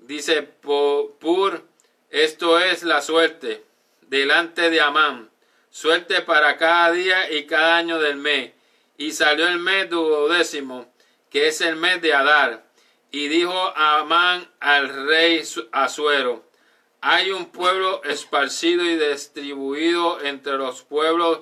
Dice, 0.00 0.42
Pur, 0.42 1.62
esto 2.08 2.58
es 2.58 2.82
la 2.82 3.02
suerte 3.02 3.64
delante 4.00 4.70
de 4.70 4.80
Amán, 4.80 5.30
suerte 5.70 6.22
para 6.22 6.56
cada 6.56 6.90
día 6.90 7.30
y 7.30 7.46
cada 7.46 7.76
año 7.76 7.98
del 8.00 8.16
mes. 8.16 8.52
Y 8.96 9.12
salió 9.12 9.46
el 9.46 9.58
mes 9.58 9.88
duodécimo, 9.90 10.92
que 11.30 11.48
es 11.48 11.60
el 11.60 11.76
mes 11.76 12.00
de 12.02 12.14
Adar. 12.14 12.64
Y 13.12 13.28
dijo 13.28 13.72
Amán 13.76 14.48
al 14.58 15.06
rey 15.06 15.42
Asuero, 15.72 16.44
hay 17.02 17.30
un 17.30 17.46
pueblo 17.46 18.02
esparcido 18.04 18.84
y 18.84 18.96
distribuido 18.96 20.20
entre 20.22 20.56
los 20.56 20.82
pueblos 20.82 21.40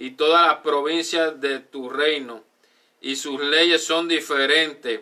y 0.00 0.10
todas 0.10 0.46
las 0.48 0.56
provincias 0.56 1.40
de 1.40 1.60
tu 1.60 1.88
reino, 1.88 2.42
y 3.00 3.14
sus 3.14 3.40
leyes 3.40 3.84
son 3.84 4.08
diferentes 4.08 5.00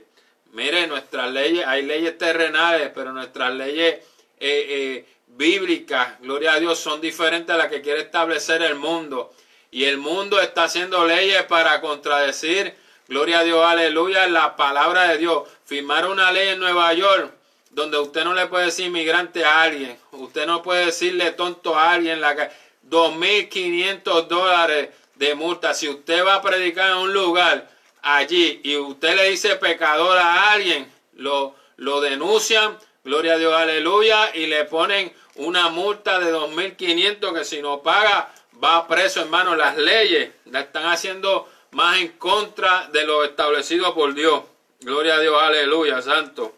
Mire, 0.52 0.86
nuestras 0.86 1.30
leyes, 1.30 1.66
hay 1.66 1.82
leyes 1.82 2.16
terrenales, 2.16 2.90
pero 2.94 3.12
nuestras 3.12 3.52
leyes 3.52 3.96
eh, 3.96 4.02
eh, 4.40 5.06
bíblicas, 5.26 6.20
gloria 6.20 6.54
a 6.54 6.60
Dios, 6.60 6.78
son 6.78 7.00
diferentes 7.00 7.54
a 7.54 7.58
las 7.58 7.68
que 7.68 7.82
quiere 7.82 8.00
establecer 8.00 8.62
el 8.62 8.74
mundo. 8.74 9.32
Y 9.70 9.84
el 9.84 9.98
mundo 9.98 10.40
está 10.40 10.64
haciendo 10.64 11.06
leyes 11.06 11.42
para 11.44 11.80
contradecir, 11.82 12.74
gloria 13.08 13.40
a 13.40 13.44
Dios, 13.44 13.64
aleluya, 13.64 14.26
la 14.26 14.56
palabra 14.56 15.08
de 15.08 15.18
Dios. 15.18 15.46
Firmar 15.66 16.08
una 16.08 16.32
ley 16.32 16.48
en 16.48 16.60
Nueva 16.60 16.94
York 16.94 17.34
donde 17.70 17.98
usted 17.98 18.24
no 18.24 18.32
le 18.32 18.46
puede 18.46 18.64
decir 18.64 18.86
inmigrante 18.86 19.44
a 19.44 19.62
alguien, 19.62 19.96
usted 20.12 20.46
no 20.46 20.62
puede 20.62 20.86
decirle 20.86 21.30
tonto 21.32 21.76
a 21.76 21.92
alguien, 21.92 22.20
la 22.20 22.50
2.500 22.88 24.26
dólares 24.26 24.90
de 25.14 25.34
multa. 25.34 25.74
Si 25.74 25.88
usted 25.88 26.24
va 26.24 26.36
a 26.36 26.42
predicar 26.42 26.90
en 26.90 26.96
un 26.98 27.12
lugar 27.12 27.68
allí 28.02 28.60
y 28.64 28.76
usted 28.76 29.16
le 29.16 29.30
dice 29.30 29.56
pecador 29.56 30.18
a 30.18 30.50
alguien, 30.52 30.90
lo, 31.14 31.54
lo 31.76 32.00
denuncian, 32.00 32.78
gloria 33.04 33.34
a 33.34 33.38
Dios, 33.38 33.54
aleluya, 33.54 34.34
y 34.34 34.46
le 34.46 34.64
ponen 34.64 35.12
una 35.36 35.68
multa 35.68 36.18
de 36.18 36.32
2.500 36.32 37.34
que 37.34 37.44
si 37.44 37.62
no 37.62 37.82
paga 37.82 38.32
va 38.62 38.86
preso, 38.86 39.20
hermano. 39.20 39.56
Las 39.56 39.76
leyes 39.76 40.30
la 40.46 40.60
están 40.60 40.86
haciendo 40.86 41.48
más 41.72 41.98
en 41.98 42.08
contra 42.12 42.88
de 42.92 43.04
lo 43.04 43.24
establecido 43.24 43.94
por 43.94 44.14
Dios. 44.14 44.42
Gloria 44.80 45.16
a 45.16 45.20
Dios, 45.20 45.40
aleluya, 45.40 46.00
santo. 46.02 46.54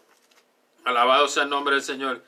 Alabado 0.83 1.27
sea 1.27 1.43
el 1.43 1.49
nombre 1.49 1.75
del 1.75 1.83
Señor. 1.83 2.21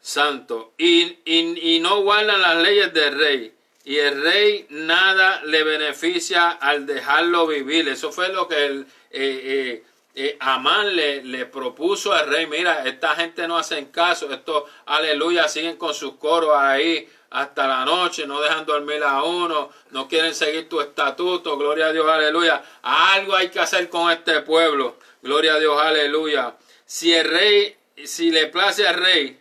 Santo. 0.00 0.72
Y, 0.78 1.18
y, 1.24 1.74
y 1.76 1.80
no 1.80 2.02
guardan 2.02 2.40
las 2.40 2.56
leyes 2.62 2.92
del 2.92 3.18
rey 3.18 3.54
y 3.84 3.98
el 3.98 4.22
rey 4.22 4.66
nada 4.70 5.42
le 5.44 5.64
beneficia 5.64 6.50
al 6.50 6.86
dejarlo 6.86 7.46
vivir. 7.46 7.88
Eso 7.88 8.12
fue 8.12 8.28
lo 8.28 8.46
que 8.46 8.66
eh, 8.66 8.84
eh, 9.10 9.84
eh, 10.14 10.36
Amán 10.38 10.94
le, 10.94 11.24
le, 11.24 11.46
propuso 11.46 12.12
al 12.12 12.28
rey. 12.28 12.46
Mira, 12.46 12.86
esta 12.86 13.16
gente 13.16 13.48
no 13.48 13.56
hacen 13.56 13.86
caso. 13.86 14.30
Esto, 14.32 14.66
aleluya, 14.86 15.48
siguen 15.48 15.76
con 15.76 15.94
sus 15.94 16.14
coros 16.16 16.52
ahí 16.54 17.08
hasta 17.30 17.66
la 17.66 17.84
noche, 17.84 18.26
no 18.26 18.40
dejan 18.40 18.66
dormir 18.66 19.02
a 19.04 19.22
uno, 19.22 19.70
no 19.90 20.08
quieren 20.08 20.34
seguir 20.34 20.68
tu 20.68 20.80
estatuto. 20.80 21.56
Gloria 21.56 21.86
a 21.86 21.92
Dios, 21.92 22.08
aleluya. 22.08 22.62
Algo 22.82 23.34
hay 23.34 23.48
que 23.48 23.60
hacer 23.60 23.88
con 23.88 24.10
este 24.10 24.42
pueblo. 24.42 24.98
Gloria 25.22 25.54
a 25.54 25.58
Dios, 25.58 25.80
aleluya. 25.80 26.54
Si 26.84 27.14
el 27.14 27.28
rey, 27.28 27.76
si 28.04 28.30
le 28.30 28.48
place 28.48 28.86
al 28.86 28.94
rey, 28.94 29.39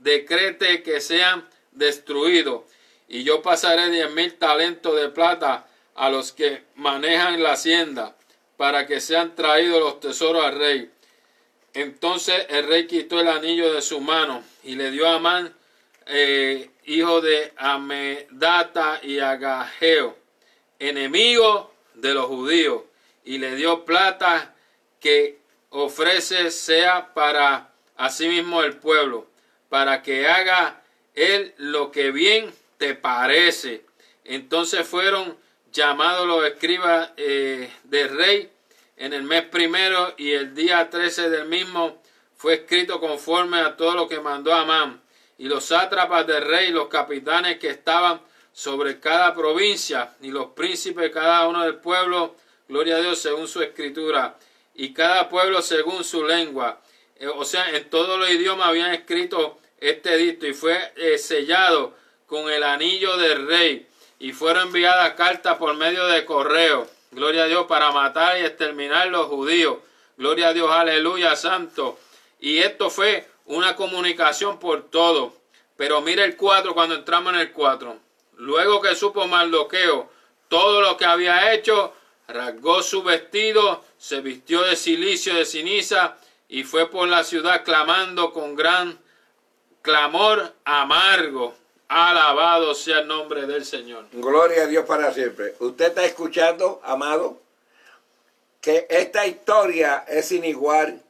decrete 0.00 0.82
que 0.82 1.00
sean 1.00 1.48
destruidos 1.72 2.62
y 3.08 3.24
yo 3.24 3.42
pasaré 3.42 3.90
diez 3.90 4.10
mil 4.10 4.34
talentos 4.34 4.94
de 4.94 5.08
plata 5.08 5.66
a 5.94 6.10
los 6.10 6.32
que 6.32 6.62
manejan 6.76 7.42
la 7.42 7.52
hacienda, 7.52 8.16
para 8.56 8.86
que 8.86 9.00
sean 9.00 9.34
traídos 9.34 9.80
los 9.80 10.00
tesoros 10.00 10.44
al 10.44 10.58
rey. 10.58 10.90
Entonces 11.74 12.46
el 12.48 12.66
rey 12.68 12.86
quitó 12.86 13.20
el 13.20 13.28
anillo 13.28 13.72
de 13.72 13.82
su 13.82 14.00
mano 14.00 14.42
y 14.62 14.76
le 14.76 14.90
dio 14.90 15.08
a 15.08 15.16
Amán, 15.16 15.54
eh, 16.06 16.70
hijo 16.84 17.20
de 17.20 17.52
Amedata 17.56 19.00
y 19.02 19.18
Agajeo, 19.18 20.16
enemigo 20.78 21.74
de 21.94 22.14
los 22.14 22.26
judíos, 22.26 22.82
y 23.24 23.38
le 23.38 23.56
dio 23.56 23.84
plata 23.84 24.54
que 25.00 25.38
ofrece 25.70 26.50
sea 26.50 27.12
para 27.12 27.72
asimismo 27.96 28.62
el 28.62 28.76
pueblo, 28.76 29.29
para 29.70 30.02
que 30.02 30.28
haga 30.28 30.82
él 31.14 31.54
lo 31.56 31.90
que 31.90 32.10
bien 32.10 32.52
te 32.76 32.94
parece? 32.94 33.86
Entonces 34.24 34.86
fueron 34.86 35.38
llamados 35.72 36.26
los 36.26 36.44
escribas 36.44 37.12
eh, 37.16 37.72
del 37.84 38.14
rey 38.14 38.50
en 38.98 39.14
el 39.14 39.22
mes 39.22 39.44
primero 39.44 40.14
y 40.18 40.32
el 40.32 40.54
día 40.54 40.90
13 40.90 41.30
del 41.30 41.48
mismo 41.48 42.02
fue 42.36 42.54
escrito 42.54 43.00
conforme 43.00 43.60
a 43.60 43.76
todo 43.76 43.94
lo 43.94 44.08
que 44.08 44.20
mandó 44.20 44.52
Amán. 44.52 45.00
Y 45.38 45.48
los 45.48 45.64
sátrapas 45.64 46.26
del 46.26 46.42
rey, 46.42 46.70
los 46.70 46.88
capitanes 46.88 47.58
que 47.58 47.70
estaban 47.70 48.20
sobre 48.52 49.00
cada 49.00 49.34
provincia 49.34 50.14
y 50.20 50.30
los 50.30 50.48
príncipes 50.48 51.10
cada 51.12 51.48
uno 51.48 51.62
del 51.64 51.76
pueblo, 51.76 52.36
gloria 52.68 52.96
a 52.96 53.00
Dios 53.00 53.18
según 53.18 53.48
su 53.48 53.62
escritura, 53.62 54.36
y 54.74 54.92
cada 54.92 55.28
pueblo 55.28 55.62
según 55.62 56.04
su 56.04 56.24
lengua. 56.24 56.80
Eh, 57.16 57.26
o 57.26 57.44
sea, 57.44 57.70
en 57.70 57.88
todos 57.88 58.18
los 58.18 58.30
idiomas 58.30 58.68
habían 58.68 58.92
escrito 58.92 59.59
este 59.80 60.16
dicto 60.16 60.46
y 60.46 60.54
fue 60.54 60.92
eh, 60.96 61.18
sellado 61.18 61.94
con 62.26 62.50
el 62.50 62.62
anillo 62.62 63.16
del 63.16 63.46
rey 63.46 63.86
y 64.18 64.32
fueron 64.32 64.68
enviadas 64.68 65.14
cartas 65.14 65.56
por 65.56 65.74
medio 65.74 66.06
de 66.06 66.24
correo. 66.24 66.86
Gloria 67.10 67.44
a 67.44 67.46
Dios 67.46 67.66
para 67.66 67.90
matar 67.90 68.38
y 68.38 68.44
exterminar 68.44 69.08
los 69.08 69.26
judíos. 69.26 69.78
Gloria 70.16 70.48
a 70.48 70.52
Dios, 70.52 70.70
aleluya, 70.70 71.34
santo. 71.34 71.98
Y 72.38 72.58
esto 72.58 72.90
fue 72.90 73.26
una 73.46 73.74
comunicación 73.74 74.58
por 74.60 74.90
todo. 74.90 75.34
Pero 75.76 76.00
mire 76.02 76.24
el 76.24 76.36
4 76.36 76.74
cuando 76.74 76.94
entramos 76.94 77.32
en 77.32 77.40
el 77.40 77.52
4. 77.52 77.98
Luego 78.36 78.80
que 78.80 78.94
supo 78.94 79.26
Mardoqueo 79.26 80.10
todo 80.50 80.80
lo 80.82 80.96
que 80.96 81.04
había 81.04 81.54
hecho, 81.54 81.94
rasgó 82.26 82.82
su 82.82 83.04
vestido, 83.04 83.84
se 83.96 84.20
vistió 84.20 84.62
de 84.62 84.74
silicio 84.74 85.34
de 85.36 85.44
ceniza 85.44 86.16
y 86.48 86.64
fue 86.64 86.90
por 86.90 87.08
la 87.08 87.22
ciudad 87.22 87.64
clamando 87.64 88.32
con 88.32 88.56
gran 88.56 88.98
clamor 89.82 90.54
amargo. 90.64 91.54
Alabado 91.88 92.72
sea 92.74 93.00
el 93.00 93.08
nombre 93.08 93.46
del 93.46 93.64
Señor. 93.64 94.06
Gloria 94.12 94.62
a 94.62 94.66
Dios 94.66 94.84
para 94.86 95.12
siempre. 95.12 95.54
Usted 95.58 95.86
está 95.86 96.04
escuchando, 96.04 96.80
amado, 96.84 97.40
que 98.60 98.86
esta 98.88 99.26
historia 99.26 100.04
es 100.06 100.28
sin 100.28 100.44
igual. 100.44 101.02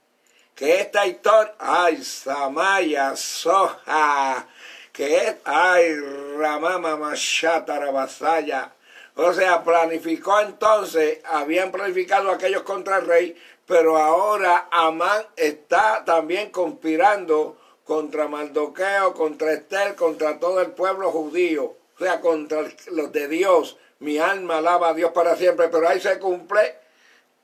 Que 0.55 0.81
esta 0.81 1.07
historia, 1.07 1.55
ay, 1.59 2.03
Samaya, 2.03 3.15
Soja, 3.15 4.47
que 4.93 5.17
es, 5.19 5.37
ay, 5.45 5.97
Ramama, 6.39 6.97
Mashata, 6.97 7.79
Rabasaya. 7.79 8.73
O 9.17 9.35
sea, 9.35 9.63
planificó 9.63 10.41
entonces, 10.41 11.19
habían 11.27 11.71
planificado 11.71 12.31
aquellos 12.31 12.63
contra 12.63 12.99
el 12.99 13.07
rey, 13.07 13.37
pero 13.67 13.99
ahora 13.99 14.69
Amán 14.71 15.27
está 15.37 16.05
también 16.07 16.51
conspirando 16.51 17.60
contra 17.85 18.29
Mardoqueo, 18.29 19.15
contra 19.15 19.53
Estel, 19.53 19.95
contra 19.95 20.39
todo 20.39 20.61
el 20.61 20.73
pueblo 20.73 21.11
judío, 21.11 21.65
o 21.65 21.99
sea, 21.99 22.21
contra 22.21 22.65
los 22.93 23.13
de 23.13 23.29
Dios. 23.29 23.77
Mi 23.99 24.19
alma 24.19 24.59
alaba 24.59 24.91
a 24.91 24.95
Dios 24.95 25.13
para 25.13 25.37
siempre, 25.37 25.69
pero 25.69 25.89
ahí 25.89 26.01
se 26.01 26.19
cumple 26.19 26.75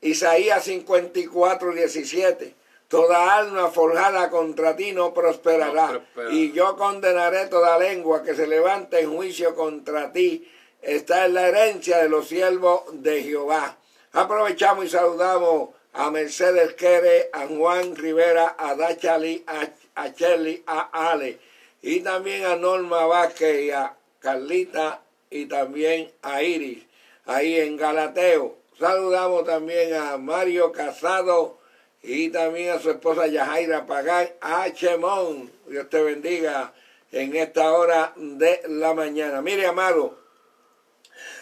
Isaías 0.01 0.63
54, 0.63 1.73
17. 1.73 2.55
Toda 2.87 3.35
alma 3.35 3.69
forjada 3.69 4.29
contra 4.29 4.75
ti 4.75 4.93
no 4.93 5.13
prosperará. 5.13 5.87
No 5.87 5.99
prosperará. 5.99 6.33
Y 6.33 6.53
yo 6.53 6.77
condenaré 6.77 7.47
toda 7.47 7.77
lengua 7.77 8.23
que 8.23 8.33
se 8.33 8.47
levante 8.47 9.01
en 9.01 9.13
juicio 9.13 9.55
contra 9.55 10.11
ti. 10.13 10.49
Esta 10.81 11.25
es 11.25 11.33
la 11.33 11.47
herencia 11.47 11.97
de 11.97 12.09
los 12.09 12.27
siervos 12.27 12.83
de 12.93 13.23
Jehová. 13.23 13.77
Aprovechamos 14.13 14.85
y 14.85 14.89
saludamos 14.89 15.69
a 15.93 16.11
Mercedes 16.11 16.73
Quere, 16.75 17.29
a 17.33 17.47
Juan 17.47 17.95
Rivera, 17.95 18.55
a 18.57 18.75
Dachali, 18.75 19.43
a, 19.47 19.67
a 19.97 20.09
Shelly, 20.09 20.63
a 20.67 21.11
Ale, 21.11 21.39
y 21.81 21.99
también 22.01 22.45
a 22.45 22.55
Norma 22.55 23.05
Vázquez 23.05 23.63
y 23.63 23.71
a 23.71 23.95
Carlita 24.19 25.01
y 25.29 25.47
también 25.47 26.11
a 26.21 26.41
Iris, 26.43 26.85
ahí 27.25 27.59
en 27.59 27.75
Galateo. 27.77 28.55
Saludamos 28.79 29.43
también 29.45 29.95
a 29.95 30.17
Mario 30.17 30.71
Casado 30.71 31.57
y 32.03 32.29
también 32.29 32.71
a 32.71 32.79
su 32.79 32.91
esposa 32.91 33.27
Yajaira 33.27 33.87
Pagán, 33.87 34.29
a 34.39 34.71
Chemón. 34.71 35.51
Dios 35.65 35.89
te 35.89 36.01
bendiga 36.01 36.73
en 37.11 37.35
esta 37.35 37.73
hora 37.73 38.13
de 38.15 38.61
la 38.67 38.93
mañana. 38.93 39.41
Mire, 39.41 39.65
amado, 39.65 40.19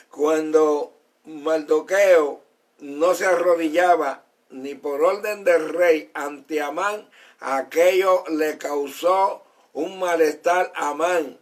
cuando 0.09 0.93
Mardoqueo 1.25 2.41
no 2.79 3.13
se 3.13 3.25
arrodillaba 3.25 4.23
ni 4.49 4.75
por 4.75 5.03
orden 5.03 5.43
del 5.43 5.69
rey 5.69 6.09
ante 6.13 6.61
Amán, 6.61 7.09
aquello 7.45 8.23
le 8.29 8.57
causó 8.57 9.43
un 9.73 9.99
malestar 9.99 10.71
a 10.75 10.89
Amán. 10.89 11.37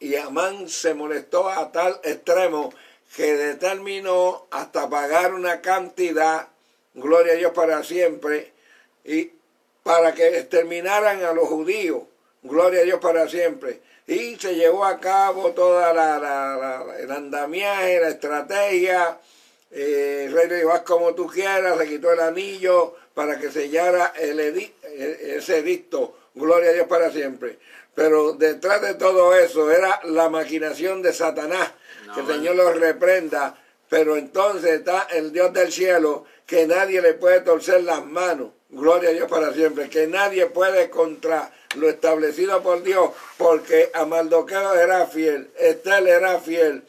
Y 0.00 0.16
Amán 0.16 0.68
se 0.68 0.94
molestó 0.94 1.48
a 1.48 1.70
tal 1.70 2.00
extremo 2.02 2.72
que 3.14 3.36
determinó 3.36 4.46
hasta 4.50 4.88
pagar 4.88 5.34
una 5.34 5.60
cantidad, 5.60 6.48
gloria 6.94 7.34
a 7.34 7.36
Dios 7.36 7.52
para 7.52 7.84
siempre, 7.84 8.52
y 9.04 9.30
para 9.82 10.14
que 10.14 10.38
exterminaran 10.38 11.22
a 11.22 11.32
los 11.32 11.48
judíos, 11.48 12.02
gloria 12.42 12.80
a 12.80 12.84
Dios 12.84 13.00
para 13.00 13.28
siempre. 13.28 13.80
Y 14.06 14.36
se 14.36 14.54
llevó 14.54 14.84
a 14.84 14.98
cabo 14.98 15.54
la, 15.56 15.92
la 15.92 16.84
el 16.98 17.10
andamiaje, 17.10 18.00
la 18.00 18.08
estrategia, 18.08 19.18
eh, 19.70 20.24
el 20.26 20.32
rey 20.32 20.48
le 20.48 20.56
dijo, 20.56 20.72
haz 20.72 20.82
como 20.82 21.14
tú 21.14 21.26
quieras, 21.26 21.78
le 21.78 21.86
quitó 21.86 22.12
el 22.12 22.20
anillo 22.20 22.94
para 23.14 23.38
que 23.38 23.50
sellara 23.50 24.12
el 24.18 24.40
edi 24.40 24.72
ese 24.82 25.58
edicto, 25.58 26.16
gloria 26.34 26.70
a 26.70 26.72
Dios 26.72 26.86
para 26.86 27.10
siempre. 27.10 27.58
Pero 27.94 28.32
detrás 28.32 28.80
de 28.80 28.94
todo 28.94 29.34
eso 29.34 29.70
era 29.70 30.00
la 30.04 30.28
maquinación 30.30 31.02
de 31.02 31.12
Satanás, 31.12 31.72
no, 32.06 32.14
que 32.14 32.20
el 32.20 32.26
Señor 32.26 32.56
lo 32.56 32.72
reprenda, 32.72 33.58
pero 33.88 34.16
entonces 34.16 34.80
está 34.80 35.06
el 35.10 35.32
Dios 35.32 35.52
del 35.52 35.70
cielo, 35.70 36.24
que 36.46 36.66
nadie 36.66 37.02
le 37.02 37.14
puede 37.14 37.40
torcer 37.40 37.82
las 37.84 38.04
manos, 38.04 38.50
gloria 38.70 39.10
a 39.10 39.12
Dios 39.12 39.28
para 39.28 39.52
siempre, 39.52 39.90
que 39.90 40.06
nadie 40.06 40.46
puede 40.46 40.88
contra 40.88 41.52
lo 41.76 41.88
establecido 41.88 42.62
por 42.62 42.82
Dios, 42.82 43.10
porque 43.36 43.90
a 43.92 44.04
Mardoqueo 44.06 44.74
era 44.74 45.06
fiel, 45.06 45.50
Estel 45.58 46.08
era 46.08 46.40
fiel, 46.40 46.84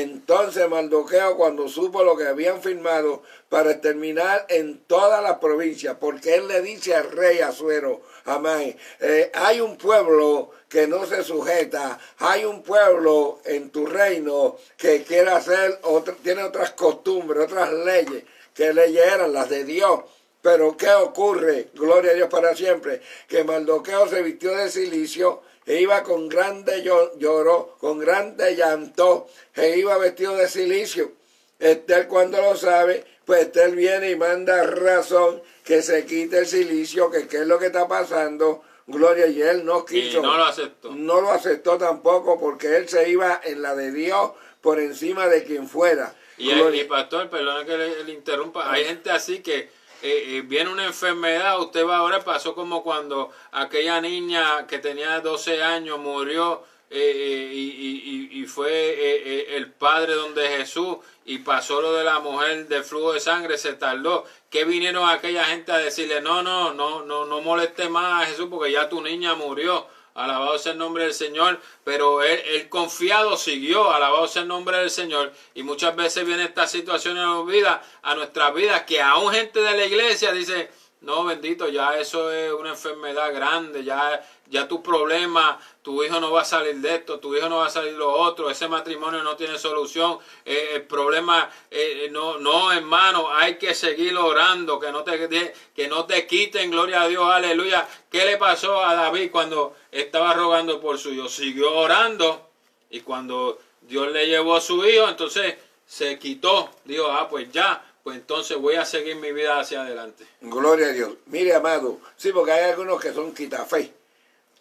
entonces 0.00 0.68
Mardoqueo 0.68 1.36
cuando 1.36 1.68
supo 1.68 2.02
lo 2.02 2.16
que 2.16 2.26
habían 2.26 2.60
firmado 2.60 3.22
para 3.48 3.70
exterminar 3.70 4.44
en 4.48 4.78
todas 4.86 5.22
las 5.22 5.38
provincias, 5.38 5.96
porque 6.00 6.34
él 6.34 6.48
le 6.48 6.62
dice 6.62 6.94
al 6.94 7.12
rey 7.12 7.40
Azuero, 7.40 8.02
amén, 8.24 8.76
eh, 9.00 9.30
hay 9.34 9.60
un 9.60 9.76
pueblo 9.76 10.50
que 10.68 10.88
no 10.88 11.06
se 11.06 11.22
sujeta, 11.22 11.98
hay 12.18 12.44
un 12.44 12.62
pueblo 12.62 13.38
en 13.44 13.70
tu 13.70 13.86
reino 13.86 14.56
que 14.76 15.04
quiere 15.04 15.30
hacer, 15.30 15.80
tiene 16.22 16.42
otras 16.42 16.72
costumbres, 16.72 17.44
otras 17.44 17.72
leyes, 17.72 18.24
que 18.52 18.74
leyes 18.74 19.04
eran 19.06 19.32
las 19.32 19.48
de 19.48 19.64
Dios. 19.64 20.00
Pero 20.42 20.76
¿qué 20.76 20.90
ocurre? 20.92 21.68
Gloria 21.72 22.10
a 22.10 22.14
Dios 22.14 22.28
para 22.28 22.54
siempre. 22.54 23.00
Que 23.28 23.44
Mardoqueo 23.44 24.06
se 24.08 24.20
vistió 24.20 24.54
de 24.54 24.68
silicio, 24.68 25.42
e 25.66 25.80
iba 25.80 26.02
con 26.02 26.28
grande 26.28 26.82
lloro, 26.82 27.76
con 27.80 27.98
grande 27.98 28.54
llanto, 28.54 29.26
e 29.54 29.78
iba 29.78 29.96
vestido 29.98 30.36
de 30.36 30.48
silicio. 30.48 31.12
Estel 31.58 32.06
cuando 32.08 32.40
lo 32.40 32.56
sabe, 32.56 33.04
pues 33.24 33.46
Estel 33.46 33.74
viene 33.74 34.10
y 34.10 34.16
manda 34.16 34.64
razón 34.64 35.42
que 35.64 35.82
se 35.82 36.04
quite 36.04 36.38
el 36.40 36.46
silicio, 36.46 37.10
que 37.10 37.26
qué 37.26 37.38
es 37.38 37.46
lo 37.46 37.58
que 37.58 37.66
está 37.66 37.88
pasando. 37.88 38.62
Gloria, 38.86 39.26
y 39.26 39.40
él 39.40 39.64
no 39.64 39.86
quiso. 39.86 40.18
Y 40.18 40.22
no 40.22 40.36
lo 40.36 40.44
aceptó. 40.44 40.90
No 40.90 41.20
lo 41.22 41.30
aceptó 41.30 41.78
tampoco 41.78 42.38
porque 42.38 42.76
él 42.76 42.88
se 42.88 43.08
iba 43.08 43.40
en 43.42 43.62
la 43.62 43.74
de 43.74 43.92
Dios 43.92 44.32
por 44.60 44.78
encima 44.78 45.26
de 45.28 45.44
quien 45.44 45.68
fuera. 45.68 46.14
Y, 46.36 46.50
el, 46.50 46.74
y 46.74 46.84
pastor, 46.84 47.30
perdona 47.30 47.64
que 47.64 47.78
le, 47.78 48.04
le 48.04 48.12
interrumpa, 48.12 48.70
hay 48.70 48.84
gente 48.84 49.10
así 49.10 49.38
que 49.38 49.70
eh, 50.06 50.42
viene 50.42 50.70
una 50.70 50.84
enfermedad, 50.84 51.58
usted 51.60 51.86
va 51.86 51.96
ahora, 51.96 52.22
pasó 52.22 52.54
como 52.54 52.82
cuando 52.82 53.30
aquella 53.52 54.00
niña 54.02 54.66
que 54.66 54.78
tenía 54.78 55.20
12 55.20 55.62
años 55.62 55.98
murió 55.98 56.62
eh, 56.90 57.50
y, 57.52 58.28
y, 58.36 58.42
y, 58.42 58.46
fue 58.46 58.70
eh, 58.70 59.56
el 59.56 59.72
padre 59.72 60.14
donde 60.14 60.46
Jesús 60.46 60.98
y 61.24 61.38
pasó 61.38 61.80
lo 61.80 61.94
de 61.94 62.04
la 62.04 62.20
mujer 62.20 62.68
de 62.68 62.82
flujo 62.82 63.14
de 63.14 63.20
sangre, 63.20 63.56
se 63.56 63.72
tardó. 63.72 64.26
que 64.50 64.64
vinieron 64.64 65.08
aquella 65.08 65.44
gente 65.46 65.72
a 65.72 65.78
decirle, 65.78 66.20
no, 66.20 66.42
no, 66.42 66.74
no, 66.74 67.02
no, 67.04 67.24
no 67.24 67.40
moleste 67.40 67.88
más 67.88 68.22
a 68.22 68.26
Jesús 68.26 68.48
porque 68.50 68.72
ya 68.72 68.88
tu 68.90 69.00
niña 69.00 69.34
murió? 69.34 69.86
Alabado 70.14 70.56
sea 70.58 70.72
el 70.72 70.78
nombre 70.78 71.04
del 71.04 71.14
Señor, 71.14 71.60
pero 71.82 72.22
él, 72.22 72.68
confiado 72.68 73.36
siguió, 73.36 73.92
alabado 73.92 74.26
sea 74.28 74.42
el 74.42 74.48
nombre 74.48 74.78
del 74.78 74.90
Señor, 74.90 75.32
y 75.54 75.62
muchas 75.62 75.94
veces 75.96 76.24
viene 76.24 76.44
esta 76.44 76.66
situación 76.66 77.16
en 77.18 77.24
nuestra 77.24 77.52
vida, 77.52 77.82
a 78.02 78.14
nuestras 78.14 78.54
vidas, 78.54 78.82
que 78.82 79.00
aún 79.00 79.32
gente 79.32 79.60
de 79.60 79.76
la 79.76 79.84
iglesia 79.84 80.32
dice, 80.32 80.70
no, 81.00 81.24
bendito, 81.24 81.68
ya 81.68 81.98
eso 81.98 82.30
es 82.32 82.52
una 82.52 82.70
enfermedad 82.70 83.34
grande, 83.34 83.84
ya, 83.84 84.24
ya 84.48 84.68
tu 84.68 84.82
problema, 84.82 85.58
tu 85.84 86.02
hijo 86.02 86.18
no 86.18 86.32
va 86.32 86.40
a 86.40 86.44
salir 86.46 86.76
de 86.76 86.94
esto, 86.94 87.20
tu 87.20 87.36
hijo 87.36 87.46
no 87.50 87.58
va 87.58 87.66
a 87.66 87.70
salir 87.70 87.92
de 87.92 87.98
lo 87.98 88.10
otro, 88.10 88.48
ese 88.48 88.68
matrimonio 88.68 89.22
no 89.22 89.36
tiene 89.36 89.58
solución, 89.58 90.18
eh, 90.46 90.70
el 90.76 90.82
problema, 90.84 91.50
eh, 91.70 92.08
no, 92.10 92.38
no, 92.38 92.72
hermano, 92.72 93.30
hay 93.30 93.56
que 93.58 93.74
seguir 93.74 94.16
orando, 94.16 94.80
que 94.80 94.90
no, 94.90 95.04
te, 95.04 95.52
que 95.76 95.86
no 95.86 96.06
te 96.06 96.26
quiten, 96.26 96.70
gloria 96.70 97.02
a 97.02 97.08
Dios, 97.08 97.30
aleluya. 97.30 97.86
¿Qué 98.10 98.24
le 98.24 98.38
pasó 98.38 98.82
a 98.82 98.94
David 98.94 99.30
cuando 99.30 99.76
estaba 99.92 100.32
rogando 100.32 100.80
por 100.80 100.98
su 100.98 101.12
hijo? 101.12 101.28
Siguió 101.28 101.74
orando 101.74 102.48
y 102.88 103.00
cuando 103.00 103.58
Dios 103.82 104.10
le 104.10 104.26
llevó 104.26 104.56
a 104.56 104.62
su 104.62 104.86
hijo, 104.86 105.06
entonces 105.06 105.54
se 105.86 106.18
quitó, 106.18 106.70
dijo, 106.86 107.08
ah, 107.10 107.28
pues 107.28 107.52
ya, 107.52 107.84
pues 108.02 108.16
entonces 108.16 108.56
voy 108.56 108.76
a 108.76 108.86
seguir 108.86 109.16
mi 109.16 109.32
vida 109.32 109.60
hacia 109.60 109.82
adelante. 109.82 110.24
Gloria 110.40 110.86
a 110.86 110.92
Dios. 110.92 111.12
Mire, 111.26 111.54
amado, 111.54 112.00
sí, 112.16 112.32
porque 112.32 112.52
hay 112.52 112.70
algunos 112.70 112.98
que 113.02 113.12
son 113.12 113.34
quitafe. 113.34 113.92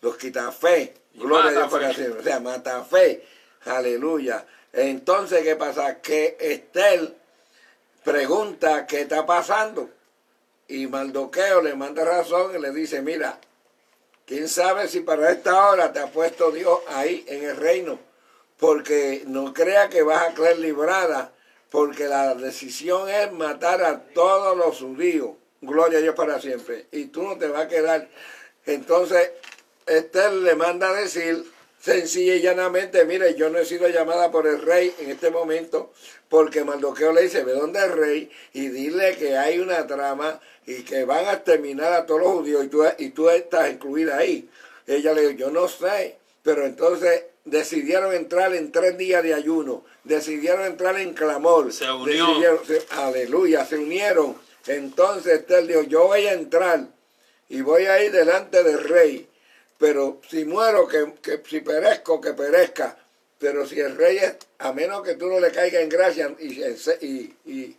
Los 0.01 0.17
quitafe. 0.17 1.02
Gloria 1.14 1.49
a 1.49 1.53
Dios 1.53 1.72
para 1.72 1.93
siempre. 1.93 2.20
O 2.20 2.24
sea, 2.24 2.39
mata 2.39 2.84
fe. 2.84 3.24
Aleluya. 3.66 4.45
Entonces, 4.72 5.43
¿qué 5.43 5.55
pasa? 5.55 6.01
Que 6.01 6.38
Estel 6.39 7.16
pregunta 8.03 8.86
qué 8.88 9.01
está 9.01 9.26
pasando. 9.26 9.89
Y 10.68 10.88
Maldoqueo 10.88 11.61
le 11.61 11.76
manda 11.76 12.03
razón 12.03 12.55
y 12.55 12.59
le 12.59 12.72
dice, 12.72 13.01
mira, 13.01 13.39
quién 14.26 14.47
sabe 14.47 14.88
si 14.88 15.01
para 15.01 15.32
esta 15.32 15.70
hora 15.70 15.93
te 15.93 15.99
ha 15.99 16.07
puesto 16.07 16.51
Dios 16.51 16.80
ahí 16.88 17.24
en 17.28 17.43
el 17.43 17.57
reino. 17.57 17.99
Porque 18.57 19.24
no 19.28 19.53
crea 19.53 19.89
que 19.89 20.03
vas 20.03 20.30
a 20.30 20.34
creer 20.34 20.59
librada 20.59 21.34
porque 21.74 22.05
la 22.05 22.36
decisión 22.36 23.09
es 23.09 23.32
matar 23.32 23.84
a 23.84 24.03
todos 24.14 24.55
los 24.55 24.78
judíos. 24.78 25.32
Gloria 25.59 25.97
a 25.97 26.01
Dios 26.01 26.14
para 26.14 26.39
siempre. 26.39 26.86
Y 26.91 27.05
tú 27.05 27.24
no 27.24 27.36
te 27.36 27.47
vas 27.47 27.64
a 27.64 27.68
quedar. 27.68 28.07
Entonces, 28.68 29.32
Esther 29.86 30.34
le 30.34 30.55
manda 30.55 30.89
a 30.89 30.93
decir 30.93 31.45
sencilla 31.79 32.36
y 32.36 32.41
llanamente, 32.41 33.03
mire, 33.03 33.36
yo 33.36 33.49
no 33.49 33.59
he 33.59 33.65
sido 33.65 33.89
llamada 33.89 34.31
por 34.31 34.47
el 34.47 34.61
rey 34.61 34.93
en 34.99 35.09
este 35.09 35.29
momento, 35.29 35.91
porque 36.29 36.63
Mardoqueo 36.63 37.11
le 37.11 37.23
dice, 37.23 37.43
ve 37.43 37.53
donde 37.53 37.79
el 37.79 37.91
rey 37.91 38.31
y 38.53 38.69
dile 38.69 39.17
que 39.17 39.38
hay 39.38 39.59
una 39.59 39.86
trama 39.86 40.39
y 40.65 40.84
que 40.84 41.03
van 41.03 41.27
a 41.27 41.43
terminar 41.43 41.91
a 41.91 42.05
todos 42.05 42.21
los 42.21 42.31
judíos 42.31 42.65
y 42.65 42.67
tú, 42.69 42.86
y 42.97 43.09
tú 43.09 43.29
estás 43.29 43.69
incluida 43.69 44.17
ahí. 44.17 44.49
Ella 44.88 45.13
le 45.13 45.21
dijo, 45.21 45.34
yo 45.34 45.51
no 45.51 45.67
sé, 45.67 46.17
pero 46.41 46.65
entonces 46.65 47.23
decidieron 47.45 48.13
entrar 48.13 48.53
en 48.53 48.71
tres 48.71 48.97
días 48.97 49.21
de 49.21 49.34
ayuno, 49.34 49.84
decidieron 50.05 50.65
entrar 50.65 50.97
en 50.97 51.13
clamor. 51.13 51.73
Se. 51.73 51.86
Se, 52.65 52.81
aleluya, 52.91 53.65
se 53.65 53.77
unieron. 53.77 54.38
Entonces 54.67 55.39
Esther 55.39 55.67
dijo, 55.67 55.84
yo 55.84 56.07
voy 56.07 56.27
a 56.27 56.34
entrar 56.34 56.88
y 57.49 57.61
voy 57.61 57.86
a 57.86 58.03
ir 58.03 58.11
delante 58.11 58.63
del 58.63 58.81
rey, 58.84 59.27
pero 59.84 60.21
si 60.29 60.45
muero, 60.45 60.88
que, 60.88 61.11
que 61.21 61.41
si 61.45 61.59
perezco, 61.59 62.21
que 62.21 62.31
perezca. 62.31 62.97
Pero 63.38 63.67
si 63.67 63.81
el 63.81 63.97
rey 63.97 64.15
es, 64.15 64.38
a 64.59 64.71
menos 64.71 65.03
que 65.03 65.15
tú 65.15 65.27
no 65.27 65.41
le 65.41 65.51
caiga 65.51 65.81
en 65.81 65.89
gracia 65.89 66.34
y, 66.39 66.63
y, 66.63 67.36
y, 67.43 67.77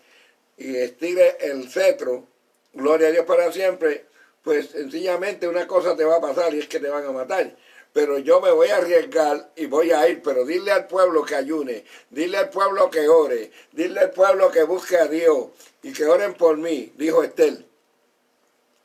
y 0.58 0.76
estire 0.76 1.38
el 1.40 1.66
cetro, 1.70 2.26
gloria 2.74 3.08
a 3.08 3.10
Dios 3.10 3.24
para 3.24 3.50
siempre, 3.50 4.04
pues 4.42 4.68
sencillamente 4.68 5.48
una 5.48 5.66
cosa 5.66 5.96
te 5.96 6.04
va 6.04 6.16
a 6.16 6.20
pasar 6.20 6.52
y 6.52 6.58
es 6.58 6.68
que 6.68 6.78
te 6.78 6.90
van 6.90 7.06
a 7.06 7.10
matar 7.10 7.56
pero 7.94 8.18
yo 8.18 8.40
me 8.40 8.50
voy 8.50 8.68
a 8.70 8.78
arriesgar 8.78 9.52
y 9.54 9.66
voy 9.66 9.92
a 9.92 10.08
ir, 10.08 10.20
pero 10.20 10.44
dile 10.44 10.72
al 10.72 10.88
pueblo 10.88 11.24
que 11.24 11.36
ayune, 11.36 11.84
dile 12.10 12.38
al 12.38 12.50
pueblo 12.50 12.90
que 12.90 13.08
ore, 13.08 13.52
dile 13.70 14.00
al 14.00 14.10
pueblo 14.10 14.50
que 14.50 14.64
busque 14.64 14.96
a 14.96 15.06
Dios 15.06 15.46
y 15.80 15.92
que 15.92 16.04
oren 16.04 16.34
por 16.34 16.56
mí, 16.56 16.92
dijo 16.96 17.22
Estel. 17.22 17.63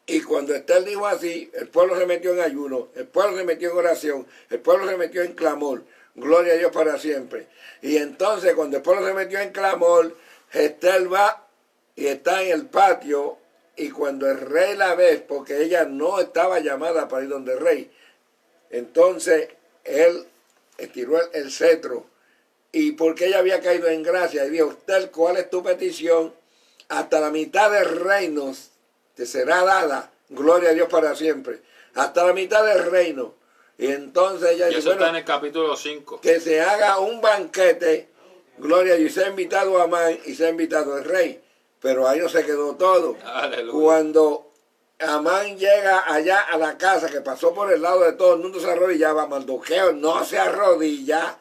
Y 0.09 0.21
cuando 0.21 0.55
Esther 0.55 0.83
dijo 0.85 1.05
así, 1.05 1.51
el 1.53 1.67
pueblo 1.67 1.95
se 1.95 2.07
metió 2.07 2.33
en 2.33 2.39
ayuno, 2.39 2.87
el 2.95 3.05
pueblo 3.05 3.37
se 3.37 3.43
metió 3.43 3.69
en 3.69 3.77
oración, 3.77 4.27
el 4.49 4.59
pueblo 4.59 4.89
se 4.89 4.97
metió 4.97 5.21
en 5.21 5.33
clamor. 5.33 5.83
Gloria 6.15 6.53
a 6.53 6.57
Dios 6.57 6.71
para 6.71 6.97
siempre. 6.97 7.47
Y 7.83 7.97
entonces 7.97 8.55
cuando 8.55 8.77
el 8.77 8.83
pueblo 8.83 9.05
se 9.05 9.13
metió 9.13 9.39
en 9.39 9.51
clamor, 9.51 10.17
Esther 10.51 11.13
va 11.13 11.45
y 11.95 12.07
está 12.07 12.41
en 12.41 12.53
el 12.53 12.65
patio 12.65 13.37
y 13.75 13.91
cuando 13.91 14.27
el 14.27 14.39
rey 14.39 14.75
la 14.75 14.95
ve, 14.95 15.23
porque 15.27 15.61
ella 15.61 15.85
no 15.85 16.19
estaba 16.19 16.59
llamada 16.59 17.07
para 17.07 17.25
ir 17.25 17.29
donde 17.29 17.53
el 17.53 17.59
rey, 17.59 17.91
entonces 18.71 19.49
él 19.83 20.25
estiró 20.79 21.19
el, 21.33 21.51
cetro 21.51 22.07
y 22.71 22.93
porque 22.93 23.27
ella 23.27 23.37
había 23.37 23.61
caído 23.61 23.87
en 23.87 24.01
gracia 24.01 24.43
y 24.45 24.49
dijo, 24.49 24.71
Esther, 24.71 25.11
¿cuál 25.11 25.37
es 25.37 25.51
tu 25.51 25.61
petición? 25.61 26.33
Hasta 26.87 27.19
la 27.19 27.29
mitad 27.29 27.69
del 27.69 27.99
reino 27.99 28.55
te 29.19 29.25
será 29.25 29.65
dada, 29.65 30.11
gloria 30.29 30.69
a 30.69 30.73
Dios 30.73 30.87
para 30.87 31.13
siempre, 31.13 31.59
hasta 31.93 32.25
la 32.25 32.31
mitad 32.31 32.63
del 32.63 32.89
reino. 32.89 33.33
Y 33.77 33.87
entonces 33.87 34.51
ella 34.51 34.69
y 34.69 34.75
eso 34.75 34.93
está 34.93 35.09
en 35.09 35.17
el 35.17 35.25
capítulo 35.25 35.75
5. 35.75 36.21
Que 36.21 36.39
se 36.39 36.61
haga 36.61 36.99
un 36.99 37.19
banquete, 37.19 38.07
gloria 38.59 38.93
a 38.93 38.95
Dios, 38.95 39.11
y 39.11 39.13
se 39.13 39.25
ha 39.25 39.27
invitado 39.27 39.77
a 39.77 39.83
Amán 39.83 40.17
y 40.25 40.35
se 40.35 40.45
ha 40.45 40.49
invitado 40.49 40.93
al 40.93 41.03
rey. 41.03 41.43
Pero 41.81 42.07
ahí 42.07 42.21
no 42.21 42.29
se 42.29 42.45
quedó 42.45 42.77
todo. 42.77 43.17
Cuando 43.73 44.53
Amán 44.99 45.57
llega 45.57 46.09
allá 46.09 46.39
a 46.39 46.57
la 46.57 46.77
casa, 46.77 47.09
que 47.09 47.19
pasó 47.19 47.53
por 47.53 47.73
el 47.73 47.81
lado 47.81 48.05
de 48.05 48.13
todo 48.13 48.35
el 48.35 48.39
mundo 48.39 48.61
se 48.61 48.71
arrodillaba, 48.71 49.27
Maldoqueo 49.27 49.91
no 49.91 50.23
se 50.23 50.39
arrodilla, 50.39 51.37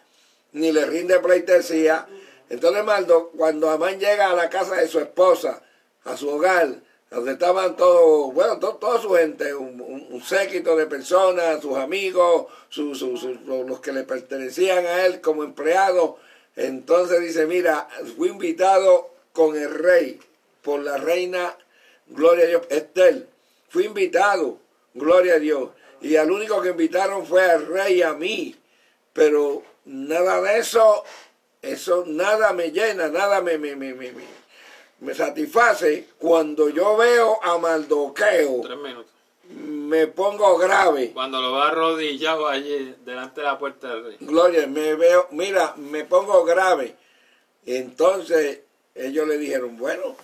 ni 0.50 0.72
le 0.72 0.84
rinde 0.84 1.20
pleitesía. 1.20 2.08
Entonces 2.50 2.82
Maldo, 2.82 3.30
cuando 3.36 3.70
Amán 3.70 4.00
llega 4.00 4.30
a 4.30 4.34
la 4.34 4.50
casa 4.50 4.74
de 4.74 4.88
su 4.88 4.98
esposa, 4.98 5.62
a 6.02 6.16
su 6.16 6.28
hogar, 6.28 6.87
donde 7.10 7.32
estaban 7.32 7.76
todos, 7.76 8.34
bueno, 8.34 8.58
toda 8.58 9.00
su 9.00 9.10
gente, 9.10 9.54
un, 9.54 10.22
séquito 10.22 10.76
de 10.76 10.86
personas, 10.86 11.62
sus 11.62 11.76
amigos, 11.76 12.46
los 12.76 13.80
que 13.80 13.92
le 13.92 14.02
pertenecían 14.02 14.84
a 14.84 15.06
él 15.06 15.20
como 15.20 15.42
empleado. 15.42 16.18
Entonces 16.56 17.20
dice, 17.20 17.46
mira, 17.46 17.88
fui 18.16 18.28
invitado 18.28 19.10
con 19.32 19.56
el 19.56 19.72
rey, 19.72 20.20
por 20.62 20.80
la 20.80 20.98
reina, 20.98 21.56
gloria 22.08 22.44
a 22.44 22.48
Dios, 22.48 22.62
Estel. 22.68 23.28
Fui 23.70 23.84
invitado, 23.84 24.58
gloria 24.94 25.34
a 25.34 25.38
Dios. 25.38 25.70
Y 26.00 26.16
al 26.16 26.30
único 26.30 26.60
que 26.60 26.70
invitaron 26.70 27.26
fue 27.26 27.44
al 27.44 27.66
rey 27.66 27.98
y 27.98 28.02
a 28.02 28.12
mí. 28.14 28.56
Pero 29.12 29.62
nada 29.84 30.40
de 30.42 30.58
eso, 30.58 31.04
eso 31.62 32.04
nada 32.06 32.52
me 32.52 32.70
llena, 32.70 33.08
nada 33.08 33.40
me, 33.40 33.56
me, 33.56 33.76
me 33.76 33.94
me 35.00 35.14
satisface 35.14 36.08
cuando 36.18 36.68
yo 36.68 36.96
veo 36.96 37.42
a 37.42 37.58
Maldoqueo. 37.58 38.62
Tres 38.62 38.78
minutos. 38.78 39.12
Me 39.50 40.06
pongo 40.08 40.58
grave. 40.58 41.12
Cuando 41.14 41.40
lo 41.40 41.52
va 41.52 41.68
arrodillado 41.68 42.48
allí 42.48 42.94
delante 43.04 43.40
de 43.40 43.46
la 43.46 43.58
puerta 43.58 43.88
del 43.88 44.04
rey. 44.04 44.16
Gloria, 44.20 44.66
me 44.66 44.94
veo, 44.94 45.28
mira, 45.30 45.74
me 45.76 46.04
pongo 46.04 46.44
grave. 46.44 46.94
Entonces 47.64 48.60
ellos 48.94 49.26
le 49.26 49.38
dijeron, 49.38 49.78
bueno, 49.78 50.16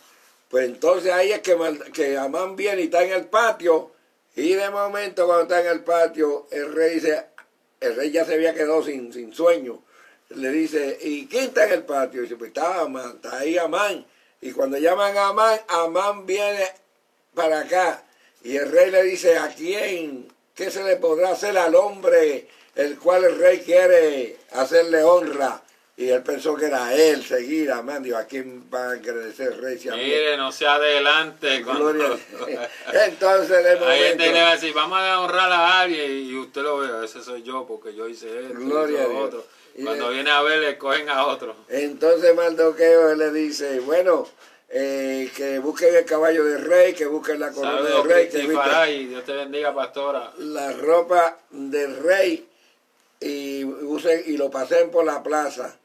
pues 0.51 0.67
entonces 0.67 1.13
ahí 1.13 1.33
es 1.33 1.41
que, 1.41 1.57
que 1.93 2.19
Amán 2.19 2.57
viene 2.57 2.83
y 2.83 2.85
está 2.85 3.03
en 3.05 3.13
el 3.13 3.27
patio. 3.27 3.93
Y 4.37 4.55
de 4.55 4.69
momento 4.71 5.27
cuando 5.27 5.45
está 5.45 5.61
en 5.61 5.69
el 5.69 5.85
patio, 5.85 6.47
el 6.51 6.73
rey 6.73 6.95
dice, 6.95 7.27
el 7.81 7.97
rey 7.97 8.11
ya 8.11 8.25
se 8.25 8.35
había 8.35 8.53
quedado 8.53 8.83
sin, 8.83 9.13
sin 9.13 9.33
sueño. 9.33 9.83
Le 10.31 10.51
dice, 10.51 10.99
¿y 11.01 11.27
quién 11.27 11.45
está 11.45 11.67
en 11.67 11.75
el 11.75 11.85
patio? 11.85 12.21
Y 12.21 12.25
dice, 12.25 12.37
pues 12.37 12.49
está 12.49 12.81
Amán, 12.81 13.13
está 13.17 13.39
ahí 13.39 13.57
Amán. 13.57 14.05
Y 14.45 14.53
cuando 14.53 14.77
llaman 14.77 15.17
a 15.17 15.29
Amán, 15.29 15.59
Amán 15.69 16.27
viene 16.27 16.69
para 17.35 17.61
acá. 17.61 18.05
Y 18.43 18.55
el 18.59 18.71
rey 18.71 18.91
le 18.91 19.03
dice, 19.03 19.39
¿a 19.39 19.49
quién? 19.49 20.31
¿Qué 20.55 20.71
se 20.71 20.85
le 20.85 20.97
podrá 20.97 21.31
hacer 21.31 21.57
al 21.57 21.75
hombre 21.75 22.47
el 22.75 22.99
cual 22.99 23.25
el 23.25 23.39
rey 23.39 23.61
quiere 23.61 24.37
hacerle 24.53 25.03
honra? 25.03 25.63
Y 25.97 26.11
él 26.11 26.23
pensó 26.23 26.55
que 26.57 26.67
era 26.67 26.95
él 26.95 27.25
seguir, 27.25 27.73
amán. 27.73 28.03
Digo, 28.03 28.19
¿a 28.19 28.25
quién 28.25 28.69
va 28.73 28.89
a 28.89 28.91
agradecer 28.91 29.55
el 29.55 29.63
rey? 29.63 29.79
Si 29.79 29.89
Mire, 29.89 30.37
no 30.37 30.53
se 30.53 30.67
adelante. 30.67 31.63
Cuando... 31.65 32.19
Entonces, 32.93 33.65
de 33.65 33.77
momento... 33.77 34.25
Le 34.25 34.43
va 34.43 34.51
a 34.51 34.55
decir, 34.57 34.75
vamos 34.75 34.99
a 34.99 35.21
honrar 35.23 35.51
a 35.51 35.81
alguien 35.81 36.11
y 36.11 36.37
usted 36.37 36.61
lo 36.61 36.79
ve, 36.81 37.07
ese 37.07 37.23
soy 37.23 37.43
yo 37.43 37.65
porque 37.67 37.95
yo 37.95 38.07
hice 38.07 38.29
esto, 38.41 38.59
Gloria 38.59 39.05
a 39.05 39.09
otro. 39.09 39.47
Cuando 39.83 40.11
viene 40.11 40.31
a 40.31 40.43
ver, 40.43 40.61
le 40.61 40.79
cogen 40.79 41.09
a 41.09 41.27
otro. 41.27 41.57
Entonces 41.69 42.35
Mardoqueo 42.35 43.15
le 43.15 43.33
dice, 43.33 43.81
bueno, 43.81 44.29
eh, 44.69 45.31
que 45.37 45.59
busquen 45.59 45.95
el 45.95 46.05
caballo 46.05 46.45
del 46.45 46.65
rey, 46.65 46.95
que 46.95 47.07
busquen 47.07 47.41
la 47.41 47.51
corona 47.51 47.83
del 47.83 48.05
rey. 48.05 48.29
Que 48.29 49.07
Dios 49.09 49.25
te 49.25 49.33
bendiga, 49.33 49.75
pastora. 49.75 50.33
La 50.39 50.73
ropa 50.73 51.39
del 51.51 51.97
rey 52.03 52.49
y, 53.21 53.65
usen, 53.65 54.23
y 54.27 54.37
lo 54.37 54.51
pasen 54.51 54.91
por 54.91 55.05
la 55.05 55.23
plaza. 55.23 55.77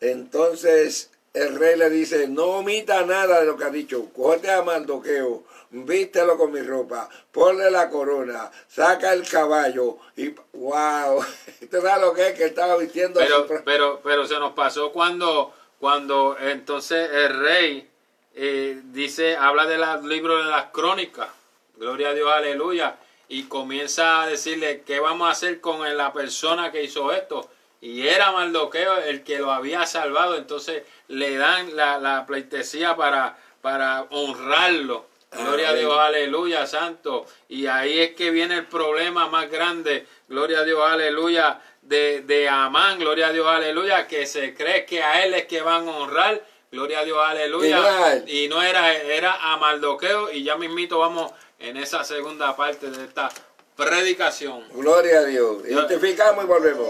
Entonces 0.00 1.10
el 1.34 1.56
rey 1.58 1.78
le 1.78 1.88
dice, 1.90 2.28
no 2.28 2.44
omita 2.58 3.04
nada 3.06 3.40
de 3.40 3.46
lo 3.46 3.56
que 3.56 3.64
ha 3.64 3.70
dicho, 3.70 4.08
cógete 4.14 4.50
a 4.50 4.62
Mardoqueo, 4.62 5.44
vístelo 5.72 6.36
con 6.36 6.52
mi 6.52 6.60
ropa, 6.60 7.08
ponle 7.30 7.70
la 7.70 7.88
corona, 7.88 8.50
saca 8.68 9.12
el 9.12 9.26
caballo 9.28 9.96
y 10.16 10.34
wow, 10.52 11.24
¿tú 11.70 11.80
sabes 11.80 12.00
lo 12.00 12.12
que 12.12 12.28
es 12.28 12.34
que 12.34 12.44
estaba 12.44 12.76
vistiendo? 12.76 13.18
Pero, 13.18 13.46
pero, 13.64 14.00
pero 14.04 14.26
se 14.26 14.38
nos 14.38 14.52
pasó 14.52 14.92
cuando, 14.92 15.52
cuando 15.80 16.36
entonces 16.38 17.10
el 17.10 17.40
rey 17.40 17.88
eh, 18.34 18.80
dice, 18.84 19.36
habla 19.36 19.66
del 19.66 19.82
libro 20.08 20.38
de 20.38 20.50
las 20.50 20.66
crónicas, 20.66 21.28
gloria 21.76 22.10
a 22.10 22.14
Dios, 22.14 22.30
aleluya, 22.30 22.96
y 23.28 23.44
comienza 23.44 24.22
a 24.22 24.26
decirle 24.26 24.82
qué 24.86 25.00
vamos 25.00 25.28
a 25.28 25.32
hacer 25.32 25.60
con 25.60 25.96
la 25.96 26.12
persona 26.12 26.70
que 26.70 26.84
hizo 26.84 27.12
esto. 27.12 27.48
Y 27.80 28.06
era 28.06 28.30
Mardoqueo 28.30 28.98
el 28.98 29.24
que 29.24 29.38
lo 29.38 29.50
había 29.50 29.86
salvado, 29.86 30.36
entonces 30.36 30.84
le 31.08 31.36
dan 31.36 31.74
la, 31.74 31.98
la 31.98 32.26
pleitesía 32.26 32.94
para, 32.94 33.36
para 33.60 34.02
honrarlo. 34.10 35.06
Gloria 35.32 35.70
a 35.70 35.72
Dios, 35.72 35.98
aleluya, 35.98 36.66
santo. 36.66 37.26
Y 37.48 37.66
ahí 37.66 38.00
es 38.00 38.14
que 38.14 38.30
viene 38.30 38.56
el 38.56 38.66
problema 38.66 39.28
más 39.28 39.50
grande, 39.50 40.06
gloria 40.28 40.60
a 40.60 40.64
Dios, 40.64 40.80
aleluya, 40.86 41.60
de, 41.80 42.22
de 42.22 42.48
Amán, 42.48 42.98
gloria 42.98 43.28
a 43.28 43.32
Dios, 43.32 43.46
aleluya, 43.46 44.06
que 44.06 44.26
se 44.26 44.54
cree 44.54 44.84
que 44.84 45.02
a 45.02 45.24
él 45.24 45.34
es 45.34 45.46
que 45.46 45.62
van 45.62 45.88
a 45.88 45.96
honrar, 45.96 46.42
gloria 46.70 47.00
a 47.00 47.04
Dios, 47.04 47.18
aleluya. 47.24 48.22
Y 48.26 48.48
no 48.48 48.62
era, 48.62 48.94
era 48.94 49.52
a 49.52 49.56
Mardoqueo, 49.56 50.30
y 50.30 50.44
ya 50.44 50.56
mismito 50.56 50.98
vamos 50.98 51.32
en 51.58 51.76
esa 51.76 52.04
segunda 52.04 52.54
parte 52.54 52.90
de 52.90 53.04
esta 53.04 53.30
predicación. 53.76 54.64
Gloria 54.72 55.20
a 55.20 55.24
Dios. 55.24 55.64
Identificamos 55.66 56.44
y 56.44 56.46
volvemos. 56.46 56.88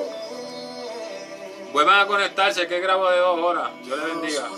Vuelvan 1.72 2.00
a 2.00 2.06
conectarse, 2.06 2.66
que 2.66 2.80
grabo 2.80 3.08
de 3.08 3.18
dos 3.18 3.38
horas. 3.38 3.70
Dios 3.84 3.98
les 3.98 4.08
bendiga. 4.08 4.48